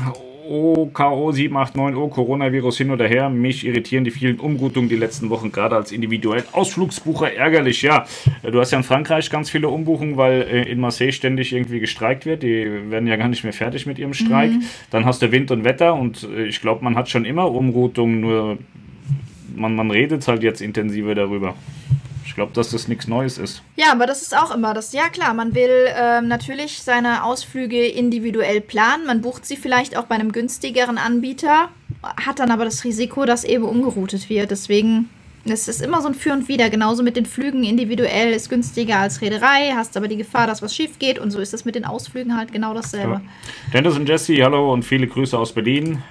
OKO789O, 0.48 2.10
Coronavirus 2.10 2.78
hin 2.78 2.90
oder 2.90 3.06
her. 3.06 3.28
Mich 3.30 3.66
irritieren 3.66 4.04
die 4.04 4.10
vielen 4.10 4.38
Umgutungen 4.38 4.88
die 4.88 4.96
letzten 4.96 5.30
Wochen, 5.30 5.52
gerade 5.52 5.76
als 5.76 5.92
individuell 5.92 6.44
Ausflugsbucher 6.52 7.32
ärgerlich. 7.32 7.82
Ja, 7.82 8.06
du 8.42 8.60
hast 8.60 8.70
ja 8.70 8.78
in 8.78 8.84
Frankreich 8.84 9.30
ganz 9.30 9.50
viele 9.50 9.68
Umbuchungen, 9.68 10.16
weil 10.16 10.42
äh, 10.42 10.70
in 10.70 10.80
Marseille 10.80 11.12
ständig 11.12 11.52
irgendwie 11.52 11.80
gestreikt 11.80 12.26
wird. 12.26 12.42
Die 12.42 12.90
werden 12.90 13.06
ja 13.06 13.16
gar 13.16 13.28
nicht 13.28 13.44
mehr 13.44 13.52
fertig 13.52 13.86
mit 13.86 13.98
ihrem 13.98 14.14
Streik. 14.14 14.50
Mhm. 14.50 14.62
Dann 14.90 15.04
hast 15.04 15.22
du 15.22 15.32
Wind 15.32 15.50
und 15.50 15.64
Wetter 15.64 15.94
und 15.94 16.24
äh, 16.24 16.44
ich 16.44 16.60
glaube, 16.60 16.84
man 16.84 16.96
hat 16.96 17.08
schon 17.08 17.24
immer 17.24 17.50
Umroutungen, 17.50 18.20
nur 18.20 18.58
man, 19.56 19.74
man 19.74 19.90
redet 19.90 20.26
halt 20.28 20.42
jetzt 20.42 20.60
intensiver 20.60 21.14
darüber. 21.14 21.54
Ich 22.34 22.36
glaube, 22.36 22.52
dass 22.52 22.70
das 22.70 22.88
nichts 22.88 23.06
Neues 23.06 23.38
ist. 23.38 23.62
Ja, 23.76 23.92
aber 23.92 24.06
das 24.06 24.20
ist 24.20 24.36
auch 24.36 24.52
immer 24.52 24.74
das. 24.74 24.92
Ja, 24.92 25.08
klar, 25.08 25.34
man 25.34 25.54
will 25.54 25.70
ähm, 25.96 26.26
natürlich 26.26 26.82
seine 26.82 27.22
Ausflüge 27.22 27.86
individuell 27.86 28.60
planen. 28.60 29.06
Man 29.06 29.20
bucht 29.20 29.46
sie 29.46 29.56
vielleicht 29.56 29.96
auch 29.96 30.06
bei 30.06 30.16
einem 30.16 30.32
günstigeren 30.32 30.98
Anbieter, 30.98 31.68
hat 32.02 32.40
dann 32.40 32.50
aber 32.50 32.64
das 32.64 32.82
Risiko, 32.82 33.24
dass 33.24 33.44
eben 33.44 33.62
umgeroutet 33.62 34.28
wird. 34.28 34.50
Deswegen 34.50 35.08
es 35.44 35.68
ist 35.68 35.80
immer 35.80 36.02
so 36.02 36.08
ein 36.08 36.14
Für 36.14 36.32
und 36.32 36.48
Wider. 36.48 36.70
Genauso 36.70 37.04
mit 37.04 37.14
den 37.14 37.24
Flügen 37.24 37.62
individuell 37.62 38.32
ist 38.32 38.50
günstiger 38.50 38.98
als 38.98 39.20
Reederei, 39.20 39.72
hast 39.76 39.96
aber 39.96 40.08
die 40.08 40.16
Gefahr, 40.16 40.48
dass 40.48 40.60
was 40.60 40.74
schief 40.74 40.98
geht. 40.98 41.20
Und 41.20 41.30
so 41.30 41.38
ist 41.38 41.54
es 41.54 41.64
mit 41.64 41.76
den 41.76 41.84
Ausflügen 41.84 42.36
halt 42.36 42.52
genau 42.52 42.74
dasselbe. 42.74 43.12
Ja. 43.12 43.72
Dennis 43.72 43.94
und 43.94 44.08
Jesse, 44.08 44.42
hallo 44.42 44.72
und 44.72 44.84
viele 44.84 45.06
Grüße 45.06 45.38
aus 45.38 45.52
Berlin. 45.52 46.02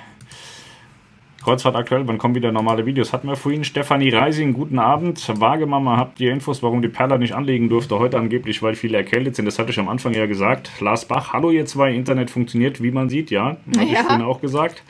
Kreuzfahrt 1.44 1.76
aktuell, 1.76 2.08
wann 2.08 2.18
kommen 2.18 2.36
wieder 2.36 2.54
normale 2.54 2.86
Videos? 2.86 3.12
Hatten 3.12 3.28
wir 3.28 3.36
vorhin 3.36 3.66
Stefanie 3.66 4.10
Reising, 4.10 4.54
guten 4.54 4.80
Abend. 4.80 5.30
Wagemama, 5.42 5.98
habt 5.98 6.20
ihr 6.22 6.32
Infos, 6.32 6.64
warum 6.64 6.82
die 6.82 6.88
Perla 6.88 7.18
nicht 7.18 7.34
anlegen 7.34 7.68
durfte? 7.68 8.00
Heute 8.00 8.18
angeblich, 8.18 8.64
weil 8.64 8.76
viele 8.76 8.96
erkältet 8.96 9.36
sind. 9.36 9.46
Das 9.46 9.60
hatte 9.60 9.72
ich 9.72 9.80
am 9.80 9.90
Anfang 9.90 10.14
ja 10.14 10.26
gesagt. 10.26 10.72
Lars 10.80 11.06
Bach, 11.06 11.34
hallo 11.34 11.52
ihr 11.52 11.66
zwei, 11.66 11.94
Internet 11.94 12.30
funktioniert, 12.30 12.82
wie 12.82 12.92
man 12.92 13.10
sieht, 13.10 13.30
ja. 13.30 13.58
Habe 13.76 13.86
ja. 13.86 13.92
ich 13.92 14.00
vorhin 14.00 14.22
auch 14.22 14.40
gesagt. 14.40 14.84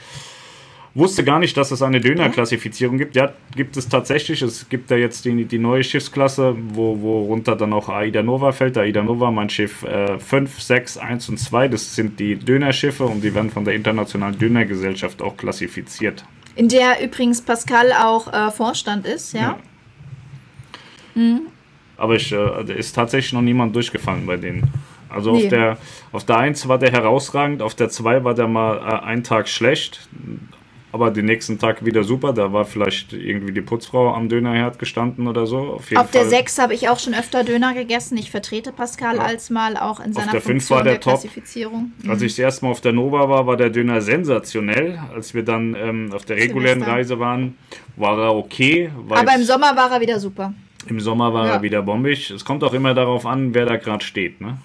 Wusste 0.96 1.24
gar 1.24 1.40
nicht, 1.40 1.58
dass 1.58 1.72
es 1.72 1.82
eine 1.82 2.00
Dönerklassifizierung 2.00 3.00
gibt. 3.00 3.16
Ja, 3.16 3.34
gibt 3.56 3.76
es 3.78 3.90
tatsächlich. 3.90 4.44
Es 4.44 4.70
gibt 4.70 4.92
da 4.92 4.96
jetzt 4.96 5.26
die, 5.26 5.46
die 5.46 5.58
neue 5.58 5.84
Schiffsklasse, 5.84 6.56
wo, 6.56 7.02
worunter 7.02 7.56
dann 7.56 7.74
auch 7.74 7.90
Aida 7.90 8.22
Nova 8.22 8.52
fällt. 8.52 8.78
Aida 8.78 9.02
Nova, 9.02 9.32
mein 9.32 9.50
Schiff 9.50 9.82
äh, 9.82 10.20
5, 10.20 10.62
6, 10.62 10.98
1 11.00 11.30
und 11.30 11.40
2. 11.40 11.68
Das 11.70 11.96
sind 11.96 12.20
die 12.20 12.36
Dönerschiffe 12.36 13.06
und 13.06 13.24
die 13.24 13.34
werden 13.34 13.50
von 13.50 13.66
der 13.66 13.74
Internationalen 13.74 14.38
Dönergesellschaft 14.38 15.24
auch 15.24 15.36
klassifiziert. 15.36 16.24
In 16.56 16.70
der 16.70 17.04
übrigens 17.04 17.42
Pascal 17.42 17.92
auch 17.94 18.32
äh, 18.32 18.52
Vorstand 18.52 19.06
ist, 19.06 19.34
ja. 19.34 19.42
ja. 19.42 19.58
Mhm. 21.16 21.42
Aber 21.98 22.16
ich, 22.16 22.32
äh, 22.32 22.74
ist 22.74 22.94
tatsächlich 22.94 23.34
noch 23.34 23.42
niemand 23.42 23.76
durchgefallen 23.76 24.26
bei 24.26 24.38
denen. 24.38 24.72
Also 25.10 25.34
nee. 25.34 25.44
auf 25.44 25.50
der 25.50 25.78
auf 26.12 26.24
der 26.26 26.38
1 26.38 26.68
war 26.68 26.80
der 26.80 26.92
herausragend, 26.92 27.62
auf 27.62 27.76
der 27.76 27.90
2 27.90 28.24
war 28.24 28.34
der 28.34 28.48
mal 28.48 28.78
äh, 28.78 29.06
einen 29.06 29.24
Tag 29.24 29.48
schlecht, 29.48 30.08
aber 30.94 31.10
den 31.10 31.26
nächsten 31.26 31.58
Tag 31.58 31.84
wieder 31.84 32.04
super. 32.04 32.34
Da 32.34 32.54
war 32.54 32.66
vielleicht 32.66 33.14
irgendwie 33.14 33.52
die 33.52 33.62
Putzfrau 33.62 34.14
am 34.14 34.30
Dönerherd 34.30 34.78
gestanden 34.78 35.28
oder 35.28 35.48
so. 35.48 35.58
Auf, 35.58 35.92
auf 35.96 36.12
der 36.12 36.26
6 36.26 36.60
habe 36.60 36.76
ich 36.76 36.88
auch 36.88 37.00
schon 37.00 37.16
öfter 37.16 37.44
Döner 37.44 37.74
gegessen. 37.74 38.16
Ich 38.16 38.30
vertrete 38.30 38.72
Pascal 38.72 39.16
ja. 39.16 39.24
als 39.24 39.50
mal 39.50 39.76
auch 39.76 40.00
in 40.00 40.14
seiner 40.14 40.28
auf 40.28 40.32
der 40.34 40.42
Funktion 40.42 40.78
war 40.78 40.84
der, 40.84 40.94
der 40.94 41.00
Klassifizierung. 41.00 41.94
Mhm. 42.04 42.12
Als 42.12 42.22
ich 42.22 42.34
das 42.34 42.40
erste 42.40 42.66
Mal 42.66 42.72
auf 42.72 42.82
der 42.82 42.94
Nova 42.94 43.28
war, 43.28 43.48
war 43.48 43.58
der 43.58 43.72
Döner 43.72 44.02
sensationell. 44.02 45.00
Als 45.12 45.34
wir 45.34 45.44
dann 45.44 45.76
ähm, 45.76 46.12
auf 46.14 46.26
der 46.26 46.38
regulären 46.38 46.82
Silvester. 46.82 46.94
Reise 46.94 47.20
waren, 47.20 47.58
war 47.96 48.20
er 48.20 48.36
okay. 48.36 48.92
Aber 49.10 49.36
im 49.36 49.44
Sommer 49.44 49.76
war 49.76 49.92
er 49.92 50.00
wieder 50.00 50.20
super. 50.20 50.54
Im 50.88 51.00
Sommer 51.00 51.34
war 51.34 51.48
ja. 51.48 51.54
er 51.54 51.62
wieder 51.64 51.82
bombig. 51.82 52.30
Es 52.30 52.46
kommt 52.46 52.64
auch 52.64 52.74
immer 52.74 52.94
darauf 52.94 53.26
an, 53.26 53.56
wer 53.56 53.66
da 53.66 53.78
gerade 53.78 54.06
steht. 54.06 54.42
Ne? 54.42 54.60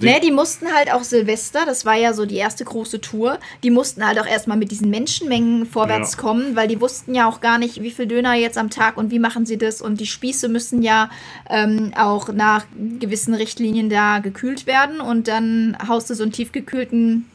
Ne, 0.00 0.20
die 0.20 0.30
mussten 0.30 0.72
halt 0.72 0.92
auch 0.92 1.02
Silvester, 1.02 1.64
das 1.66 1.84
war 1.84 1.94
ja 1.94 2.12
so 2.12 2.26
die 2.26 2.36
erste 2.36 2.64
große 2.64 3.00
Tour, 3.00 3.38
die 3.62 3.70
mussten 3.70 4.06
halt 4.06 4.18
auch 4.18 4.26
erstmal 4.26 4.56
mit 4.56 4.70
diesen 4.70 4.90
Menschenmengen 4.90 5.66
vorwärts 5.66 6.12
ja. 6.12 6.20
kommen, 6.20 6.56
weil 6.56 6.68
die 6.68 6.80
wussten 6.80 7.14
ja 7.14 7.28
auch 7.28 7.40
gar 7.40 7.58
nicht, 7.58 7.82
wie 7.82 7.90
viel 7.90 8.06
Döner 8.06 8.34
jetzt 8.34 8.58
am 8.58 8.70
Tag 8.70 8.96
und 8.96 9.10
wie 9.10 9.18
machen 9.18 9.46
sie 9.46 9.58
das. 9.58 9.80
Und 9.80 10.00
die 10.00 10.06
Spieße 10.06 10.48
müssen 10.48 10.82
ja 10.82 11.10
ähm, 11.48 11.92
auch 11.96 12.28
nach 12.28 12.64
gewissen 12.98 13.34
Richtlinien 13.34 13.90
da 13.90 14.18
gekühlt 14.18 14.66
werden. 14.66 15.00
Und 15.00 15.28
dann 15.28 15.76
haust 15.86 16.10
du 16.10 16.14
so 16.14 16.22
einen 16.22 16.32
tiefgekühlten 16.32 17.26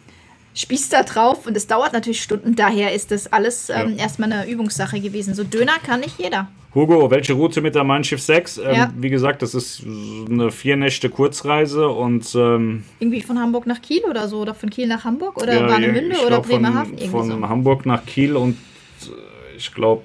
Spieß 0.55 0.89
da 0.89 1.03
drauf 1.03 1.45
und 1.45 1.55
es 1.55 1.67
dauert 1.67 1.93
natürlich 1.93 2.21
Stunden. 2.21 2.55
Daher 2.55 2.93
ist 2.93 3.11
das 3.11 3.31
alles 3.31 3.69
ähm, 3.69 3.95
ja. 3.95 4.03
erstmal 4.03 4.31
eine 4.31 4.49
Übungssache 4.49 4.99
gewesen. 4.99 5.33
So 5.33 5.43
Döner 5.43 5.77
kann 5.85 6.01
nicht 6.01 6.19
jeder. 6.19 6.49
Hugo, 6.73 7.09
welche 7.09 7.33
Route 7.33 7.61
mit 7.61 7.73
der 7.73 7.83
Mein 7.83 8.03
Schiff 8.03 8.21
6? 8.21 8.59
Ähm, 8.59 8.75
ja. 8.75 8.93
Wie 8.95 9.09
gesagt, 9.09 9.41
das 9.41 9.55
ist 9.55 9.83
eine 9.83 10.51
vier 10.51 10.75
Nächte 10.75 11.09
Kurzreise 11.09 11.89
und. 11.89 12.35
Ähm, 12.35 12.83
Irgendwie 12.99 13.21
von 13.21 13.39
Hamburg 13.39 13.65
nach 13.65 13.81
Kiel 13.81 14.03
oder 14.07 14.27
so? 14.27 14.41
Oder 14.41 14.53
von 14.53 14.69
Kiel 14.69 14.87
nach 14.87 15.03
Hamburg? 15.03 15.41
Oder 15.41 15.61
ja, 15.61 15.67
Warnemünde 15.67 16.17
oder 16.25 16.41
Bremerhaven? 16.41 16.97
Von, 16.97 17.09
von 17.09 17.41
so. 17.41 17.49
Hamburg 17.49 17.85
nach 17.85 18.05
Kiel 18.05 18.35
und 18.35 18.55
äh, 19.01 19.57
ich 19.57 19.73
glaube 19.73 20.03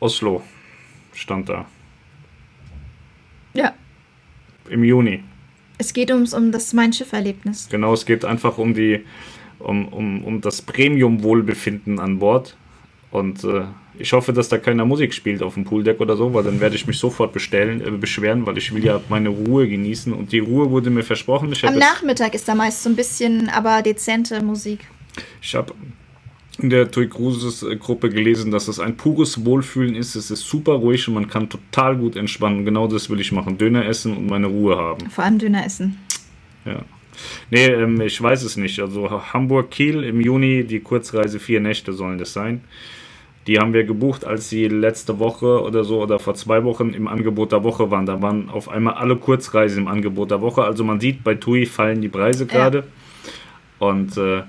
Oslo 0.00 0.42
stand 1.12 1.48
da. 1.50 1.66
Ja. 3.52 3.74
Im 4.68 4.84
Juni. 4.84 5.22
Es 5.78 5.92
geht 5.92 6.10
ums, 6.10 6.32
um 6.32 6.50
das 6.50 6.72
Mein 6.72 6.92
Schiff-Erlebnis. 6.92 7.68
Genau, 7.70 7.92
es 7.92 8.06
geht 8.06 8.24
einfach 8.24 8.56
um 8.56 8.72
die 8.72 9.04
um, 9.58 9.88
um, 9.88 10.24
um 10.24 10.40
das 10.40 10.62
Premium-Wohlbefinden 10.62 11.98
an 11.98 12.18
Bord. 12.18 12.56
Und 13.16 13.44
äh, 13.44 13.62
ich 13.98 14.12
hoffe, 14.12 14.34
dass 14.34 14.50
da 14.50 14.58
keiner 14.58 14.84
Musik 14.84 15.14
spielt 15.14 15.42
auf 15.42 15.54
dem 15.54 15.64
Pooldeck 15.64 16.00
oder 16.00 16.18
so, 16.18 16.34
weil 16.34 16.44
dann 16.44 16.60
werde 16.60 16.76
ich 16.76 16.86
mich 16.86 16.98
sofort 16.98 17.32
bestellen, 17.32 17.80
äh, 17.80 17.90
beschweren, 17.90 18.44
weil 18.44 18.58
ich 18.58 18.74
will 18.74 18.84
ja 18.84 19.00
meine 19.08 19.30
Ruhe 19.30 19.66
genießen. 19.66 20.12
Und 20.12 20.32
die 20.32 20.40
Ruhe 20.40 20.70
wurde 20.70 20.90
mir 20.90 21.02
versprochen. 21.02 21.50
Am 21.62 21.78
Nachmittag 21.78 22.34
ist 22.34 22.46
da 22.46 22.54
meist 22.54 22.82
so 22.82 22.90
ein 22.90 22.96
bisschen, 22.96 23.48
aber 23.48 23.80
dezente 23.80 24.42
Musik. 24.42 24.80
Ich 25.40 25.54
habe 25.54 25.72
in 26.58 26.68
der 26.68 26.90
Tui 26.90 27.08
Cruises 27.08 27.62
äh, 27.62 27.76
Gruppe 27.76 28.10
gelesen, 28.10 28.50
dass 28.50 28.68
es 28.68 28.78
ein 28.80 28.98
pures 28.98 29.46
Wohlfühlen 29.46 29.94
ist. 29.94 30.14
Es 30.14 30.30
ist 30.30 30.42
super 30.42 30.72
ruhig 30.74 31.08
und 31.08 31.14
man 31.14 31.28
kann 31.28 31.48
total 31.48 31.96
gut 31.96 32.16
entspannen. 32.16 32.66
Genau 32.66 32.88
das 32.88 33.08
will 33.08 33.20
ich 33.20 33.32
machen. 33.32 33.56
Döner 33.56 33.86
essen 33.86 34.14
und 34.14 34.26
meine 34.26 34.48
Ruhe 34.48 34.76
haben. 34.76 35.08
Vor 35.08 35.24
allem 35.24 35.38
Döner 35.38 35.64
essen. 35.64 35.96
Ja. 36.66 36.82
Nee, 37.50 37.66
ähm, 37.66 37.98
ich 38.02 38.20
weiß 38.20 38.42
es 38.42 38.58
nicht. 38.58 38.78
Also 38.78 39.10
Hamburg-Kiel 39.32 40.04
im 40.04 40.20
Juni, 40.20 40.64
die 40.64 40.80
Kurzreise, 40.80 41.38
vier 41.38 41.60
Nächte 41.60 41.94
sollen 41.94 42.18
das 42.18 42.34
sein. 42.34 42.62
Die 43.46 43.58
haben 43.58 43.72
wir 43.72 43.84
gebucht, 43.84 44.24
als 44.24 44.48
sie 44.48 44.66
letzte 44.66 45.18
Woche 45.18 45.62
oder 45.62 45.84
so 45.84 46.02
oder 46.02 46.18
vor 46.18 46.34
zwei 46.34 46.64
Wochen 46.64 46.90
im 46.90 47.06
Angebot 47.06 47.52
der 47.52 47.62
Woche 47.62 47.90
waren. 47.90 48.04
Da 48.04 48.20
waren 48.20 48.50
auf 48.50 48.68
einmal 48.68 48.94
alle 48.94 49.16
Kurzreisen 49.16 49.84
im 49.84 49.88
Angebot 49.88 50.30
der 50.32 50.40
Woche. 50.40 50.64
Also 50.64 50.82
man 50.82 50.98
sieht, 50.98 51.22
bei 51.22 51.34
TUI 51.34 51.66
fallen 51.66 52.00
die 52.00 52.08
Preise 52.08 52.46
gerade. 52.46 52.78
Ja. 52.78 53.86
Und 53.88 54.16
äh, 54.16 54.42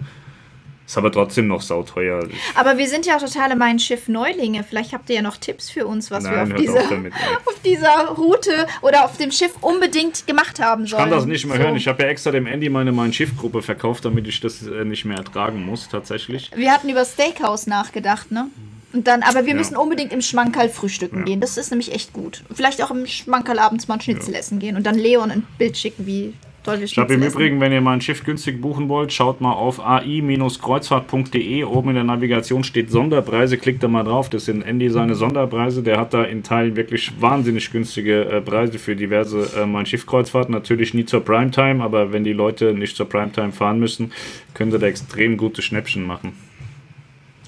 ist 0.87 0.97
aber 0.97 1.11
trotzdem 1.11 1.47
noch 1.47 1.61
sauteuer. 1.61 2.25
Aber 2.55 2.77
wir 2.77 2.87
sind 2.87 3.05
ja 3.05 3.17
auch 3.17 3.21
totale 3.21 3.57
Mein 3.57 3.77
Schiff 3.77 4.07
Neulinge. 4.07 4.63
Vielleicht 4.63 4.93
habt 4.93 5.09
ihr 5.09 5.17
ja 5.17 5.21
noch 5.21 5.35
Tipps 5.35 5.69
für 5.69 5.85
uns, 5.85 6.09
was 6.09 6.23
Nein, 6.23 6.47
wir 6.47 6.55
auf 6.55 6.61
dieser, 6.61 6.89
damit, 6.89 7.13
auf 7.45 7.61
dieser 7.63 8.07
Route 8.17 8.67
oder 8.81 9.03
auf 9.03 9.17
dem 9.17 9.31
Schiff 9.31 9.51
unbedingt 9.59 10.25
gemacht 10.25 10.61
haben 10.61 10.87
sollen. 10.87 11.03
Ich 11.03 11.09
kann 11.09 11.09
das 11.11 11.25
nicht 11.25 11.45
mehr 11.45 11.57
so. 11.57 11.63
hören. 11.63 11.75
Ich 11.75 11.89
habe 11.89 12.03
ja 12.03 12.09
extra 12.09 12.31
dem 12.31 12.47
Andy 12.47 12.69
meine 12.69 12.93
Mein 12.93 13.11
Schiff-Gruppe 13.11 13.61
verkauft, 13.61 14.05
damit 14.05 14.27
ich 14.27 14.39
das 14.39 14.65
äh, 14.65 14.85
nicht 14.85 15.03
mehr 15.03 15.17
ertragen 15.17 15.65
muss, 15.65 15.89
tatsächlich. 15.89 16.51
Wir 16.55 16.71
hatten 16.71 16.87
über 16.87 17.03
Steakhouse 17.03 17.67
nachgedacht, 17.67 18.31
ne? 18.31 18.47
Und 18.93 19.07
dann, 19.07 19.21
aber 19.21 19.45
wir 19.45 19.53
ja. 19.53 19.55
müssen 19.55 19.75
unbedingt 19.75 20.13
im 20.13 20.21
Schmankerl 20.21 20.69
frühstücken 20.69 21.19
ja. 21.19 21.23
gehen. 21.25 21.39
Das 21.41 21.57
ist 21.57 21.71
nämlich 21.71 21.93
echt 21.93 22.13
gut. 22.13 22.43
Vielleicht 22.53 22.81
auch 22.81 22.91
im 22.91 23.05
Schmankerl 23.05 23.59
abends 23.59 23.87
mal 23.87 23.95
ein 23.95 24.01
Schnitzel 24.01 24.33
ja. 24.33 24.39
essen 24.39 24.59
gehen 24.59 24.77
und 24.77 24.85
dann 24.85 24.95
Leon 24.95 25.31
ein 25.31 25.43
Bild 25.57 25.77
schicken, 25.77 26.05
wie 26.05 26.33
ich 26.75 26.97
habe 26.97 27.13
im 27.13 27.23
Übrigen, 27.23 27.61
wenn 27.61 27.71
ihr 27.71 27.79
mal 27.79 27.93
ein 27.93 28.01
Schiff 28.01 28.25
günstig 28.25 28.59
buchen 28.61 28.89
wollt, 28.89 29.13
schaut 29.13 29.39
mal 29.39 29.53
auf 29.53 29.79
ai-kreuzfahrt.de. 29.79 31.63
Oben 31.63 31.89
in 31.89 31.95
der 31.95 32.03
Navigation 32.03 32.65
steht 32.65 32.91
Sonderpreise. 32.91 33.57
Klickt 33.57 33.83
da 33.83 33.87
mal 33.87 34.03
drauf. 34.03 34.29
Das 34.29 34.45
sind 34.45 34.63
Andy 34.63 34.89
seine 34.89 35.15
Sonderpreise. 35.15 35.81
Der 35.81 35.97
hat 35.97 36.13
da 36.13 36.23
in 36.23 36.43
Teilen 36.43 36.75
wirklich 36.75 37.13
wahnsinnig 37.21 37.71
günstige 37.71 38.25
äh, 38.25 38.41
Preise 38.41 38.79
für 38.79 38.97
diverse 38.97 39.49
äh, 39.57 39.65
Mein 39.65 39.85
Schiff-Kreuzfahrten. 39.85 40.53
Natürlich 40.53 40.93
nie 40.93 41.05
zur 41.05 41.21
Primetime, 41.23 41.81
aber 41.81 42.11
wenn 42.11 42.25
die 42.25 42.33
Leute 42.33 42.73
nicht 42.73 42.97
zur 42.97 43.07
Primetime 43.07 43.53
fahren 43.53 43.79
müssen, 43.79 44.11
können 44.53 44.71
sie 44.71 44.79
da 44.79 44.87
extrem 44.87 45.37
gute 45.37 45.61
Schnäppchen 45.61 46.05
machen. 46.05 46.33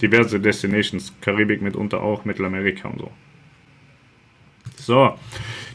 Diverse 0.01 0.39
Destinations, 0.39 1.13
Karibik 1.21 1.61
mitunter 1.61 2.01
auch, 2.01 2.25
Mittelamerika 2.25 2.87
und 2.87 2.99
so. 2.99 3.11
So, 4.77 5.19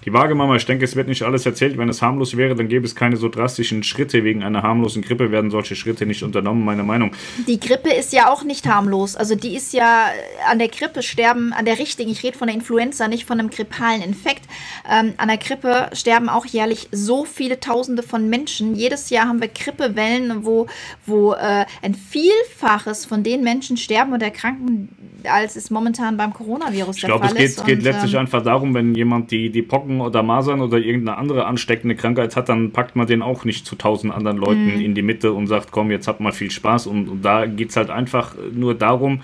die 0.04 0.12
Wagemama, 0.12 0.56
ich 0.56 0.66
denke, 0.66 0.84
es 0.84 0.96
wird 0.96 1.08
nicht 1.08 1.22
alles 1.22 1.46
erzählt. 1.46 1.78
Wenn 1.78 1.88
es 1.88 2.02
harmlos 2.02 2.36
wäre, 2.36 2.54
dann 2.54 2.68
gäbe 2.68 2.84
es 2.84 2.94
keine 2.94 3.16
so 3.16 3.28
drastischen 3.28 3.82
Schritte. 3.82 4.22
Wegen 4.22 4.42
einer 4.42 4.62
harmlosen 4.62 5.02
Grippe 5.02 5.30
werden 5.30 5.50
solche 5.50 5.76
Schritte 5.76 6.04
nicht 6.04 6.22
unternommen, 6.22 6.64
meine 6.64 6.82
Meinung. 6.82 7.12
Die 7.46 7.58
Grippe 7.58 7.90
ist 7.90 8.12
ja 8.12 8.30
auch 8.30 8.44
nicht 8.44 8.66
harmlos. 8.66 9.16
Also 9.16 9.34
die 9.34 9.56
ist 9.56 9.72
ja 9.72 10.08
an 10.50 10.58
der 10.58 10.68
Grippe 10.68 11.02
sterben, 11.02 11.52
an 11.52 11.64
der 11.64 11.78
richtigen, 11.78 12.10
ich 12.10 12.22
rede 12.22 12.36
von 12.36 12.48
der 12.48 12.54
Influenza, 12.54 13.08
nicht 13.08 13.24
von 13.24 13.40
einem 13.40 13.48
grippalen 13.48 14.02
Infekt. 14.02 14.42
Ähm, 14.90 15.14
an 15.16 15.28
der 15.28 15.38
Grippe 15.38 15.88
sterben 15.94 16.28
auch 16.28 16.44
jährlich 16.44 16.88
so 16.92 17.24
viele 17.24 17.58
Tausende 17.60 18.02
von 18.02 18.28
Menschen. 18.28 18.74
Jedes 18.74 19.08
Jahr 19.08 19.28
haben 19.28 19.40
wir 19.40 19.48
Grippewellen, 19.48 20.44
wo, 20.44 20.66
wo 21.06 21.32
äh, 21.32 21.64
ein 21.82 21.94
Vielfaches 21.94 23.06
von 23.06 23.22
den 23.22 23.42
Menschen 23.42 23.78
sterben 23.78 24.12
und 24.12 24.22
erkranken, 24.22 24.90
als 25.24 25.56
es 25.56 25.70
momentan 25.70 26.16
beim 26.16 26.34
Coronavirus 26.34 26.96
ich 26.96 27.00
der 27.02 27.08
glaub, 27.08 27.24
Fall 27.24 27.30
ist. 27.30 27.36
Ich 27.36 27.54
glaube, 27.56 27.60
es 27.60 27.66
geht, 27.66 27.78
geht 27.78 27.84
letztlich 27.84 28.14
ähm, 28.14 28.20
einfach 28.20 28.42
darum, 28.42 28.74
wenn 28.74 28.94
jemand 28.94 29.30
die, 29.30 29.50
die 29.50 29.62
Pocken 29.62 29.93
oder 30.00 30.22
Masern 30.22 30.60
oder 30.60 30.78
irgendeine 30.78 31.18
andere 31.18 31.46
ansteckende 31.46 31.96
Krankheit 31.96 32.36
hat, 32.36 32.48
dann 32.48 32.72
packt 32.72 32.96
man 32.96 33.06
den 33.06 33.22
auch 33.22 33.44
nicht 33.44 33.66
zu 33.66 33.76
tausend 33.76 34.12
anderen 34.12 34.36
Leuten 34.36 34.76
mhm. 34.76 34.80
in 34.80 34.94
die 34.94 35.02
Mitte 35.02 35.32
und 35.32 35.46
sagt, 35.46 35.70
komm, 35.70 35.90
jetzt 35.90 36.08
habt 36.08 36.20
mal 36.20 36.32
viel 36.32 36.50
Spaß. 36.50 36.86
Und, 36.86 37.08
und 37.08 37.22
da 37.24 37.46
geht 37.46 37.70
es 37.70 37.76
halt 37.76 37.90
einfach 37.90 38.34
nur 38.52 38.74
darum, 38.74 39.22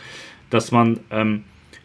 dass 0.51 0.73
man 0.73 1.01
ähm, 1.11 1.45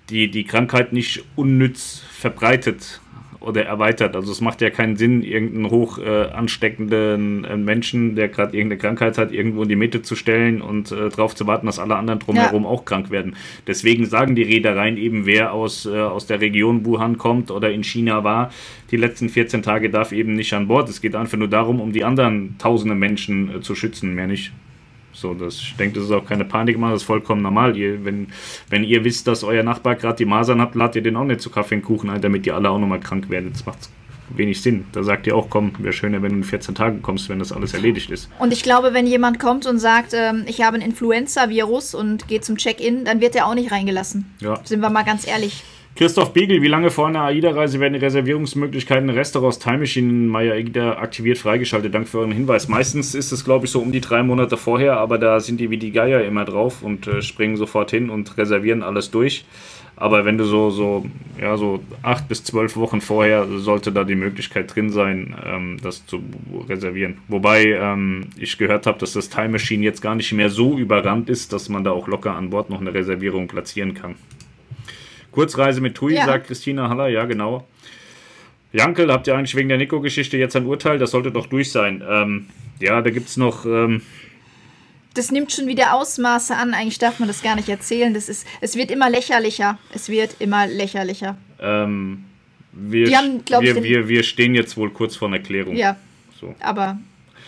die, 0.10 0.30
die 0.30 0.43
Krankheit 0.43 0.93
nicht 0.93 1.24
unnütz 1.36 2.04
verbreitet 2.10 3.02
oder 3.46 3.66
erweitert. 3.66 4.16
Also 4.16 4.32
es 4.32 4.42
macht 4.42 4.62
ja 4.62 4.70
keinen 4.70 4.98
Sinn, 4.98 5.22
irgendeinen 5.22 5.70
hoch 5.70 5.98
äh, 5.98 6.26
ansteckenden 6.32 7.46
äh, 7.46 7.58
Menschen, 7.58 8.16
der 8.16 8.28
gerade 8.28 8.58
irgendeine 8.58 8.80
Krankheit 8.80 9.18
hat, 9.18 9.32
irgendwo 9.32 9.64
in 9.64 9.70
die 9.70 9.76
Mitte 9.76 10.02
zu 10.02 10.16
stellen 10.16 10.62
und 10.62 10.92
äh, 10.92 11.10
darauf 11.10 11.36
zu 11.36 11.46
warten, 11.48 11.68
dass 11.68 11.80
alle 11.80 11.96
anderen 11.96 12.20
drumherum 12.20 12.64
ja. 12.64 12.70
auch 12.70 12.86
krank 12.86 13.12
werden. 13.12 13.36
Deswegen 13.68 14.06
sagen 14.06 14.36
die 14.36 14.44
Reedereien 14.44 14.98
eben, 14.98 15.26
wer 15.26 15.54
aus, 15.54 15.86
äh, 15.86 15.98
aus 15.98 16.26
der 16.26 16.42
Region 16.42 16.86
Wuhan 16.86 17.18
kommt 17.18 17.52
oder 17.52 17.72
in 17.72 17.84
China 17.84 18.24
war, 18.24 18.52
die 18.92 18.98
letzten 18.98 19.30
14 19.30 19.62
Tage 19.62 19.90
darf 19.90 20.12
eben 20.12 20.34
nicht 20.34 20.54
an 20.54 20.68
Bord. 20.68 20.90
Es 20.90 21.02
geht 21.02 21.16
einfach 21.16 21.38
nur 21.38 21.48
darum, 21.48 21.80
um 21.80 21.92
die 21.92 22.04
anderen 22.04 22.58
tausende 22.58 22.96
Menschen 22.96 23.58
äh, 23.58 23.62
zu 23.62 23.76
schützen, 23.76 24.16
mehr 24.16 24.28
nicht. 24.28 24.52
So, 25.15 25.34
das, 25.34 25.56
ich 25.56 25.75
denke, 25.78 25.95
das 25.99 26.06
ist 26.06 26.12
auch 26.12 26.25
keine 26.25 26.43
Panik 26.43 26.78
machen, 26.78 26.91
das 26.91 27.01
ist 27.01 27.08
vollkommen 27.08 27.41
normal. 27.41 27.78
Ihr, 27.78 28.04
wenn, 28.04 28.28
wenn 28.69 28.84
ihr 28.84 29.04
wisst, 29.06 29.28
dass 29.28 29.43
euer 29.43 29.63
Nachbar 29.63 29.95
gerade 29.95 30.17
die 30.17 30.25
Masern 30.25 30.62
hat, 30.62 30.75
ladet 30.75 30.97
ihr 30.97 31.04
den 31.04 31.15
auch 31.15 31.23
nicht 31.23 31.39
zu 31.39 31.49
Kaffee 31.49 31.75
und 31.75 31.84
Kuchen 31.84 32.10
ein, 32.10 32.21
damit 32.21 32.45
ihr 32.45 32.56
alle 32.56 32.69
auch 32.69 32.80
nochmal 32.80 32.99
krank 32.99 33.30
werdet. 33.30 33.54
Das 33.54 33.65
macht 33.65 33.89
wenig 34.30 34.62
Sinn. 34.62 34.86
Da 34.91 35.04
sagt 35.04 35.28
ihr 35.28 35.36
auch, 35.36 35.49
komm, 35.49 35.71
wäre 35.80 35.93
schöner, 35.93 36.21
wenn 36.21 36.32
du 36.32 36.38
in 36.38 36.43
14 36.43 36.75
Tagen 36.75 37.01
kommst, 37.01 37.30
wenn 37.30 37.39
das 37.39 37.51
alles 37.51 37.73
erledigt 37.73 38.10
ist. 38.10 38.30
Und 38.39 38.51
ich 38.51 38.63
glaube, 38.63 38.93
wenn 38.93 39.08
jemand 39.08 39.39
kommt 39.39 39.65
und 39.65 39.80
sagt, 39.80 40.13
ähm, 40.13 40.43
ich 40.47 40.62
habe 40.62 40.78
ein 40.78 40.82
Influenza-Virus 40.82 41.95
und 41.95 42.28
geht 42.28 42.43
zum 42.43 42.58
Check-in, 42.58 43.06
dann 43.06 43.21
wird 43.21 43.36
er 43.36 43.47
auch 43.47 43.56
nicht 43.56 43.71
reingelassen. 43.71 44.25
Ja. 44.41 44.60
Sind 44.63 44.82
wir 44.82 44.89
mal 44.89 45.04
ganz 45.04 45.28
ehrlich. 45.28 45.63
Christoph 45.98 46.34
Biegel, 46.34 46.62
wie 46.62 46.68
lange 46.68 46.92
vor 46.92 47.08
einer 47.08 47.22
AIDA-Reise 47.22 47.80
werden 47.80 47.94
die 47.94 48.00
Reservierungsmöglichkeiten 48.00 49.08
in 49.08 49.16
Restaurants 49.16 49.60
Time 49.60 49.78
Machine 49.78 50.28
Maya 50.28 50.52
AIDA 50.52 50.98
aktiviert 50.98 51.38
freigeschaltet? 51.38 51.94
Danke 51.94 52.10
für 52.10 52.20
euren 52.20 52.34
Hinweis. 52.34 52.68
Meistens 52.68 53.16
ist 53.16 53.32
es, 53.32 53.46
glaube 53.46 53.66
ich, 53.66 53.72
so 53.72 53.80
um 53.80 53.94
die 53.94 54.02
drei 54.02 54.22
Monate 54.22 54.58
vorher, 54.58 54.98
aber 54.98 55.18
da 55.18 55.40
sind 55.40 55.58
die 55.58 55.70
wie 55.70 55.78
die 55.78 55.94
Geier 55.94 56.26
immer 56.26 56.44
drauf 56.44 56.84
und 56.84 57.08
äh, 57.08 57.22
springen 57.22 57.56
sofort 57.56 57.92
hin 57.92 58.10
und 58.10 58.38
reservieren 58.38 58.84
alles 58.84 59.10
durch. 59.10 59.46
Aber 59.96 60.26
wenn 60.26 60.38
du 60.38 60.44
so, 60.44 60.70
so, 60.70 61.06
ja, 61.40 61.56
so 61.56 61.82
acht 62.02 62.28
bis 62.28 62.44
zwölf 62.44 62.76
Wochen 62.76 63.00
vorher 63.00 63.48
sollte 63.60 63.94
da 63.94 64.04
die 64.04 64.16
Möglichkeit 64.16 64.76
drin 64.76 64.90
sein, 64.90 65.34
ähm, 65.46 65.78
das 65.82 66.06
zu 66.06 66.22
reservieren. 66.68 67.20
Wobei 67.30 67.68
ähm, 67.68 68.26
ich 68.38 68.58
gehört 68.58 68.86
habe, 68.86 69.00
dass 69.00 69.14
das 69.14 69.30
Time 69.30 69.48
Machine 69.48 69.86
jetzt 69.86 70.02
gar 70.02 70.16
nicht 70.16 70.34
mehr 70.34 70.50
so 70.50 70.78
überrannt 70.78 71.30
ist, 71.30 71.54
dass 71.54 71.70
man 71.70 71.86
da 71.86 71.92
auch 71.92 72.10
locker 72.10 72.36
an 72.36 72.50
Bord 72.50 72.70
noch 72.70 72.82
eine 72.82 72.94
Reservierung 72.94 73.48
platzieren 73.48 73.94
kann. 73.94 74.16
Kurzreise 75.36 75.82
mit 75.82 75.95
Tui, 75.95 76.15
ja. 76.15 76.26
sagt 76.26 76.48
Christina 76.48 76.89
Haller, 76.89 77.10
ja, 77.10 77.26
genau. 77.26 77.67
Jankel, 78.71 79.12
habt 79.12 79.28
ihr 79.28 79.36
eigentlich 79.36 79.56
wegen 79.56 79.69
der 79.69 79.78
Nico-Geschichte 79.78 80.38
jetzt 80.38 80.56
ein 80.56 80.65
Urteil? 80.65 80.98
Das 80.98 81.12
sollte 81.12 81.32
doch 81.32 81.48
durch 81.48 81.71
sein. 81.71 82.04
Ähm, 82.10 82.48
ja, 82.80 83.02
da 83.02 83.10
gibt 83.10 83.28
es 83.28 83.38
noch. 83.38 83.65
Ähm, 83.65 84.02
das 85.13 85.32
nimmt 85.32 85.52
schon 85.52 85.67
wieder 85.67 85.93
Ausmaße 85.93 86.56
an. 86.56 86.74
Eigentlich 86.74 86.98
darf 86.98 87.19
man 87.19 87.28
das 87.28 87.41
gar 87.41 87.56
nicht 87.56 87.69
erzählen. 87.69 88.13
Das 88.13 88.28
ist, 88.28 88.45
es 88.60 88.76
wird 88.76 88.91
immer 88.91 89.10
lächerlicher. 89.10 89.78
Es 89.93 90.10
wird 90.10 90.38
immer 90.39 90.67
lächerlicher. 90.67 91.38
Ähm, 91.62 92.26
wir, 92.74 93.17
haben, 93.17 93.41
wir, 93.48 93.84
wir, 93.84 94.08
wir 94.10 94.24
stehen 94.24 94.56
jetzt 94.56 94.76
wohl 94.76 94.89
kurz 94.89 95.15
vor 95.15 95.30
einer 95.30 95.39
Klärung. 95.39 95.76
Ja. 95.76 95.95
So. 96.39 96.54
Aber 96.60 96.98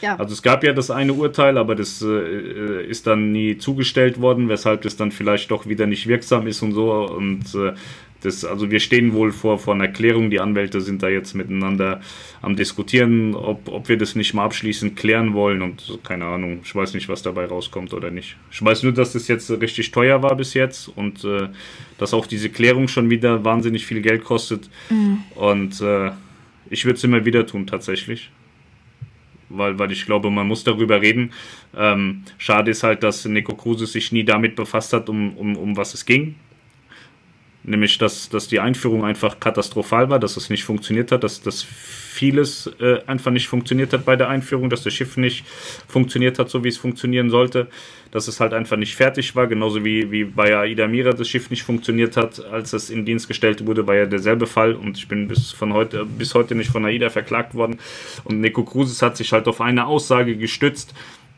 ja. 0.01 0.15
Also 0.17 0.33
es 0.33 0.41
gab 0.41 0.63
ja 0.63 0.73
das 0.73 0.91
eine 0.91 1.13
Urteil, 1.13 1.57
aber 1.57 1.75
das 1.75 2.01
äh, 2.01 2.85
ist 2.85 3.07
dann 3.07 3.31
nie 3.31 3.57
zugestellt 3.57 4.21
worden, 4.21 4.49
weshalb 4.49 4.81
das 4.83 4.95
dann 4.95 5.11
vielleicht 5.11 5.51
doch 5.51 5.67
wieder 5.67 5.87
nicht 5.87 6.07
wirksam 6.07 6.47
ist 6.47 6.61
und 6.61 6.73
so. 6.73 6.91
Und 6.91 7.55
äh, 7.55 7.73
das, 8.21 8.45
also 8.45 8.71
wir 8.71 8.79
stehen 8.79 9.13
wohl 9.13 9.31
vor, 9.31 9.59
vor 9.59 9.73
einer 9.73 9.87
Klärung. 9.87 10.29
Die 10.29 10.39
Anwälte 10.39 10.81
sind 10.81 11.03
da 11.03 11.07
jetzt 11.07 11.33
miteinander 11.33 12.01
am 12.41 12.55
diskutieren, 12.55 13.35
ob, 13.35 13.67
ob 13.69 13.89
wir 13.89 13.97
das 13.97 14.15
nicht 14.15 14.33
mal 14.33 14.43
abschließend 14.45 14.95
klären 14.95 15.33
wollen. 15.33 15.61
Und 15.61 15.99
keine 16.03 16.25
Ahnung, 16.25 16.61
ich 16.63 16.73
weiß 16.73 16.93
nicht, 16.93 17.09
was 17.09 17.21
dabei 17.21 17.45
rauskommt 17.45 17.93
oder 17.93 18.11
nicht. 18.11 18.35
Ich 18.51 18.63
weiß 18.63 18.83
nur, 18.83 18.93
dass 18.93 19.13
das 19.13 19.27
jetzt 19.27 19.49
richtig 19.49 19.91
teuer 19.91 20.21
war 20.23 20.35
bis 20.35 20.53
jetzt 20.53 20.89
und 20.89 21.23
äh, 21.23 21.49
dass 21.97 22.13
auch 22.13 22.27
diese 22.27 22.49
Klärung 22.49 22.87
schon 22.87 23.09
wieder 23.09 23.43
wahnsinnig 23.43 23.85
viel 23.85 24.01
Geld 24.01 24.23
kostet. 24.23 24.69
Mhm. 24.89 25.23
Und 25.35 25.81
äh, 25.81 26.11
ich 26.69 26.85
würde 26.85 26.97
es 26.97 27.03
immer 27.03 27.25
wieder 27.25 27.45
tun, 27.45 27.65
tatsächlich 27.65 28.29
weil, 29.49 29.77
weil 29.79 29.91
ich 29.91 30.05
glaube, 30.05 30.29
man 30.29 30.47
muss 30.47 30.63
darüber 30.63 31.01
reden. 31.01 31.31
Ähm, 31.75 32.23
schade 32.37 32.71
ist 32.71 32.83
halt, 32.83 33.03
dass 33.03 33.25
Nico 33.25 33.55
Kruse 33.55 33.87
sich 33.87 34.11
nie 34.11 34.23
damit 34.23 34.55
befasst 34.55 34.93
hat, 34.93 35.09
um, 35.09 35.35
um, 35.37 35.55
um 35.55 35.77
was 35.77 35.93
es 35.93 36.05
ging. 36.05 36.35
Nämlich, 37.67 37.97
dass, 37.97 38.29
dass 38.29 38.47
die 38.47 38.61
Einführung 38.61 39.03
einfach 39.03 39.41
katastrophal 39.41 40.09
war, 40.09 40.19
dass 40.19 40.37
es 40.37 40.49
nicht 40.49 40.63
funktioniert 40.63 41.11
hat, 41.11 41.25
dass 41.25 41.41
das 41.41 41.63
vieles 41.63 42.71
äh, 42.79 43.01
einfach 43.07 43.29
nicht 43.29 43.49
funktioniert 43.49 43.91
hat 43.91 44.05
bei 44.05 44.15
der 44.15 44.29
Einführung, 44.29 44.69
dass 44.69 44.83
das 44.83 44.93
Schiff 44.93 45.17
nicht 45.17 45.45
funktioniert 45.85 46.39
hat, 46.39 46.49
so 46.49 46.63
wie 46.63 46.69
es 46.69 46.77
funktionieren 46.77 47.29
sollte, 47.29 47.67
dass 48.11 48.29
es 48.29 48.39
halt 48.39 48.53
einfach 48.53 48.77
nicht 48.77 48.95
fertig 48.95 49.35
war, 49.35 49.47
genauso 49.47 49.83
wie, 49.83 50.09
wie 50.11 50.23
bei 50.23 50.57
Aida 50.57 50.87
Mira 50.87 51.11
das 51.11 51.27
Schiff 51.27 51.49
nicht 51.49 51.63
funktioniert 51.63 52.15
hat, 52.15 52.43
als 52.45 52.71
es 52.71 52.89
in 52.89 53.03
Dienst 53.03 53.27
gestellt 53.27 53.65
wurde, 53.67 53.85
war 53.85 53.95
ja 53.95 54.05
derselbe 54.05 54.47
Fall 54.47 54.73
und 54.73 54.97
ich 54.97 55.09
bin 55.09 55.27
bis, 55.27 55.51
von 55.51 55.73
heute, 55.73 56.05
bis 56.05 56.35
heute 56.35 56.55
nicht 56.55 56.71
von 56.71 56.85
Aida 56.85 57.09
verklagt 57.09 57.53
worden. 57.53 57.79
Und 58.23 58.39
Nico 58.39 58.63
Cruises 58.63 59.01
hat 59.01 59.17
sich 59.17 59.33
halt 59.33 59.45
auf 59.49 59.59
eine 59.59 59.87
Aussage 59.87 60.37
gestützt, 60.37 60.93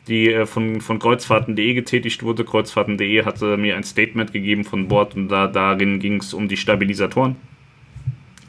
die 0.08 0.32
äh, 0.32 0.46
von, 0.46 0.82
von 0.82 1.00
Kreuzfahrten.de 1.00 1.74
getätigt 1.74 2.24
wurde. 2.24 2.46
Kreuzfahrten.de 2.46 3.26
hatte 3.26 3.58
mir 3.58 3.76
ein 3.76 3.84
Statement 3.84 4.34
gegeben 4.34 4.64
von 4.64 4.88
Bord 4.88 5.16
und 5.16 5.30
da, 5.30 5.48
darin 5.48 6.00
ging 6.00 6.18
es 6.18 6.34
um 6.34 6.48
die 6.48 6.58
Stabilisatoren 6.58 7.36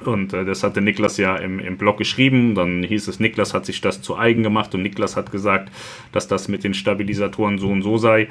und 0.05 0.33
äh, 0.33 0.45
das 0.45 0.63
hatte 0.63 0.81
Niklas 0.81 1.17
ja 1.17 1.37
im, 1.37 1.59
im 1.59 1.77
Blog 1.77 1.99
geschrieben. 1.99 2.55
Dann 2.55 2.83
hieß 2.83 3.09
es, 3.09 3.21
Niklas 3.21 3.55
hat 3.55 3.67
sich 3.67 3.81
das 3.81 4.03
zu 4.03 4.17
eigen 4.17 4.43
gemacht 4.43 4.75
und 4.75 4.83
Niklas 4.83 5.17
hat 5.17 5.33
gesagt, 5.33 5.71
dass 6.13 6.29
das 6.29 6.49
mit 6.49 6.65
den 6.65 6.75
Stabilisatoren 6.75 7.59
so 7.59 7.69
und 7.69 7.83
so 7.83 7.99
sei. 7.99 8.29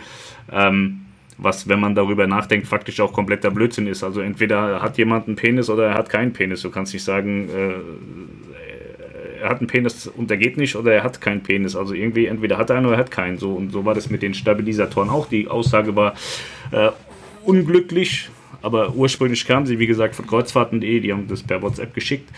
Ähm, 0.51 1.01
was, 1.37 1.69
wenn 1.69 1.79
man 1.79 1.95
darüber 1.95 2.27
nachdenkt, 2.27 2.67
faktisch 2.67 2.99
auch 2.99 3.13
kompletter 3.13 3.49
Blödsinn 3.49 3.87
ist. 3.87 4.03
Also 4.03 4.19
entweder 4.19 4.81
hat 4.81 4.97
jemand 4.97 5.27
einen 5.27 5.37
Penis 5.37 5.69
oder 5.69 5.87
er 5.87 5.93
hat 5.93 6.09
keinen 6.09 6.33
Penis. 6.33 6.63
Du 6.63 6.69
kannst 6.69 6.93
nicht 6.93 7.03
sagen, 7.03 7.47
äh, 7.49 8.68
er 9.41 9.49
hat 9.49 9.59
einen 9.59 9.67
Penis 9.67 10.07
und 10.07 10.29
der 10.29 10.37
geht 10.37 10.57
nicht 10.57 10.75
oder 10.75 10.93
er 10.93 11.03
hat 11.03 11.21
keinen 11.21 11.41
Penis. 11.41 11.75
Also 11.75 11.93
irgendwie 11.93 12.25
entweder 12.25 12.57
hat 12.57 12.69
er 12.69 12.77
einen 12.77 12.85
oder 12.85 12.95
er 12.95 12.99
hat 12.99 13.11
keinen. 13.11 13.37
So, 13.37 13.53
und 13.53 13.71
so 13.71 13.85
war 13.85 13.93
das 13.93 14.09
mit 14.09 14.21
den 14.21 14.33
Stabilisatoren 14.33 15.09
auch. 15.09 15.27
Die 15.27 15.47
Aussage 15.47 15.95
war 15.95 16.13
äh, 16.71 16.89
unglücklich, 17.43 18.29
aber 18.61 18.93
ursprünglich 18.93 19.45
kam 19.45 19.65
sie, 19.65 19.79
wie 19.79 19.87
gesagt, 19.87 20.15
von 20.15 20.27
kreuzfahrten.de, 20.27 20.99
die 20.99 21.13
haben 21.13 21.27
das 21.27 21.43
per 21.43 21.61
WhatsApp 21.61 21.93
geschickt. 21.93 22.29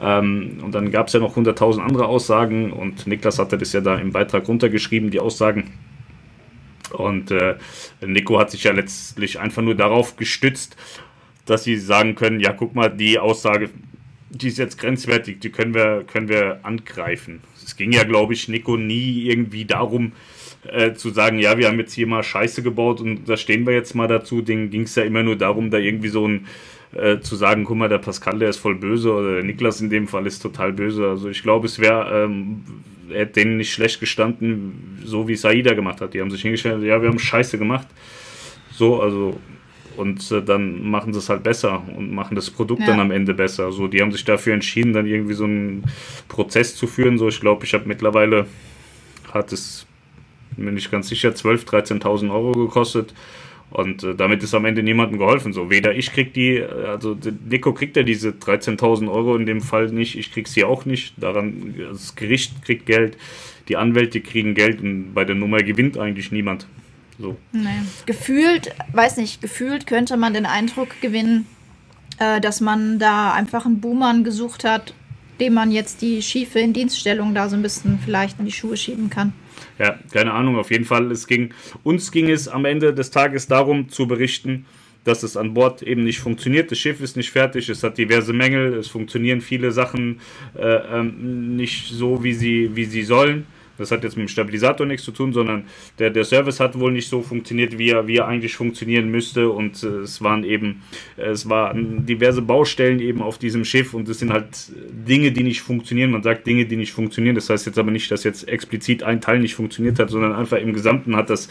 Ähm, 0.00 0.58
und 0.62 0.74
dann 0.74 0.90
gab 0.90 1.08
es 1.08 1.12
ja 1.12 1.20
noch 1.20 1.36
100.000 1.36 1.80
andere 1.80 2.06
Aussagen 2.06 2.72
und 2.72 3.06
Niklas 3.06 3.38
hatte 3.38 3.56
das 3.56 3.72
ja 3.72 3.80
da 3.80 3.96
im 3.96 4.12
Beitrag 4.12 4.46
runtergeschrieben, 4.46 5.10
die 5.10 5.20
Aussagen. 5.20 5.72
Und 6.92 7.30
äh, 7.30 7.54
Nico 8.04 8.38
hat 8.38 8.50
sich 8.50 8.64
ja 8.64 8.72
letztlich 8.72 9.38
einfach 9.38 9.62
nur 9.62 9.74
darauf 9.74 10.16
gestützt, 10.16 10.76
dass 11.46 11.64
sie 11.64 11.76
sagen 11.76 12.14
können, 12.14 12.40
ja, 12.40 12.52
guck 12.52 12.74
mal, 12.74 12.88
die 12.88 13.18
Aussage, 13.18 13.70
die 14.30 14.48
ist 14.48 14.58
jetzt 14.58 14.78
grenzwertig, 14.78 15.40
die 15.40 15.50
können 15.50 15.74
wir, 15.74 16.04
können 16.04 16.28
wir 16.28 16.60
angreifen. 16.62 17.40
Es 17.62 17.76
ging 17.76 17.92
ja, 17.92 18.04
glaube 18.04 18.32
ich, 18.32 18.48
Nico 18.48 18.76
nie 18.76 19.26
irgendwie 19.26 19.64
darum, 19.64 20.12
äh, 20.68 20.94
zu 20.94 21.10
sagen, 21.10 21.38
ja, 21.38 21.58
wir 21.58 21.68
haben 21.68 21.78
jetzt 21.78 21.92
hier 21.92 22.06
mal 22.06 22.22
Scheiße 22.22 22.62
gebaut 22.62 23.00
und 23.00 23.28
da 23.28 23.36
stehen 23.36 23.66
wir 23.66 23.74
jetzt 23.74 23.94
mal 23.94 24.08
dazu. 24.08 24.42
Den 24.42 24.70
ging 24.70 24.82
es 24.82 24.94
ja 24.94 25.02
immer 25.02 25.22
nur 25.22 25.36
darum, 25.36 25.70
da 25.70 25.78
irgendwie 25.78 26.08
so 26.08 26.26
ein 26.26 26.46
äh, 26.92 27.20
zu 27.20 27.36
sagen, 27.36 27.64
guck 27.64 27.76
mal, 27.76 27.88
der 27.88 27.98
Pascal, 27.98 28.38
der 28.38 28.50
ist 28.50 28.58
voll 28.58 28.74
böse 28.74 29.12
oder 29.12 29.34
der 29.34 29.44
Niklas 29.44 29.80
in 29.80 29.90
dem 29.90 30.08
Fall 30.08 30.26
ist 30.26 30.40
total 30.40 30.72
böse. 30.72 31.08
Also 31.08 31.28
ich 31.28 31.42
glaube, 31.42 31.66
es 31.66 31.78
wäre, 31.78 32.24
ähm, 32.24 32.62
hätte 33.10 33.40
denen 33.40 33.56
nicht 33.56 33.72
schlecht 33.72 34.00
gestanden, 34.00 34.98
so 35.04 35.28
wie 35.28 35.36
Saida 35.36 35.74
gemacht 35.74 36.00
hat. 36.00 36.14
Die 36.14 36.20
haben 36.20 36.30
sich 36.30 36.42
hingestellt, 36.42 36.82
ja, 36.82 37.00
wir 37.00 37.08
haben 37.08 37.18
Scheiße 37.18 37.58
gemacht. 37.58 37.88
So, 38.72 39.00
also 39.00 39.38
und 39.96 40.30
äh, 40.30 40.42
dann 40.42 40.88
machen 40.88 41.12
sie 41.12 41.18
es 41.18 41.28
halt 41.28 41.42
besser 41.42 41.82
und 41.96 42.12
machen 42.12 42.34
das 42.34 42.50
Produkt 42.50 42.82
ja. 42.82 42.88
dann 42.88 43.00
am 43.00 43.10
Ende 43.10 43.34
besser. 43.34 43.72
So, 43.72 43.88
die 43.88 44.00
haben 44.00 44.12
sich 44.12 44.24
dafür 44.24 44.54
entschieden, 44.54 44.92
dann 44.92 45.06
irgendwie 45.06 45.34
so 45.34 45.44
einen 45.44 45.84
Prozess 46.28 46.76
zu 46.76 46.86
führen. 46.86 47.18
So, 47.18 47.28
ich 47.28 47.40
glaube, 47.40 47.64
ich 47.64 47.74
habe 47.74 47.86
mittlerweile 47.86 48.46
hat 49.32 49.52
es, 49.52 49.86
bin 50.56 50.76
ich 50.76 50.90
ganz 50.90 51.08
sicher, 51.08 51.30
12.000, 51.30 52.00
13.000 52.00 52.30
Euro 52.30 52.52
gekostet. 52.52 53.14
Und 53.70 54.02
äh, 54.02 54.14
damit 54.16 54.42
ist 54.42 54.52
am 54.54 54.64
Ende 54.64 54.82
niemandem 54.82 55.18
geholfen. 55.18 55.52
So, 55.52 55.70
weder 55.70 55.94
ich 55.94 56.12
krieg 56.12 56.34
die, 56.34 56.56
äh, 56.56 56.66
also 56.86 57.16
Nico 57.48 57.72
kriegt 57.72 57.96
ja 57.96 58.02
diese 58.02 58.30
13.000 58.30 59.10
Euro 59.10 59.36
in 59.36 59.46
dem 59.46 59.60
Fall 59.60 59.88
nicht, 59.88 60.18
ich 60.18 60.32
krieg 60.32 60.48
sie 60.48 60.64
auch 60.64 60.84
nicht. 60.84 61.14
Daran, 61.18 61.74
das 61.90 62.16
Gericht 62.16 62.64
kriegt 62.64 62.86
Geld, 62.86 63.16
die 63.68 63.76
Anwälte 63.76 64.20
kriegen 64.20 64.54
Geld 64.54 64.80
und 64.82 65.14
bei 65.14 65.24
der 65.24 65.36
Nummer 65.36 65.62
gewinnt 65.62 65.98
eigentlich 65.98 66.32
niemand. 66.32 66.66
So. 67.20 67.36
Nee. 67.52 67.68
Gefühlt, 68.06 68.74
weiß 68.92 69.18
nicht, 69.18 69.42
gefühlt 69.42 69.86
könnte 69.86 70.16
man 70.16 70.32
den 70.32 70.46
Eindruck 70.46 71.00
gewinnen, 71.00 71.46
äh, 72.18 72.40
dass 72.40 72.60
man 72.60 72.98
da 72.98 73.32
einfach 73.32 73.66
einen 73.66 73.80
Boomern 73.80 74.24
gesucht 74.24 74.64
hat, 74.64 74.94
dem 75.38 75.54
man 75.54 75.70
jetzt 75.70 76.02
die 76.02 76.22
schiefe 76.22 76.60
Indienststellung 76.60 77.34
da 77.34 77.48
so 77.48 77.56
ein 77.56 77.62
bisschen 77.62 77.98
vielleicht 78.04 78.38
in 78.38 78.46
die 78.46 78.52
Schuhe 78.52 78.76
schieben 78.76 79.10
kann. 79.10 79.32
Ja, 79.78 79.98
keine 80.12 80.32
Ahnung, 80.32 80.56
auf 80.56 80.70
jeden 80.70 80.84
Fall. 80.84 81.10
Es 81.10 81.26
ging, 81.26 81.52
uns 81.82 82.10
ging 82.12 82.30
es 82.30 82.48
am 82.48 82.64
Ende 82.64 82.94
des 82.94 83.10
Tages 83.10 83.46
darum 83.46 83.88
zu 83.88 84.06
berichten, 84.06 84.66
dass 85.04 85.22
es 85.22 85.36
an 85.36 85.54
Bord 85.54 85.82
eben 85.82 86.04
nicht 86.04 86.20
funktioniert. 86.20 86.70
Das 86.70 86.78
Schiff 86.78 87.00
ist 87.00 87.16
nicht 87.16 87.30
fertig, 87.30 87.68
es 87.68 87.82
hat 87.82 87.96
diverse 87.96 88.32
Mängel, 88.32 88.74
es 88.74 88.88
funktionieren 88.88 89.40
viele 89.40 89.72
Sachen 89.72 90.20
äh, 90.56 90.98
ähm, 90.98 91.56
nicht 91.56 91.88
so, 91.88 92.22
wie 92.22 92.34
sie, 92.34 92.70
wie 92.74 92.84
sie 92.84 93.02
sollen. 93.02 93.46
Das 93.80 93.90
hat 93.90 94.04
jetzt 94.04 94.16
mit 94.16 94.28
dem 94.28 94.28
Stabilisator 94.28 94.86
nichts 94.86 95.04
zu 95.04 95.12
tun, 95.12 95.32
sondern 95.32 95.64
der, 95.98 96.10
der 96.10 96.24
Service 96.24 96.60
hat 96.60 96.78
wohl 96.78 96.92
nicht 96.92 97.08
so 97.08 97.22
funktioniert, 97.22 97.78
wie 97.78 97.90
er, 97.90 98.06
wie 98.06 98.16
er 98.16 98.28
eigentlich 98.28 98.54
funktionieren 98.54 99.10
müsste. 99.10 99.50
Und 99.50 99.82
äh, 99.82 99.86
es 100.00 100.22
waren 100.22 100.44
eben, 100.44 100.82
äh, 101.16 101.30
es 101.30 101.48
waren 101.48 102.06
diverse 102.06 102.42
Baustellen 102.42 103.00
eben 103.00 103.22
auf 103.22 103.38
diesem 103.38 103.64
Schiff 103.64 103.94
und 103.94 104.08
es 104.08 104.18
sind 104.18 104.32
halt 104.32 104.70
Dinge, 104.90 105.32
die 105.32 105.42
nicht 105.42 105.62
funktionieren. 105.62 106.10
Man 106.10 106.22
sagt 106.22 106.46
Dinge, 106.46 106.66
die 106.66 106.76
nicht 106.76 106.92
funktionieren. 106.92 107.34
Das 107.34 107.50
heißt 107.50 107.66
jetzt 107.66 107.78
aber 107.78 107.90
nicht, 107.90 108.10
dass 108.10 108.24
jetzt 108.24 108.48
explizit 108.48 109.02
ein 109.02 109.20
Teil 109.20 109.40
nicht 109.40 109.54
funktioniert 109.54 109.98
hat, 109.98 110.10
sondern 110.10 110.32
einfach 110.32 110.58
im 110.58 110.72
Gesamten 110.72 111.16
hat 111.16 111.30
das 111.30 111.48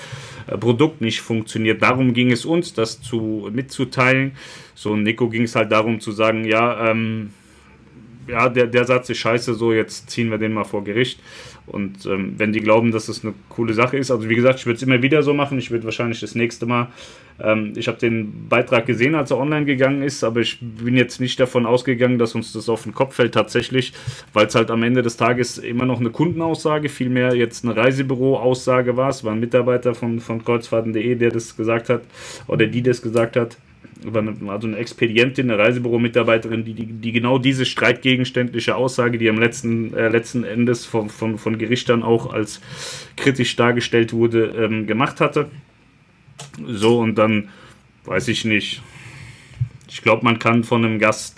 äh, 0.47 0.57
Produkt 0.57 1.01
nicht 1.01 1.21
funktioniert. 1.21 1.81
Darum 1.81 2.13
ging 2.13 2.31
es 2.31 2.45
uns, 2.45 2.73
das 2.73 3.01
zu 3.01 3.49
mitzuteilen. 3.51 4.33
So, 4.75 4.95
Nico 4.95 5.29
ging 5.29 5.43
es 5.43 5.55
halt 5.55 5.71
darum 5.71 5.99
zu 5.99 6.11
sagen, 6.11 6.45
ja, 6.45 6.91
ähm, 6.91 7.31
ja, 8.29 8.47
der, 8.47 8.67
der 8.67 8.85
Satz 8.85 9.09
ist 9.09 9.17
scheiße, 9.17 9.55
so 9.55 9.73
jetzt 9.73 10.09
ziehen 10.09 10.29
wir 10.29 10.37
den 10.37 10.53
mal 10.53 10.63
vor 10.63 10.83
Gericht. 10.83 11.19
Und 11.69 12.05
ähm, 12.05 12.33
wenn 12.37 12.51
die 12.51 12.59
glauben, 12.59 12.91
dass 12.91 13.05
das 13.05 13.23
eine 13.23 13.33
coole 13.49 13.73
Sache 13.73 13.97
ist, 13.97 14.11
also 14.11 14.29
wie 14.29 14.35
gesagt, 14.35 14.59
ich 14.59 14.65
würde 14.65 14.77
es 14.77 14.83
immer 14.83 15.01
wieder 15.01 15.23
so 15.23 15.33
machen. 15.33 15.57
Ich 15.57 15.71
würde 15.71 15.85
wahrscheinlich 15.85 16.19
das 16.19 16.35
nächste 16.35 16.65
Mal, 16.65 16.87
ähm, 17.41 17.73
ich 17.75 17.87
habe 17.87 17.97
den 17.97 18.47
Beitrag 18.49 18.85
gesehen, 18.85 19.15
als 19.15 19.31
er 19.31 19.37
online 19.37 19.65
gegangen 19.65 20.01
ist, 20.01 20.23
aber 20.23 20.41
ich 20.41 20.59
bin 20.59 20.95
jetzt 20.97 21.21
nicht 21.21 21.39
davon 21.39 21.65
ausgegangen, 21.65 22.17
dass 22.17 22.35
uns 22.35 22.51
das 22.53 22.69
auf 22.69 22.83
den 22.83 22.93
Kopf 22.93 23.15
fällt 23.15 23.33
tatsächlich, 23.33 23.93
weil 24.33 24.47
es 24.47 24.55
halt 24.55 24.71
am 24.71 24.83
Ende 24.83 25.01
des 25.01 25.17
Tages 25.17 25.57
immer 25.57 25.85
noch 25.85 25.99
eine 25.99 26.09
Kundenaussage, 26.09 26.89
vielmehr 26.89 27.35
jetzt 27.35 27.63
eine 27.63 27.75
Reisebüro-Aussage 27.75 28.97
war. 28.97 29.09
Es 29.09 29.23
war 29.23 29.33
ein 29.33 29.39
Mitarbeiter 29.39 29.95
von, 29.95 30.19
von 30.19 30.43
kreuzfahrten.de, 30.43 31.15
der 31.15 31.31
das 31.31 31.55
gesagt 31.55 31.89
hat 31.89 32.01
oder 32.47 32.67
die 32.67 32.81
das 32.81 33.01
gesagt 33.01 33.35
hat 33.35 33.57
also 34.05 34.67
eine 34.67 34.77
Expedientin, 34.77 35.51
eine 35.51 35.61
Reisebüro-Mitarbeiterin, 35.61 36.63
die, 36.63 36.73
die, 36.73 36.85
die, 36.85 37.11
genau 37.11 37.37
diese 37.37 37.65
streitgegenständliche 37.65 38.75
Aussage, 38.75 39.17
die 39.17 39.29
am 39.29 39.39
letzten, 39.39 39.93
äh, 39.93 40.07
letzten 40.07 40.43
Endes 40.43 40.85
von, 40.85 41.09
von, 41.09 41.37
von 41.37 41.57
Gerichtern 41.57 42.03
auch 42.03 42.31
als 42.31 42.61
kritisch 43.17 43.55
dargestellt 43.55 44.13
wurde, 44.13 44.53
ähm, 44.57 44.87
gemacht 44.87 45.19
hatte. 45.19 45.49
So, 46.65 46.99
und 46.99 47.15
dann 47.15 47.49
weiß 48.05 48.29
ich 48.29 48.45
nicht. 48.45 48.81
Ich 49.89 50.01
glaube, 50.01 50.23
man 50.23 50.39
kann 50.39 50.63
von 50.63 50.85
einem 50.85 50.99
Gast 50.99 51.37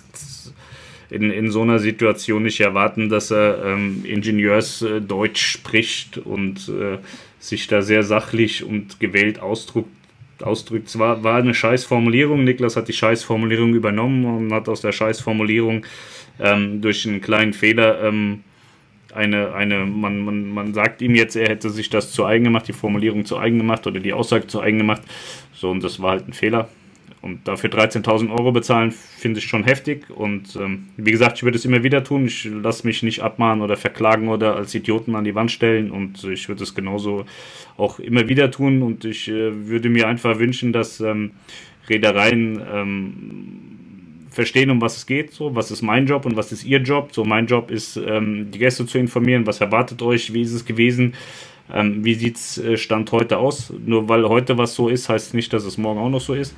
in, 1.10 1.30
in 1.30 1.50
so 1.50 1.62
einer 1.62 1.78
Situation 1.78 2.44
nicht 2.44 2.60
erwarten, 2.60 3.08
dass 3.08 3.30
er 3.30 3.64
ähm, 3.64 4.04
Ingenieursdeutsch 4.04 5.44
spricht 5.44 6.18
und 6.18 6.68
äh, 6.68 6.98
sich 7.38 7.66
da 7.66 7.82
sehr 7.82 8.04
sachlich 8.04 8.62
und 8.62 9.00
gewählt 9.00 9.40
ausdrückt 9.40 9.90
ausdrückt. 10.44 10.88
Es 10.88 10.98
war, 10.98 11.22
war 11.22 11.36
eine 11.36 11.54
Scheißformulierung. 11.54 12.44
Niklas 12.44 12.76
hat 12.76 12.88
die 12.88 12.92
Scheißformulierung 12.92 13.74
übernommen 13.74 14.24
und 14.24 14.52
hat 14.52 14.68
aus 14.68 14.80
der 14.80 14.92
Scheißformulierung 14.92 15.86
ähm, 16.40 16.80
durch 16.80 17.06
einen 17.06 17.20
kleinen 17.20 17.52
Fehler 17.52 18.02
ähm, 18.02 18.44
eine, 19.14 19.52
eine 19.54 19.84
man, 19.84 20.24
man, 20.24 20.48
man 20.48 20.74
sagt 20.74 21.02
ihm 21.02 21.14
jetzt, 21.14 21.36
er 21.36 21.48
hätte 21.48 21.70
sich 21.70 21.90
das 21.90 22.12
zu 22.12 22.24
eigen 22.24 22.44
gemacht, 22.44 22.68
die 22.68 22.72
Formulierung 22.72 23.24
zu 23.24 23.38
eigen 23.38 23.58
gemacht 23.58 23.86
oder 23.86 24.00
die 24.00 24.12
Aussage 24.12 24.46
zu 24.46 24.60
eigen 24.60 24.78
gemacht. 24.78 25.02
So, 25.54 25.70
und 25.70 25.84
das 25.84 26.00
war 26.00 26.12
halt 26.12 26.28
ein 26.28 26.32
Fehler. 26.32 26.68
Und 27.22 27.46
dafür 27.46 27.70
13.000 27.70 28.30
Euro 28.30 28.50
bezahlen, 28.50 28.90
finde 28.90 29.38
ich 29.38 29.46
schon 29.46 29.62
heftig. 29.62 30.10
Und 30.10 30.56
ähm, 30.56 30.88
wie 30.96 31.12
gesagt, 31.12 31.38
ich 31.38 31.44
würde 31.44 31.56
es 31.56 31.64
immer 31.64 31.84
wieder 31.84 32.02
tun. 32.02 32.26
Ich 32.26 32.44
lasse 32.44 32.84
mich 32.84 33.04
nicht 33.04 33.20
abmahnen 33.20 33.62
oder 33.62 33.76
verklagen 33.76 34.28
oder 34.28 34.56
als 34.56 34.74
Idioten 34.74 35.14
an 35.14 35.22
die 35.22 35.36
Wand 35.36 35.52
stellen. 35.52 35.92
Und 35.92 36.24
ich 36.24 36.48
würde 36.48 36.64
es 36.64 36.74
genauso 36.74 37.24
auch 37.76 38.00
immer 38.00 38.28
wieder 38.28 38.50
tun. 38.50 38.82
Und 38.82 39.04
ich 39.04 39.28
äh, 39.28 39.68
würde 39.68 39.88
mir 39.88 40.08
einfach 40.08 40.40
wünschen, 40.40 40.72
dass 40.72 41.00
ähm, 41.00 41.30
Reedereien 41.88 42.60
ähm, 42.72 43.46
verstehen, 44.28 44.70
um 44.70 44.80
was 44.80 44.96
es 44.96 45.06
geht. 45.06 45.32
So, 45.32 45.54
was 45.54 45.70
ist 45.70 45.82
mein 45.82 46.06
Job 46.06 46.26
und 46.26 46.36
was 46.36 46.50
ist 46.50 46.64
ihr 46.64 46.80
Job? 46.80 47.10
So, 47.12 47.24
mein 47.24 47.46
Job 47.46 47.70
ist, 47.70 47.96
ähm, 47.96 48.50
die 48.50 48.58
Gäste 48.58 48.84
zu 48.84 48.98
informieren. 48.98 49.46
Was 49.46 49.60
erwartet 49.60 50.02
euch? 50.02 50.32
Wie 50.34 50.42
ist 50.42 50.52
es 50.52 50.64
gewesen? 50.64 51.14
Ähm, 51.72 52.04
wie 52.04 52.14
sieht 52.14 52.36
es 52.36 52.58
äh, 52.58 52.76
Stand 52.76 53.12
heute 53.12 53.38
aus? 53.38 53.72
Nur 53.86 54.08
weil 54.08 54.28
heute 54.28 54.58
was 54.58 54.74
so 54.74 54.88
ist, 54.88 55.08
heißt 55.08 55.34
nicht, 55.34 55.52
dass 55.52 55.64
es 55.64 55.78
morgen 55.78 56.00
auch 56.00 56.10
noch 56.10 56.20
so 56.20 56.34
ist. 56.34 56.54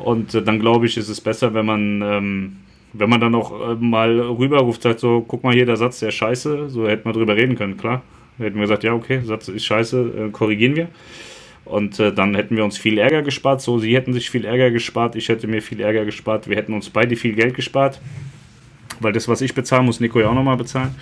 Und 0.00 0.34
äh, 0.34 0.42
dann 0.42 0.58
glaube 0.58 0.86
ich, 0.86 0.96
ist 0.96 1.08
es 1.08 1.20
besser, 1.20 1.54
wenn 1.54 1.66
man, 1.66 2.02
ähm, 2.02 2.56
wenn 2.92 3.10
man 3.10 3.20
dann 3.20 3.34
auch 3.34 3.70
äh, 3.70 3.74
mal 3.74 4.18
rüberruft, 4.20 4.82
sagt 4.82 5.00
so, 5.00 5.24
guck 5.26 5.44
mal 5.44 5.54
hier, 5.54 5.66
der 5.66 5.76
Satz, 5.76 6.00
der 6.00 6.10
scheiße, 6.10 6.70
so 6.70 6.88
hätten 6.88 7.08
wir 7.08 7.12
drüber 7.12 7.36
reden 7.36 7.56
können, 7.56 7.76
klar. 7.76 8.02
Hätten 8.38 8.56
wir 8.56 8.62
gesagt, 8.62 8.84
ja, 8.84 8.94
okay, 8.94 9.20
Satz 9.22 9.48
ist 9.48 9.64
scheiße, 9.64 10.28
äh, 10.28 10.30
korrigieren 10.30 10.76
wir. 10.76 10.88
Und 11.66 12.00
äh, 12.00 12.12
dann 12.12 12.34
hätten 12.34 12.56
wir 12.56 12.64
uns 12.64 12.78
viel 12.78 12.98
Ärger 12.98 13.22
gespart. 13.22 13.60
So, 13.60 13.78
sie 13.78 13.94
hätten 13.94 14.12
sich 14.12 14.30
viel 14.30 14.44
Ärger 14.44 14.70
gespart, 14.70 15.14
ich 15.14 15.28
hätte 15.28 15.46
mir 15.46 15.60
viel 15.60 15.80
Ärger 15.80 16.04
gespart, 16.04 16.48
wir 16.48 16.56
hätten 16.56 16.72
uns 16.72 16.88
beide 16.90 17.16
viel 17.16 17.34
Geld 17.34 17.54
gespart. 17.54 18.00
Weil 18.98 19.12
das, 19.12 19.28
was 19.28 19.40
ich 19.40 19.54
bezahlen 19.54 19.86
muss, 19.86 20.00
Nico 20.00 20.20
ja 20.20 20.28
auch 20.28 20.34
nochmal 20.34 20.56
bezahlen. 20.56 20.94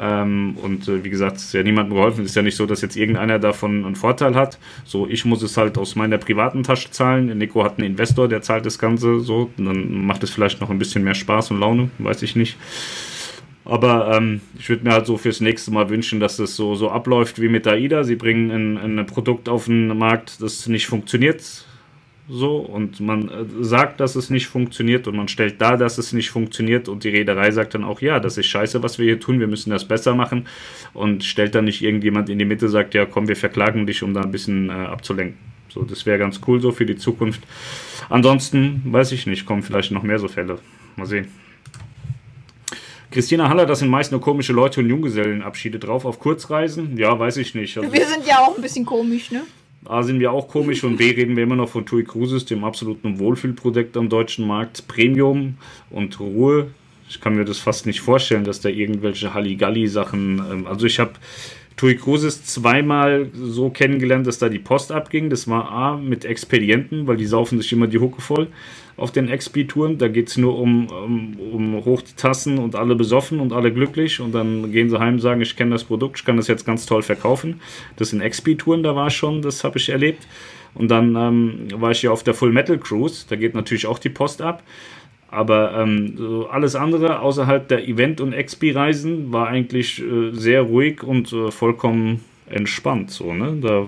Ähm, 0.00 0.56
und 0.62 0.88
äh, 0.88 1.04
wie 1.04 1.10
gesagt, 1.10 1.36
es 1.36 1.44
ist 1.44 1.52
ja 1.52 1.62
niemandem 1.62 1.94
geholfen. 1.94 2.24
Es 2.24 2.30
ist 2.30 2.36
ja 2.36 2.42
nicht 2.42 2.56
so, 2.56 2.64
dass 2.64 2.80
jetzt 2.80 2.96
irgendeiner 2.96 3.38
davon 3.38 3.84
einen 3.84 3.96
Vorteil 3.96 4.34
hat. 4.34 4.58
So, 4.84 5.06
ich 5.06 5.24
muss 5.26 5.42
es 5.42 5.56
halt 5.56 5.76
aus 5.76 5.94
meiner 5.94 6.16
privaten 6.16 6.62
Tasche 6.62 6.90
zahlen. 6.90 7.36
Nico 7.36 7.62
hat 7.62 7.78
einen 7.78 7.88
Investor, 7.88 8.26
der 8.26 8.40
zahlt 8.40 8.64
das 8.64 8.78
Ganze 8.78 9.20
so. 9.20 9.50
Dann 9.58 10.06
macht 10.06 10.22
es 10.22 10.30
vielleicht 10.30 10.60
noch 10.60 10.70
ein 10.70 10.78
bisschen 10.78 11.04
mehr 11.04 11.14
Spaß 11.14 11.50
und 11.50 11.60
Laune, 11.60 11.90
weiß 11.98 12.22
ich 12.22 12.34
nicht. 12.34 12.56
Aber 13.66 14.16
ähm, 14.16 14.40
ich 14.58 14.68
würde 14.70 14.84
mir 14.84 14.92
halt 14.92 15.06
so 15.06 15.18
fürs 15.18 15.40
nächste 15.40 15.70
Mal 15.70 15.90
wünschen, 15.90 16.18
dass 16.18 16.38
es 16.38 16.56
so, 16.56 16.74
so 16.74 16.90
abläuft 16.90 17.40
wie 17.40 17.48
mit 17.48 17.66
AIDA. 17.66 18.04
Sie 18.04 18.16
bringen 18.16 18.50
ein, 18.50 18.98
ein 18.98 19.06
Produkt 19.06 19.50
auf 19.50 19.66
den 19.66 19.96
Markt, 19.98 20.40
das 20.40 20.66
nicht 20.66 20.86
funktioniert 20.86 21.66
so 22.30 22.58
und 22.58 23.00
man 23.00 23.28
äh, 23.28 23.44
sagt, 23.60 24.00
dass 24.00 24.14
es 24.14 24.30
nicht 24.30 24.46
funktioniert 24.46 25.08
und 25.08 25.16
man 25.16 25.28
stellt 25.28 25.60
dar, 25.60 25.76
dass 25.76 25.98
es 25.98 26.12
nicht 26.12 26.30
funktioniert 26.30 26.88
und 26.88 27.04
die 27.04 27.08
Reederei 27.08 27.50
sagt 27.50 27.74
dann 27.74 27.84
auch, 27.84 28.00
ja, 28.00 28.20
das 28.20 28.38
ist 28.38 28.46
scheiße, 28.46 28.82
was 28.82 28.98
wir 28.98 29.06
hier 29.06 29.20
tun, 29.20 29.40
wir 29.40 29.48
müssen 29.48 29.70
das 29.70 29.86
besser 29.86 30.14
machen 30.14 30.46
und 30.94 31.24
stellt 31.24 31.54
dann 31.54 31.64
nicht 31.64 31.82
irgendjemand 31.82 32.28
in 32.28 32.38
die 32.38 32.44
Mitte, 32.44 32.68
sagt, 32.68 32.94
ja, 32.94 33.06
komm, 33.06 33.28
wir 33.28 33.36
verklagen 33.36 33.86
dich, 33.86 34.02
um 34.02 34.14
da 34.14 34.22
ein 34.22 34.30
bisschen 34.30 34.70
äh, 34.70 34.72
abzulenken. 34.72 35.38
So, 35.68 35.82
das 35.82 36.06
wäre 36.06 36.18
ganz 36.18 36.40
cool 36.46 36.60
so 36.60 36.72
für 36.72 36.86
die 36.86 36.96
Zukunft. 36.96 37.42
Ansonsten 38.08 38.82
weiß 38.86 39.12
ich 39.12 39.26
nicht, 39.26 39.46
kommen 39.46 39.62
vielleicht 39.62 39.92
noch 39.92 40.02
mehr 40.02 40.18
so 40.18 40.28
Fälle. 40.28 40.58
Mal 40.96 41.06
sehen. 41.06 41.28
Christina 43.10 43.48
Haller, 43.48 43.66
das 43.66 43.80
sind 43.80 43.88
meist 43.88 44.12
nur 44.12 44.20
komische 44.20 44.52
Leute 44.52 44.80
und 44.80 44.88
Junggesellenabschiede 44.88 45.80
drauf 45.80 46.04
auf 46.04 46.20
Kurzreisen. 46.20 46.96
Ja, 46.96 47.18
weiß 47.18 47.38
ich 47.38 47.54
nicht. 47.54 47.76
Also, 47.76 47.92
wir 47.92 48.06
sind 48.06 48.26
ja 48.26 48.38
auch 48.38 48.56
ein 48.56 48.62
bisschen 48.62 48.86
komisch, 48.86 49.32
ne? 49.32 49.42
A 49.86 50.02
sind 50.02 50.20
wir 50.20 50.32
auch 50.32 50.48
komisch 50.48 50.84
und 50.84 50.98
B 50.98 51.10
reden 51.10 51.36
wir 51.36 51.44
immer 51.44 51.56
noch 51.56 51.70
von 51.70 51.86
TUI 51.86 52.04
Cruises, 52.04 52.44
dem 52.44 52.64
absoluten 52.64 53.18
Wohlfühlprodukt 53.18 53.96
am 53.96 54.08
deutschen 54.08 54.46
Markt. 54.46 54.86
Premium 54.88 55.56
und 55.88 56.20
Ruhe. 56.20 56.70
Ich 57.08 57.20
kann 57.20 57.34
mir 57.34 57.44
das 57.44 57.58
fast 57.58 57.86
nicht 57.86 58.00
vorstellen, 58.00 58.44
dass 58.44 58.60
da 58.60 58.68
irgendwelche 58.68 59.34
Halligalli-Sachen. 59.34 60.42
Ähm, 60.50 60.66
also 60.66 60.86
ich 60.86 61.00
habe 61.00 61.12
TUI 61.80 61.96
Cruises 61.96 62.44
zweimal 62.44 63.30
so 63.32 63.70
kennengelernt, 63.70 64.26
dass 64.26 64.38
da 64.38 64.50
die 64.50 64.58
Post 64.58 64.92
abging. 64.92 65.30
Das 65.30 65.48
war 65.48 65.72
A 65.72 65.96
mit 65.96 66.26
Expedienten, 66.26 67.06
weil 67.06 67.16
die 67.16 67.24
saufen 67.24 67.58
sich 67.58 67.72
immer 67.72 67.86
die 67.86 67.98
Hucke 67.98 68.20
voll 68.20 68.48
auf 68.98 69.12
den 69.12 69.30
XP-Touren. 69.34 69.96
Da 69.96 70.08
geht 70.08 70.28
es 70.28 70.36
nur 70.36 70.58
um, 70.58 70.88
um, 70.88 71.38
um 71.40 71.84
hoch 71.86 72.02
die 72.02 72.14
Tassen 72.16 72.58
und 72.58 72.74
alle 72.74 72.96
besoffen 72.96 73.40
und 73.40 73.54
alle 73.54 73.72
glücklich. 73.72 74.20
Und 74.20 74.32
dann 74.32 74.70
gehen 74.72 74.90
sie 74.90 74.98
heim 75.00 75.14
und 75.14 75.20
sagen, 75.20 75.40
ich 75.40 75.56
kenne 75.56 75.70
das 75.70 75.84
Produkt, 75.84 76.18
ich 76.18 76.26
kann 76.26 76.36
das 76.36 76.48
jetzt 76.48 76.66
ganz 76.66 76.84
toll 76.84 77.00
verkaufen. 77.00 77.62
Das 77.96 78.10
sind 78.10 78.22
XP-Touren, 78.22 78.82
da 78.82 78.94
war 78.94 79.08
schon, 79.08 79.40
das 79.40 79.64
habe 79.64 79.78
ich 79.78 79.88
erlebt. 79.88 80.26
Und 80.74 80.90
dann 80.90 81.16
ähm, 81.16 81.68
war 81.80 81.92
ich 81.92 82.02
ja 82.02 82.10
auf 82.10 82.22
der 82.22 82.34
Full 82.34 82.52
Metal 82.52 82.76
Cruise, 82.76 83.24
da 83.26 83.36
geht 83.36 83.54
natürlich 83.54 83.86
auch 83.86 83.98
die 83.98 84.10
Post 84.10 84.42
ab. 84.42 84.62
Aber 85.30 85.74
ähm, 85.74 86.16
so 86.16 86.48
alles 86.48 86.74
andere 86.74 87.20
außerhalb 87.20 87.68
der 87.68 87.86
Event- 87.86 88.20
und 88.20 88.32
Expi-Reisen 88.32 89.32
war 89.32 89.46
eigentlich 89.46 90.02
äh, 90.02 90.32
sehr 90.32 90.62
ruhig 90.62 91.04
und 91.04 91.32
äh, 91.32 91.52
vollkommen 91.52 92.20
entspannt. 92.46 93.12
So, 93.12 93.32
ne? 93.32 93.56
Da 93.60 93.86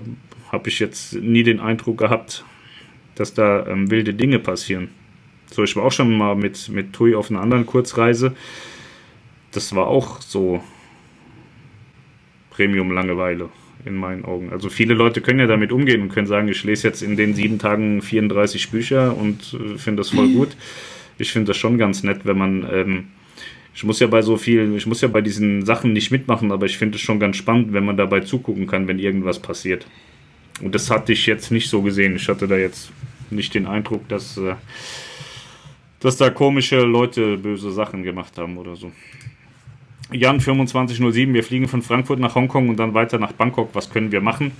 habe 0.53 0.69
ich 0.69 0.79
jetzt 0.79 1.15
nie 1.15 1.43
den 1.43 1.59
Eindruck 1.59 1.97
gehabt, 1.97 2.45
dass 3.15 3.33
da 3.33 3.67
ähm, 3.67 3.91
wilde 3.91 4.13
Dinge 4.13 4.39
passieren. 4.39 4.89
So, 5.51 5.63
ich 5.63 5.75
war 5.75 5.83
auch 5.83 5.91
schon 5.91 6.17
mal 6.17 6.35
mit, 6.35 6.69
mit 6.69 6.93
Tui 6.93 7.13
auf 7.13 7.29
einer 7.29 7.41
anderen 7.41 7.65
Kurzreise. 7.65 8.33
Das 9.51 9.75
war 9.75 9.87
auch 9.87 10.21
so 10.21 10.63
Premium-Langeweile 12.51 13.49
in 13.83 13.95
meinen 13.95 14.23
Augen. 14.23 14.49
Also 14.53 14.69
viele 14.69 14.93
Leute 14.93 15.19
können 15.19 15.39
ja 15.39 15.47
damit 15.47 15.73
umgehen 15.73 16.01
und 16.03 16.09
können 16.09 16.25
sagen, 16.25 16.47
ich 16.47 16.63
lese 16.63 16.87
jetzt 16.87 17.01
in 17.01 17.17
den 17.17 17.33
sieben 17.33 17.59
Tagen 17.59 18.01
34 18.01 18.71
Bücher 18.71 19.17
und 19.17 19.53
äh, 19.55 19.77
finde 19.77 19.99
das 19.99 20.11
voll 20.11 20.29
gut 20.33 20.55
ich 21.17 21.31
finde 21.31 21.49
das 21.49 21.57
schon 21.57 21.77
ganz 21.77 22.03
nett, 22.03 22.21
wenn 22.23 22.37
man. 22.37 22.67
Ähm, 22.71 23.07
ich 23.75 23.83
muss 23.83 23.99
ja 23.99 24.05
bei 24.05 24.21
so 24.21 24.37
viel, 24.37 24.75
ich 24.75 24.85
muss 24.85 25.01
ja 25.01 25.07
bei 25.07 25.21
diesen 25.21 25.65
Sachen 25.65 25.93
nicht 25.93 26.11
mitmachen, 26.11 26.51
aber 26.51 26.67
ich 26.67 26.77
finde 26.77 26.97
es 26.97 27.01
schon 27.01 27.19
ganz 27.19 27.37
spannend, 27.37 27.73
wenn 27.73 27.85
man 27.85 27.97
dabei 27.97 28.19
zugucken 28.19 28.67
kann, 28.67 28.87
wenn 28.87 28.99
irgendwas 28.99 29.39
passiert. 29.39 29.87
Und 30.61 30.75
das 30.75 30.91
hatte 30.91 31.11
ich 31.13 31.25
jetzt 31.25 31.51
nicht 31.51 31.69
so 31.69 31.81
gesehen. 31.81 32.15
Ich 32.15 32.27
hatte 32.29 32.47
da 32.47 32.55
jetzt 32.55 32.91
nicht 33.31 33.55
den 33.55 33.65
Eindruck, 33.65 34.07
dass, 34.09 34.37
äh, 34.37 34.53
dass 35.99 36.17
da 36.17 36.29
komische 36.29 36.81
Leute 36.81 37.37
böse 37.37 37.71
Sachen 37.71 38.03
gemacht 38.03 38.37
haben 38.37 38.57
oder 38.57 38.75
so. 38.75 38.91
Jan 40.11 40.39
2507, 40.39 41.33
wir 41.33 41.43
fliegen 41.43 41.67
von 41.67 41.81
Frankfurt 41.81 42.19
nach 42.19 42.35
Hongkong 42.35 42.69
und 42.69 42.77
dann 42.77 42.93
weiter 42.93 43.17
nach 43.17 43.31
Bangkok. 43.31 43.69
Was 43.73 43.89
können 43.89 44.11
wir 44.11 44.21
machen? 44.21 44.51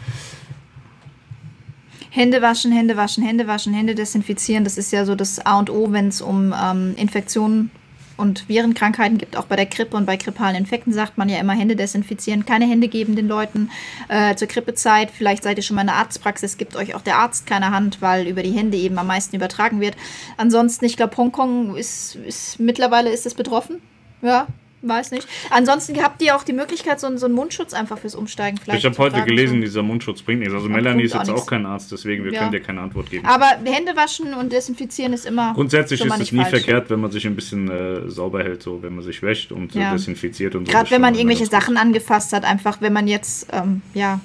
Hände 2.16 2.43
waschen, 2.43 2.72
Hände 2.72 2.95
waschen, 2.95 3.24
Hände 3.24 3.47
waschen, 3.47 3.74
Hände 3.74 3.95
desinfizieren. 3.95 4.64
Das 4.64 4.78
ist 4.78 4.91
ja 4.91 5.03
so 5.03 5.16
das 5.16 5.43
A 5.47 5.57
und 5.57 5.72
O, 5.72 5.91
wenn 5.91 6.09
es 6.09 6.22
um 6.22 6.53
ähm, 6.55 6.93
Infektionen 6.95 7.72
und 8.18 8.47
Virenkrankheiten 8.47 9.18
gibt. 9.18 9.36
Auch 9.36 9.45
bei 9.45 9.55
der 9.55 9.66
Grippe 9.66 9.97
und 9.97 10.05
bei 10.05 10.16
grippalen 10.16 10.55
Infekten 10.55 10.93
sagt 10.93 11.18
man 11.18 11.28
ja 11.28 11.39
immer 11.39 11.53
Hände 11.53 11.76
desinfizieren, 11.76 12.45
keine 12.45 12.66
Hände 12.66 12.88
geben 12.88 13.16
den 13.16 13.28
Leuten 13.28 13.72
äh, 14.09 14.36
zur 14.36 14.47
Grippezeit. 14.47 15.09
Vielleicht 15.09 15.41
seid 15.41 15.57
ihr 15.57 15.64
schon 15.64 15.74
mal 15.74 15.82
in 15.82 15.88
der 15.88 15.95
Arztpraxis, 15.95 16.59
gibt 16.59 16.76
euch 16.76 16.93
auch 16.93 17.01
der 17.01 17.18
Arzt 17.18 17.47
keine 17.47 17.72
Hand, 17.72 17.99
weil 17.99 18.28
über 18.28 18.43
die 18.43 18.51
Hände 18.51 18.78
eben 18.78 18.99
am 18.99 19.07
meisten 19.07 19.36
übertragen 19.36 19.82
wird. 19.82 19.95
Ansonsten, 20.38 20.86
ich 20.86 20.95
glaube, 20.95 21.18
Hongkong 21.18 21.76
ist, 21.76 22.14
ist 22.14 22.59
mittlerweile 22.59 23.09
ist 23.09 23.26
es 23.26 23.34
betroffen. 23.34 23.82
Ja, 24.22 24.45
weiß 24.88 25.11
nicht. 25.11 25.27
Ansonsten 25.49 26.01
habt 26.01 26.21
ihr 26.21 26.36
auch 26.36 26.43
die 26.43 26.53
Möglichkeit, 26.53 26.99
so, 26.99 27.15
so 27.17 27.25
einen 27.25 27.36
Mundschutz 27.36 27.73
einfach 27.73 27.97
fürs 27.97 28.15
Umsteigen 28.15 28.57
vielleicht. 28.57 28.79
Ich 28.79 28.86
habe 28.86 28.97
heute 28.97 29.23
gelesen, 29.23 29.61
dieser 29.61 29.84
Mundschutz 29.84 30.21
bringt 30.21 30.39
nichts. 30.39 30.53
Also 30.53 30.69
Melanie 30.69 31.03
ist 31.03 31.13
jetzt 31.13 31.29
auch, 31.29 31.43
auch 31.43 31.45
kein 31.45 31.65
Arzt, 31.65 31.91
deswegen 31.91 32.23
wir 32.23 32.34
ja. 32.34 32.39
können 32.39 32.51
dir 32.51 32.61
keine 32.61 32.81
Antwort 32.81 33.09
geben. 33.09 33.25
Aber 33.25 33.45
Hände 33.63 33.95
waschen 33.95 34.34
und 34.34 34.51
desinfizieren 34.51 35.13
ist 35.13 35.25
immer. 35.25 35.53
Grundsätzlich 35.53 36.03
ist 36.03 36.19
es 36.19 36.31
nie 36.31 36.41
falsch. 36.41 36.49
verkehrt, 36.49 36.89
wenn 36.89 36.99
man 36.99 37.11
sich 37.11 37.25
ein 37.25 37.36
bisschen 37.36 37.69
äh, 37.69 38.09
sauber 38.09 38.43
hält, 38.43 38.63
so 38.63 38.81
wenn 38.84 38.95
man 38.95 39.03
sich 39.03 39.21
wäscht 39.21 39.51
und 39.51 39.73
ja. 39.73 39.91
desinfiziert 39.91 40.55
und 40.55 40.65
so. 40.65 40.71
Gerade 40.71 40.91
wenn 40.91 41.01
man 41.01 41.15
irgendwelche 41.15 41.45
Sachen 41.45 41.77
angefasst 41.77 42.34
hat, 42.34 42.43
einfach 42.43 42.81
wenn 42.81 42.93
man 42.93 43.07
jetzt 43.07 43.47
ähm, 43.51 43.81
ja 43.93 44.19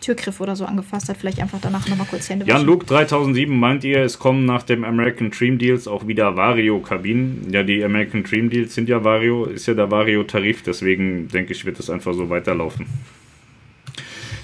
Türgriff 0.00 0.40
oder 0.40 0.56
so 0.56 0.64
angefasst 0.64 1.08
hat, 1.08 1.16
vielleicht 1.16 1.40
einfach 1.40 1.58
danach 1.60 1.88
nochmal 1.88 2.06
kurz 2.08 2.28
Hände. 2.28 2.46
Jan 2.46 2.64
Luke 2.64 2.86
3007 2.86 3.58
meint 3.58 3.84
ihr, 3.84 4.02
es 4.02 4.18
kommen 4.18 4.44
nach 4.44 4.62
dem 4.62 4.84
American 4.84 5.30
Dream 5.30 5.58
Deals 5.58 5.88
auch 5.88 6.06
wieder 6.06 6.36
Vario-Kabinen. 6.36 7.48
Ja, 7.52 7.62
die 7.62 7.84
American 7.84 8.22
Dream 8.24 8.50
Deals 8.50 8.74
sind 8.74 8.88
ja 8.88 9.02
Vario, 9.04 9.44
ist 9.44 9.66
ja 9.66 9.74
der 9.74 9.90
Vario-Tarif, 9.90 10.62
deswegen 10.62 11.28
denke 11.28 11.52
ich, 11.52 11.64
wird 11.64 11.78
es 11.78 11.90
einfach 11.90 12.14
so 12.14 12.30
weiterlaufen. 12.30 12.86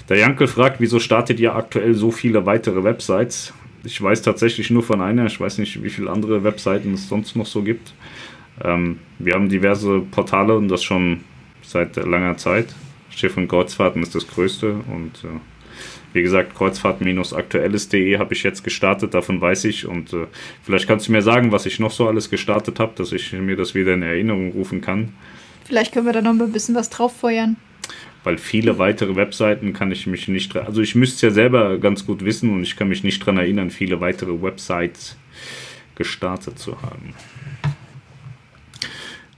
Der 0.09 0.17
Jankel 0.17 0.47
fragt, 0.47 0.79
wieso 0.79 0.99
startet 0.99 1.39
ihr 1.39 1.55
aktuell 1.55 1.95
so 1.95 2.11
viele 2.11 2.45
weitere 2.45 2.83
Websites? 2.83 3.53
Ich 3.83 4.01
weiß 4.01 4.21
tatsächlich 4.21 4.69
nur 4.69 4.83
von 4.83 5.01
einer, 5.01 5.25
ich 5.25 5.39
weiß 5.39 5.57
nicht, 5.57 5.83
wie 5.83 5.89
viele 5.89 6.11
andere 6.11 6.43
Webseiten 6.43 6.93
es 6.93 7.09
sonst 7.09 7.35
noch 7.35 7.45
so 7.45 7.63
gibt. 7.63 7.93
Ähm, 8.63 8.99
wir 9.19 9.33
haben 9.33 9.49
diverse 9.49 9.99
Portale 9.99 10.55
und 10.55 10.67
das 10.67 10.83
schon 10.83 11.21
seit 11.61 11.95
langer 11.95 12.37
Zeit. 12.37 12.67
Schiff 13.15 13.37
und 13.37 13.47
Kreuzfahrten 13.47 14.03
ist 14.03 14.13
das 14.13 14.27
größte 14.27 14.73
und 14.73 15.23
äh, 15.23 15.39
wie 16.13 16.21
gesagt, 16.21 16.55
kreuzfahrt-aktuelles.de 16.55 18.17
habe 18.17 18.33
ich 18.33 18.43
jetzt 18.43 18.63
gestartet, 18.63 19.13
davon 19.13 19.41
weiß 19.41 19.65
ich 19.65 19.85
und 19.85 20.13
äh, 20.13 20.27
vielleicht 20.63 20.87
kannst 20.87 21.07
du 21.07 21.11
mir 21.11 21.21
sagen, 21.21 21.51
was 21.51 21.65
ich 21.65 21.79
noch 21.79 21.91
so 21.91 22.07
alles 22.07 22.29
gestartet 22.29 22.79
habe, 22.79 22.93
dass 22.95 23.11
ich 23.11 23.33
mir 23.33 23.57
das 23.57 23.75
wieder 23.75 23.93
in 23.93 24.01
Erinnerung 24.01 24.51
rufen 24.51 24.81
kann. 24.81 25.13
Vielleicht 25.65 25.93
können 25.93 26.05
wir 26.05 26.13
da 26.13 26.21
noch 26.21 26.31
ein 26.31 26.51
bisschen 26.51 26.75
was 26.75 26.89
drauf 26.89 27.15
feuern. 27.15 27.57
Weil 28.23 28.37
viele 28.37 28.79
weitere 28.79 29.15
Webseiten 29.15 29.73
kann 29.73 29.91
ich 29.91 30.07
mich 30.07 30.27
nicht, 30.27 30.55
also 30.55 30.81
ich 30.81 30.95
müsste 30.95 31.15
es 31.15 31.21
ja 31.21 31.31
selber 31.31 31.77
ganz 31.79 32.05
gut 32.05 32.23
wissen 32.23 32.51
und 32.51 32.63
ich 32.63 32.75
kann 32.75 32.87
mich 32.87 33.03
nicht 33.03 33.21
daran 33.21 33.37
erinnern, 33.37 33.69
viele 33.69 33.99
weitere 33.99 34.41
Websites 34.41 35.17
gestartet 35.95 36.57
zu 36.57 36.81
haben. 36.81 37.13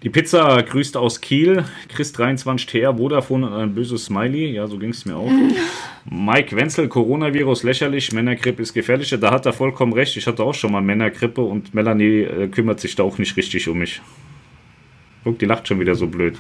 Die 0.04 0.10
Pizza 0.10 0.62
grüßt 0.62 0.96
aus 0.96 1.22
Kiel. 1.22 1.64
Chris23TR, 1.92 2.98
Vodafone 2.98 3.48
und 3.48 3.54
ein 3.54 3.74
böses 3.74 4.06
Smiley. 4.06 4.52
Ja, 4.52 4.68
so 4.68 4.78
ging 4.78 4.92
es 4.92 5.06
mir 5.06 5.16
auch. 5.16 5.32
Mike 6.10 6.56
Wenzel, 6.56 6.88
Coronavirus 6.88 7.64
lächerlich, 7.64 8.12
Männergrippe 8.12 8.62
ist 8.62 8.74
gefährlicher. 8.74 9.18
Da 9.18 9.32
hat 9.32 9.48
er 9.48 9.54
vollkommen 9.54 9.94
recht. 9.94 10.16
Ich 10.16 10.28
hatte 10.28 10.44
auch 10.44 10.54
schon 10.54 10.72
mal 10.72 10.82
Männergrippe 10.82 11.42
und 11.42 11.74
Melanie 11.74 12.22
äh, 12.22 12.48
kümmert 12.48 12.80
sich 12.80 12.96
da 12.96 13.04
auch 13.04 13.18
nicht 13.18 13.36
richtig 13.38 13.68
um 13.68 13.80
mich. 13.80 14.02
Guck, 15.24 15.40
die 15.40 15.46
lacht 15.46 15.68
schon 15.68 15.80
wieder 15.80 15.96
so 15.96 16.06
blöd. 16.06 16.38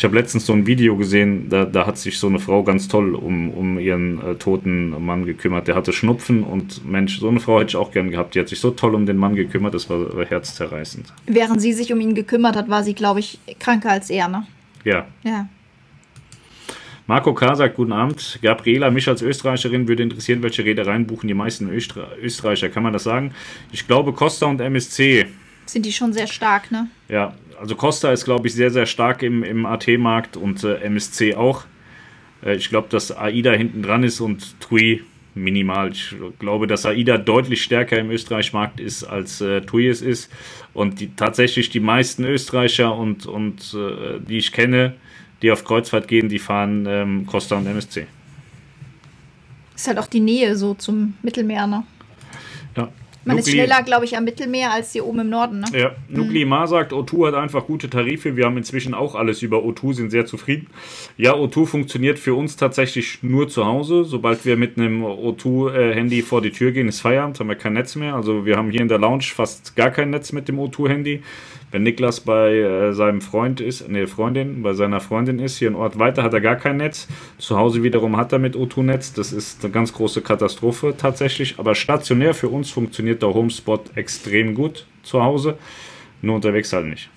Ich 0.00 0.04
habe 0.04 0.16
letztens 0.16 0.46
so 0.46 0.54
ein 0.54 0.66
Video 0.66 0.96
gesehen, 0.96 1.50
da, 1.50 1.66
da 1.66 1.86
hat 1.86 1.98
sich 1.98 2.18
so 2.18 2.26
eine 2.26 2.38
Frau 2.38 2.62
ganz 2.62 2.88
toll 2.88 3.14
um, 3.14 3.50
um 3.50 3.78
ihren 3.78 4.18
äh, 4.24 4.34
toten 4.34 4.92
Mann 5.04 5.26
gekümmert. 5.26 5.68
Der 5.68 5.74
hatte 5.74 5.92
Schnupfen 5.92 6.42
und 6.42 6.90
Mensch, 6.90 7.20
so 7.20 7.28
eine 7.28 7.38
Frau 7.38 7.60
hätte 7.60 7.68
ich 7.68 7.76
auch 7.76 7.90
gern 7.92 8.10
gehabt. 8.10 8.34
Die 8.34 8.40
hat 8.40 8.48
sich 8.48 8.60
so 8.60 8.70
toll 8.70 8.94
um 8.94 9.04
den 9.04 9.18
Mann 9.18 9.34
gekümmert, 9.34 9.74
das 9.74 9.90
war, 9.90 10.16
war 10.16 10.24
herzzerreißend. 10.24 11.12
Während 11.26 11.60
sie 11.60 11.74
sich 11.74 11.92
um 11.92 12.00
ihn 12.00 12.14
gekümmert 12.14 12.56
hat, 12.56 12.70
war 12.70 12.82
sie, 12.82 12.94
glaube 12.94 13.20
ich, 13.20 13.40
kranker 13.58 13.90
als 13.90 14.08
er, 14.08 14.28
ne? 14.28 14.46
Ja. 14.84 15.06
Ja. 15.22 15.50
Marco 17.06 17.34
K. 17.34 17.54
sagt, 17.54 17.76
guten 17.76 17.92
Abend. 17.92 18.38
Gabriela, 18.40 18.90
mich 18.90 19.06
als 19.06 19.20
Österreicherin 19.20 19.86
würde 19.86 20.02
interessieren, 20.02 20.42
welche 20.42 20.64
Reedereien 20.64 21.06
buchen 21.06 21.28
die 21.28 21.34
meisten 21.34 21.68
Öster 21.68 22.08
Österreicher. 22.22 22.70
Kann 22.70 22.84
man 22.84 22.94
das 22.94 23.02
sagen? 23.02 23.34
Ich 23.70 23.86
glaube, 23.86 24.14
Costa 24.14 24.46
und 24.46 24.62
MSC. 24.62 25.26
Sind 25.66 25.84
die 25.84 25.92
schon 25.92 26.14
sehr 26.14 26.26
stark, 26.26 26.70
ne? 26.70 26.88
Ja, 27.10 27.34
also 27.60 27.76
Costa 27.76 28.10
ist, 28.10 28.24
glaube 28.24 28.48
ich, 28.48 28.54
sehr, 28.54 28.70
sehr 28.70 28.86
stark 28.86 29.22
im, 29.22 29.44
im 29.44 29.66
AT-Markt 29.66 30.36
und 30.36 30.64
äh, 30.64 30.76
MSC 30.76 31.34
auch. 31.34 31.64
Äh, 32.42 32.56
ich 32.56 32.70
glaube, 32.70 32.88
dass 32.88 33.16
AIDA 33.16 33.52
hinten 33.52 33.82
dran 33.82 34.02
ist 34.02 34.20
und 34.20 34.58
TUI 34.60 35.02
minimal. 35.34 35.92
Ich 35.92 36.14
glaube, 36.38 36.66
dass 36.66 36.86
AIDA 36.86 37.18
deutlich 37.18 37.62
stärker 37.62 37.98
im 37.98 38.10
Österreich-Markt 38.10 38.80
ist, 38.80 39.04
als 39.04 39.40
äh, 39.42 39.60
TUI 39.60 39.88
es 39.88 40.00
ist. 40.00 40.32
Und 40.72 41.00
die, 41.00 41.14
tatsächlich 41.14 41.68
die 41.68 41.80
meisten 41.80 42.24
Österreicher 42.24 42.96
und, 42.96 43.26
und 43.26 43.74
äh, 43.74 44.20
die 44.20 44.38
ich 44.38 44.52
kenne, 44.52 44.94
die 45.42 45.50
auf 45.50 45.64
Kreuzfahrt 45.64 46.08
gehen, 46.08 46.28
die 46.28 46.38
fahren 46.38 46.86
ähm, 46.88 47.26
Costa 47.26 47.56
und 47.56 47.66
MSC. 47.66 48.06
Ist 49.74 49.86
halt 49.86 49.98
auch 49.98 50.06
die 50.06 50.20
Nähe 50.20 50.56
so 50.56 50.74
zum 50.74 51.14
Mittelmeer, 51.22 51.66
ne? 51.66 51.84
Ja, 52.76 52.88
man 53.24 53.36
Nukli 53.36 53.50
ist 53.50 53.56
schneller, 53.56 53.82
glaube 53.82 54.04
ich, 54.04 54.16
am 54.16 54.24
Mittelmeer 54.24 54.72
als 54.72 54.92
hier 54.92 55.04
oben 55.04 55.20
im 55.20 55.30
Norden. 55.30 55.60
Ne? 55.60 55.66
Ja, 55.78 55.92
Nuklimar 56.08 56.62
mhm. 56.62 56.70
sagt, 56.70 56.92
O2 56.92 57.28
hat 57.28 57.34
einfach 57.34 57.66
gute 57.66 57.90
Tarife. 57.90 58.36
Wir 58.36 58.46
haben 58.46 58.56
inzwischen 58.56 58.94
auch 58.94 59.14
alles 59.14 59.42
über 59.42 59.58
O2, 59.58 59.94
sind 59.94 60.10
sehr 60.10 60.26
zufrieden. 60.26 60.68
Ja, 61.16 61.34
O2 61.34 61.66
funktioniert 61.66 62.18
für 62.18 62.34
uns 62.34 62.56
tatsächlich 62.56 63.22
nur 63.22 63.48
zu 63.48 63.66
Hause. 63.66 64.04
Sobald 64.04 64.44
wir 64.44 64.56
mit 64.56 64.78
einem 64.78 65.04
O2-Handy 65.04 66.22
vor 66.22 66.40
die 66.40 66.50
Tür 66.50 66.72
gehen, 66.72 66.88
ist 66.88 67.00
Feierabend, 67.00 67.38
haben 67.40 67.48
wir 67.48 67.56
kein 67.56 67.74
Netz 67.74 67.94
mehr. 67.96 68.14
Also 68.14 68.46
wir 68.46 68.56
haben 68.56 68.70
hier 68.70 68.80
in 68.80 68.88
der 68.88 68.98
Lounge 68.98 69.24
fast 69.34 69.76
gar 69.76 69.90
kein 69.90 70.10
Netz 70.10 70.32
mit 70.32 70.48
dem 70.48 70.58
O2-Handy. 70.58 71.22
Wenn 71.70 71.84
Niklas 71.84 72.20
bei 72.20 72.54
äh, 72.54 72.92
seinem 72.92 73.20
Freund 73.20 73.60
ist, 73.60 73.88
nee, 73.88 74.06
Freundin, 74.06 74.62
bei 74.62 74.72
seiner 74.72 75.00
Freundin 75.00 75.38
ist, 75.38 75.58
hier 75.58 75.70
ein 75.70 75.76
Ort 75.76 75.98
weiter, 75.98 76.22
hat 76.22 76.34
er 76.34 76.40
gar 76.40 76.56
kein 76.56 76.78
Netz. 76.78 77.06
Zu 77.38 77.56
Hause 77.56 77.82
wiederum 77.82 78.16
hat 78.16 78.32
er 78.32 78.40
mit 78.40 78.56
O2-Netz. 78.56 79.12
Das 79.12 79.32
ist 79.32 79.64
eine 79.64 79.72
ganz 79.72 79.92
große 79.92 80.20
Katastrophe 80.20 80.94
tatsächlich. 80.96 81.58
Aber 81.58 81.74
stationär 81.74 82.34
für 82.34 82.48
uns 82.48 82.70
funktioniert 82.70 83.22
der 83.22 83.34
Homespot 83.34 83.96
extrem 83.96 84.54
gut 84.54 84.86
zu 85.02 85.22
Hause. 85.22 85.58
Nur 86.22 86.34
unterwegs 86.36 86.72
halt 86.72 86.86
nicht. 86.86 87.08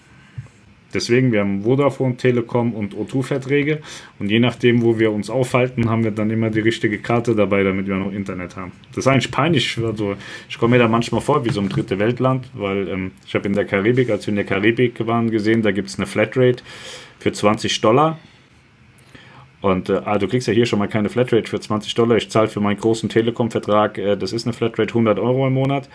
Deswegen, 0.94 1.32
wir 1.32 1.40
haben 1.40 1.64
Vodafone, 1.64 2.18
Telekom 2.18 2.74
und 2.74 2.96
O2-Verträge 2.96 3.80
und 4.20 4.30
je 4.30 4.40
nachdem, 4.40 4.82
wo 4.82 5.00
wir 5.00 5.12
uns 5.12 5.30
aufhalten, 5.30 5.90
haben 5.90 6.04
wir 6.04 6.12
dann 6.12 6.30
immer 6.30 6.50
die 6.50 6.60
richtige 6.60 7.00
Karte 7.00 7.36
dabei, 7.36 7.64
damit 7.64 7.88
wir 7.88 7.96
noch 7.96 8.12
Internet 8.12 8.56
haben. 8.56 8.72
Das 8.90 9.06
ist 9.06 9.08
eigentlich 9.08 9.32
peinlich. 9.32 9.78
Also, 9.84 10.16
ich 10.50 10.58
komme 10.58 10.76
mir 10.76 10.80
da 10.80 10.88
manchmal 10.88 11.22
vor 11.22 11.46
wie 11.46 11.50
so 11.50 11.62
ein 11.62 11.70
dritte 11.70 12.00
Weltland, 12.00 12.48
weil 12.54 12.88
ähm, 12.88 13.12
ich 13.26 13.34
habe 13.36 13.48
in 13.48 13.54
der 13.54 13.66
Karibik, 13.66 14.10
als 14.10 14.28
wir 14.28 14.32
in 14.32 14.36
der 14.36 14.46
Karibik 14.46 15.06
waren, 15.06 15.30
gesehen, 15.30 15.62
da 15.62 15.72
gibt 15.72 15.90
es 15.90 15.98
eine 15.98 16.06
Flatrate 16.06 16.64
für 17.20 17.32
20 17.32 17.82
Dollar. 17.82 18.20
Und 19.62 19.90
äh, 19.90 20.02
ah, 20.04 20.18
du 20.18 20.28
kriegst 20.28 20.48
ja 20.48 20.54
hier 20.54 20.66
schon 20.66 20.80
mal 20.80 20.90
keine 20.90 21.08
Flatrate 21.08 21.50
für 21.50 21.60
20 21.60 21.96
Dollar. 21.96 22.18
Ich 22.18 22.30
zahle 22.30 22.50
für 22.50 22.60
meinen 22.60 22.78
großen 22.78 23.08
Telekom-Vertrag, 23.08 23.98
äh, 23.98 24.18
das 24.18 24.34
ist 24.34 24.46
eine 24.46 24.54
Flatrate 24.54 24.90
100 24.90 25.20
Euro 25.20 25.48
im 25.48 25.54
Monat. 25.54 25.88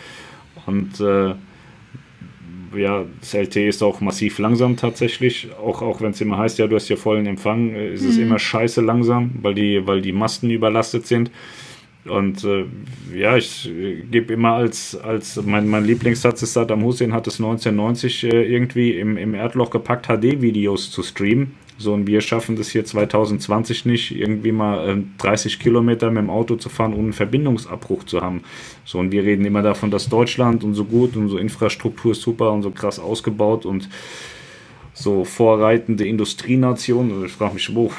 Und 0.64 0.98
äh, 1.00 1.34
ja, 2.76 3.04
das 3.20 3.34
LTE 3.34 3.68
ist 3.68 3.82
auch 3.82 4.00
massiv 4.00 4.38
langsam 4.38 4.76
tatsächlich. 4.76 5.48
Auch, 5.60 5.82
auch 5.82 6.00
wenn 6.00 6.10
es 6.10 6.20
immer 6.20 6.38
heißt, 6.38 6.58
ja, 6.58 6.66
du 6.66 6.76
hast 6.76 6.86
hier 6.86 6.96
vollen 6.96 7.26
Empfang, 7.26 7.70
äh, 7.70 7.94
ist 7.94 8.02
mhm. 8.02 8.08
es 8.10 8.18
immer 8.18 8.38
scheiße 8.38 8.80
langsam, 8.80 9.32
weil 9.42 9.54
die, 9.54 9.86
weil 9.86 10.00
die 10.00 10.12
Masten 10.12 10.50
überlastet 10.50 11.06
sind. 11.06 11.30
Und 12.04 12.44
äh, 12.44 12.64
ja, 13.14 13.36
ich 13.36 13.68
äh, 13.68 14.02
gebe 14.10 14.32
immer 14.32 14.52
als, 14.54 14.96
als 14.96 15.40
mein, 15.44 15.68
mein 15.68 15.84
Lieblingssatz 15.84 16.42
ist, 16.42 16.54
Saddam 16.54 16.82
Hussein 16.84 17.12
hat 17.12 17.26
es 17.26 17.38
1990 17.38 18.24
äh, 18.24 18.44
irgendwie 18.44 18.92
im, 18.92 19.16
im 19.16 19.34
Erdloch 19.34 19.70
gepackt, 19.70 20.06
HD-Videos 20.06 20.90
zu 20.90 21.02
streamen. 21.02 21.54
So, 21.80 21.94
und 21.94 22.08
wir 22.08 22.20
schaffen 22.20 22.56
das 22.56 22.70
hier 22.70 22.84
2020 22.84 23.86
nicht, 23.86 24.10
irgendwie 24.10 24.50
mal 24.50 24.88
äh, 24.88 25.02
30 25.18 25.60
Kilometer 25.60 26.10
mit 26.10 26.22
dem 26.22 26.30
Auto 26.30 26.56
zu 26.56 26.68
fahren, 26.68 26.92
ohne 26.92 27.04
einen 27.04 27.12
Verbindungsabbruch 27.12 28.02
zu 28.02 28.20
haben. 28.20 28.42
So, 28.84 28.98
und 28.98 29.12
wir 29.12 29.22
reden 29.22 29.44
immer 29.44 29.62
davon, 29.62 29.92
dass 29.92 30.08
Deutschland 30.08 30.64
und 30.64 30.74
so 30.74 30.84
gut 30.84 31.14
und 31.14 31.28
so 31.28 31.38
Infrastruktur 31.38 32.12
ist 32.12 32.22
super 32.22 32.50
und 32.50 32.62
so 32.62 32.72
krass 32.72 32.98
ausgebaut 32.98 33.64
und 33.64 33.88
so 34.92 35.24
vorreitende 35.24 36.04
Industrienation. 36.04 37.12
Also 37.12 37.26
ich 37.26 37.32
frage 37.32 37.54
mich, 37.54 37.72
wo, 37.72 37.92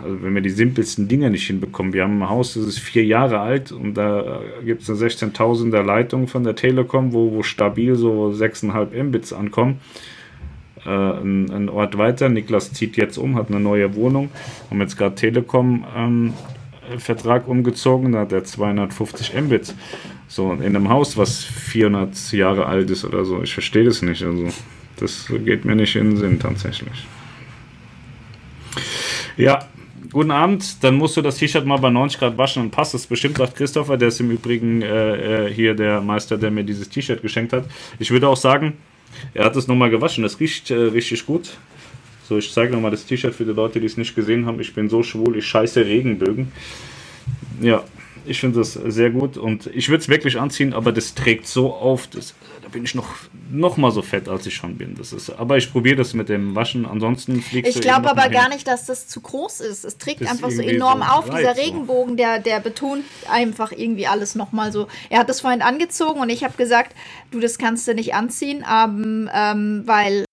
also 0.00 0.22
wenn 0.22 0.32
wir 0.32 0.42
die 0.42 0.50
simpelsten 0.50 1.08
Dinge 1.08 1.28
nicht 1.28 1.48
hinbekommen. 1.48 1.92
Wir 1.92 2.04
haben 2.04 2.22
ein 2.22 2.28
Haus, 2.28 2.54
das 2.54 2.64
ist 2.66 2.78
vier 2.78 3.04
Jahre 3.04 3.40
alt 3.40 3.72
und 3.72 3.94
da 3.94 4.42
gibt 4.64 4.82
es 4.82 4.90
eine 4.90 4.98
16.000er 5.00 5.82
Leitung 5.82 6.28
von 6.28 6.44
der 6.44 6.54
Telekom, 6.54 7.12
wo, 7.12 7.32
wo 7.32 7.42
stabil 7.42 7.96
so 7.96 8.28
6,5 8.28 9.02
Mbits 9.02 9.32
ankommen 9.32 9.80
äh, 10.86 10.88
einen, 10.88 11.50
einen, 11.50 11.68
Ort 11.68 11.98
weiter. 11.98 12.28
Niklas 12.28 12.72
zieht 12.72 12.96
jetzt 12.96 13.18
um, 13.18 13.36
hat 13.36 13.48
eine 13.48 13.60
neue 13.60 13.94
Wohnung. 13.94 14.30
Haben 14.70 14.80
jetzt 14.80 14.96
gerade 14.96 15.14
Telekom 15.14 15.84
ähm, 15.96 16.34
Vertrag 16.98 17.48
umgezogen, 17.48 18.12
da 18.12 18.20
hat 18.20 18.32
er 18.32 18.44
250 18.44 19.34
Mbits. 19.34 19.74
So 20.28 20.52
in 20.52 20.62
einem 20.62 20.88
Haus, 20.88 21.16
was 21.16 21.44
400 21.44 22.32
Jahre 22.32 22.66
alt 22.66 22.90
ist 22.90 23.04
oder 23.04 23.24
so. 23.24 23.42
Ich 23.42 23.52
verstehe 23.52 23.84
das 23.84 24.02
nicht. 24.02 24.22
Also 24.22 24.48
das 24.96 25.26
geht 25.44 25.64
mir 25.64 25.76
nicht 25.76 25.96
in 25.96 26.10
den 26.10 26.16
Sinn 26.16 26.38
tatsächlich. 26.38 27.06
Ja, 29.36 29.66
guten 30.12 30.30
Abend. 30.30 30.82
Dann 30.82 30.96
musst 30.96 31.16
du 31.16 31.22
das 31.22 31.36
T-Shirt 31.36 31.66
mal 31.66 31.78
bei 31.78 31.90
90 31.90 32.18
Grad 32.18 32.38
waschen 32.38 32.62
und 32.62 32.70
passt 32.70 32.94
es 32.94 33.06
bestimmt, 33.06 33.38
sagt 33.38 33.56
Christopher. 33.56 33.96
Der 33.96 34.08
ist 34.08 34.20
im 34.20 34.30
Übrigen 34.30 34.82
äh, 34.82 35.46
äh, 35.46 35.52
hier 35.52 35.74
der 35.74 36.00
Meister, 36.00 36.36
der 36.36 36.50
mir 36.50 36.64
dieses 36.64 36.88
T-Shirt 36.88 37.22
geschenkt 37.22 37.52
hat. 37.52 37.64
Ich 37.98 38.10
würde 38.10 38.28
auch 38.28 38.36
sagen, 38.36 38.74
er 39.32 39.44
hat 39.44 39.56
es 39.56 39.68
nochmal 39.68 39.90
gewaschen, 39.90 40.22
das 40.22 40.40
riecht 40.40 40.70
äh, 40.70 40.74
richtig 40.74 41.26
gut. 41.26 41.56
So, 42.28 42.38
ich 42.38 42.52
zeige 42.52 42.72
nochmal 42.72 42.90
das 42.90 43.04
T-Shirt 43.04 43.34
für 43.34 43.44
die 43.44 43.52
Leute, 43.52 43.80
die 43.80 43.86
es 43.86 43.98
nicht 43.98 44.14
gesehen 44.14 44.46
haben. 44.46 44.58
Ich 44.60 44.74
bin 44.74 44.88
so 44.88 45.02
schwul, 45.02 45.36
ich 45.36 45.46
scheiße 45.46 45.84
Regenbögen. 45.84 46.52
Ja, 47.60 47.84
ich 48.26 48.40
finde 48.40 48.58
das 48.58 48.72
sehr 48.72 49.10
gut 49.10 49.36
und 49.36 49.66
ich 49.74 49.88
würde 49.88 50.00
es 50.00 50.08
wirklich 50.08 50.40
anziehen, 50.40 50.72
aber 50.72 50.92
das 50.92 51.14
trägt 51.14 51.46
so 51.46 51.74
auf, 51.74 52.06
das, 52.06 52.34
da 52.53 52.53
bin 52.74 52.84
ich 52.84 52.94
noch, 52.94 53.08
noch 53.50 53.76
mal 53.76 53.92
so 53.92 54.02
fett, 54.02 54.28
als 54.28 54.46
ich 54.46 54.54
schon 54.54 54.76
bin. 54.76 54.96
Das 54.96 55.12
ist, 55.12 55.30
aber 55.30 55.56
ich 55.56 55.72
probiere 55.72 55.96
das 55.96 56.12
mit 56.12 56.28
dem 56.28 56.56
Waschen, 56.56 56.84
ansonsten 56.86 57.40
fliegt 57.40 57.68
Ich 57.68 57.80
glaube 57.80 58.10
aber 58.10 58.28
gar 58.28 58.48
nicht, 58.48 58.66
dass 58.66 58.84
das 58.84 59.06
zu 59.06 59.20
groß 59.20 59.60
ist. 59.60 59.84
Es 59.84 59.96
trägt 59.96 60.20
das 60.20 60.30
einfach 60.30 60.50
so 60.50 60.60
enorm 60.60 60.98
so 60.98 61.04
auf. 61.04 61.30
Dieser 61.30 61.56
Regenbogen, 61.56 62.16
der, 62.16 62.40
der 62.40 62.58
betont 62.58 63.04
einfach 63.30 63.70
irgendwie 63.70 64.08
alles 64.08 64.34
noch 64.34 64.50
mal 64.50 64.72
so. 64.72 64.88
Er 65.08 65.20
hat 65.20 65.28
das 65.28 65.40
vorhin 65.40 65.62
angezogen 65.62 66.20
und 66.20 66.28
ich 66.30 66.42
habe 66.42 66.56
gesagt, 66.56 66.96
du, 67.30 67.38
das 67.38 67.58
kannst 67.58 67.86
du 67.86 67.94
nicht 67.94 68.12
anziehen, 68.14 68.64
ähm, 68.68 69.30
ähm, 69.32 69.82
weil 69.86 70.24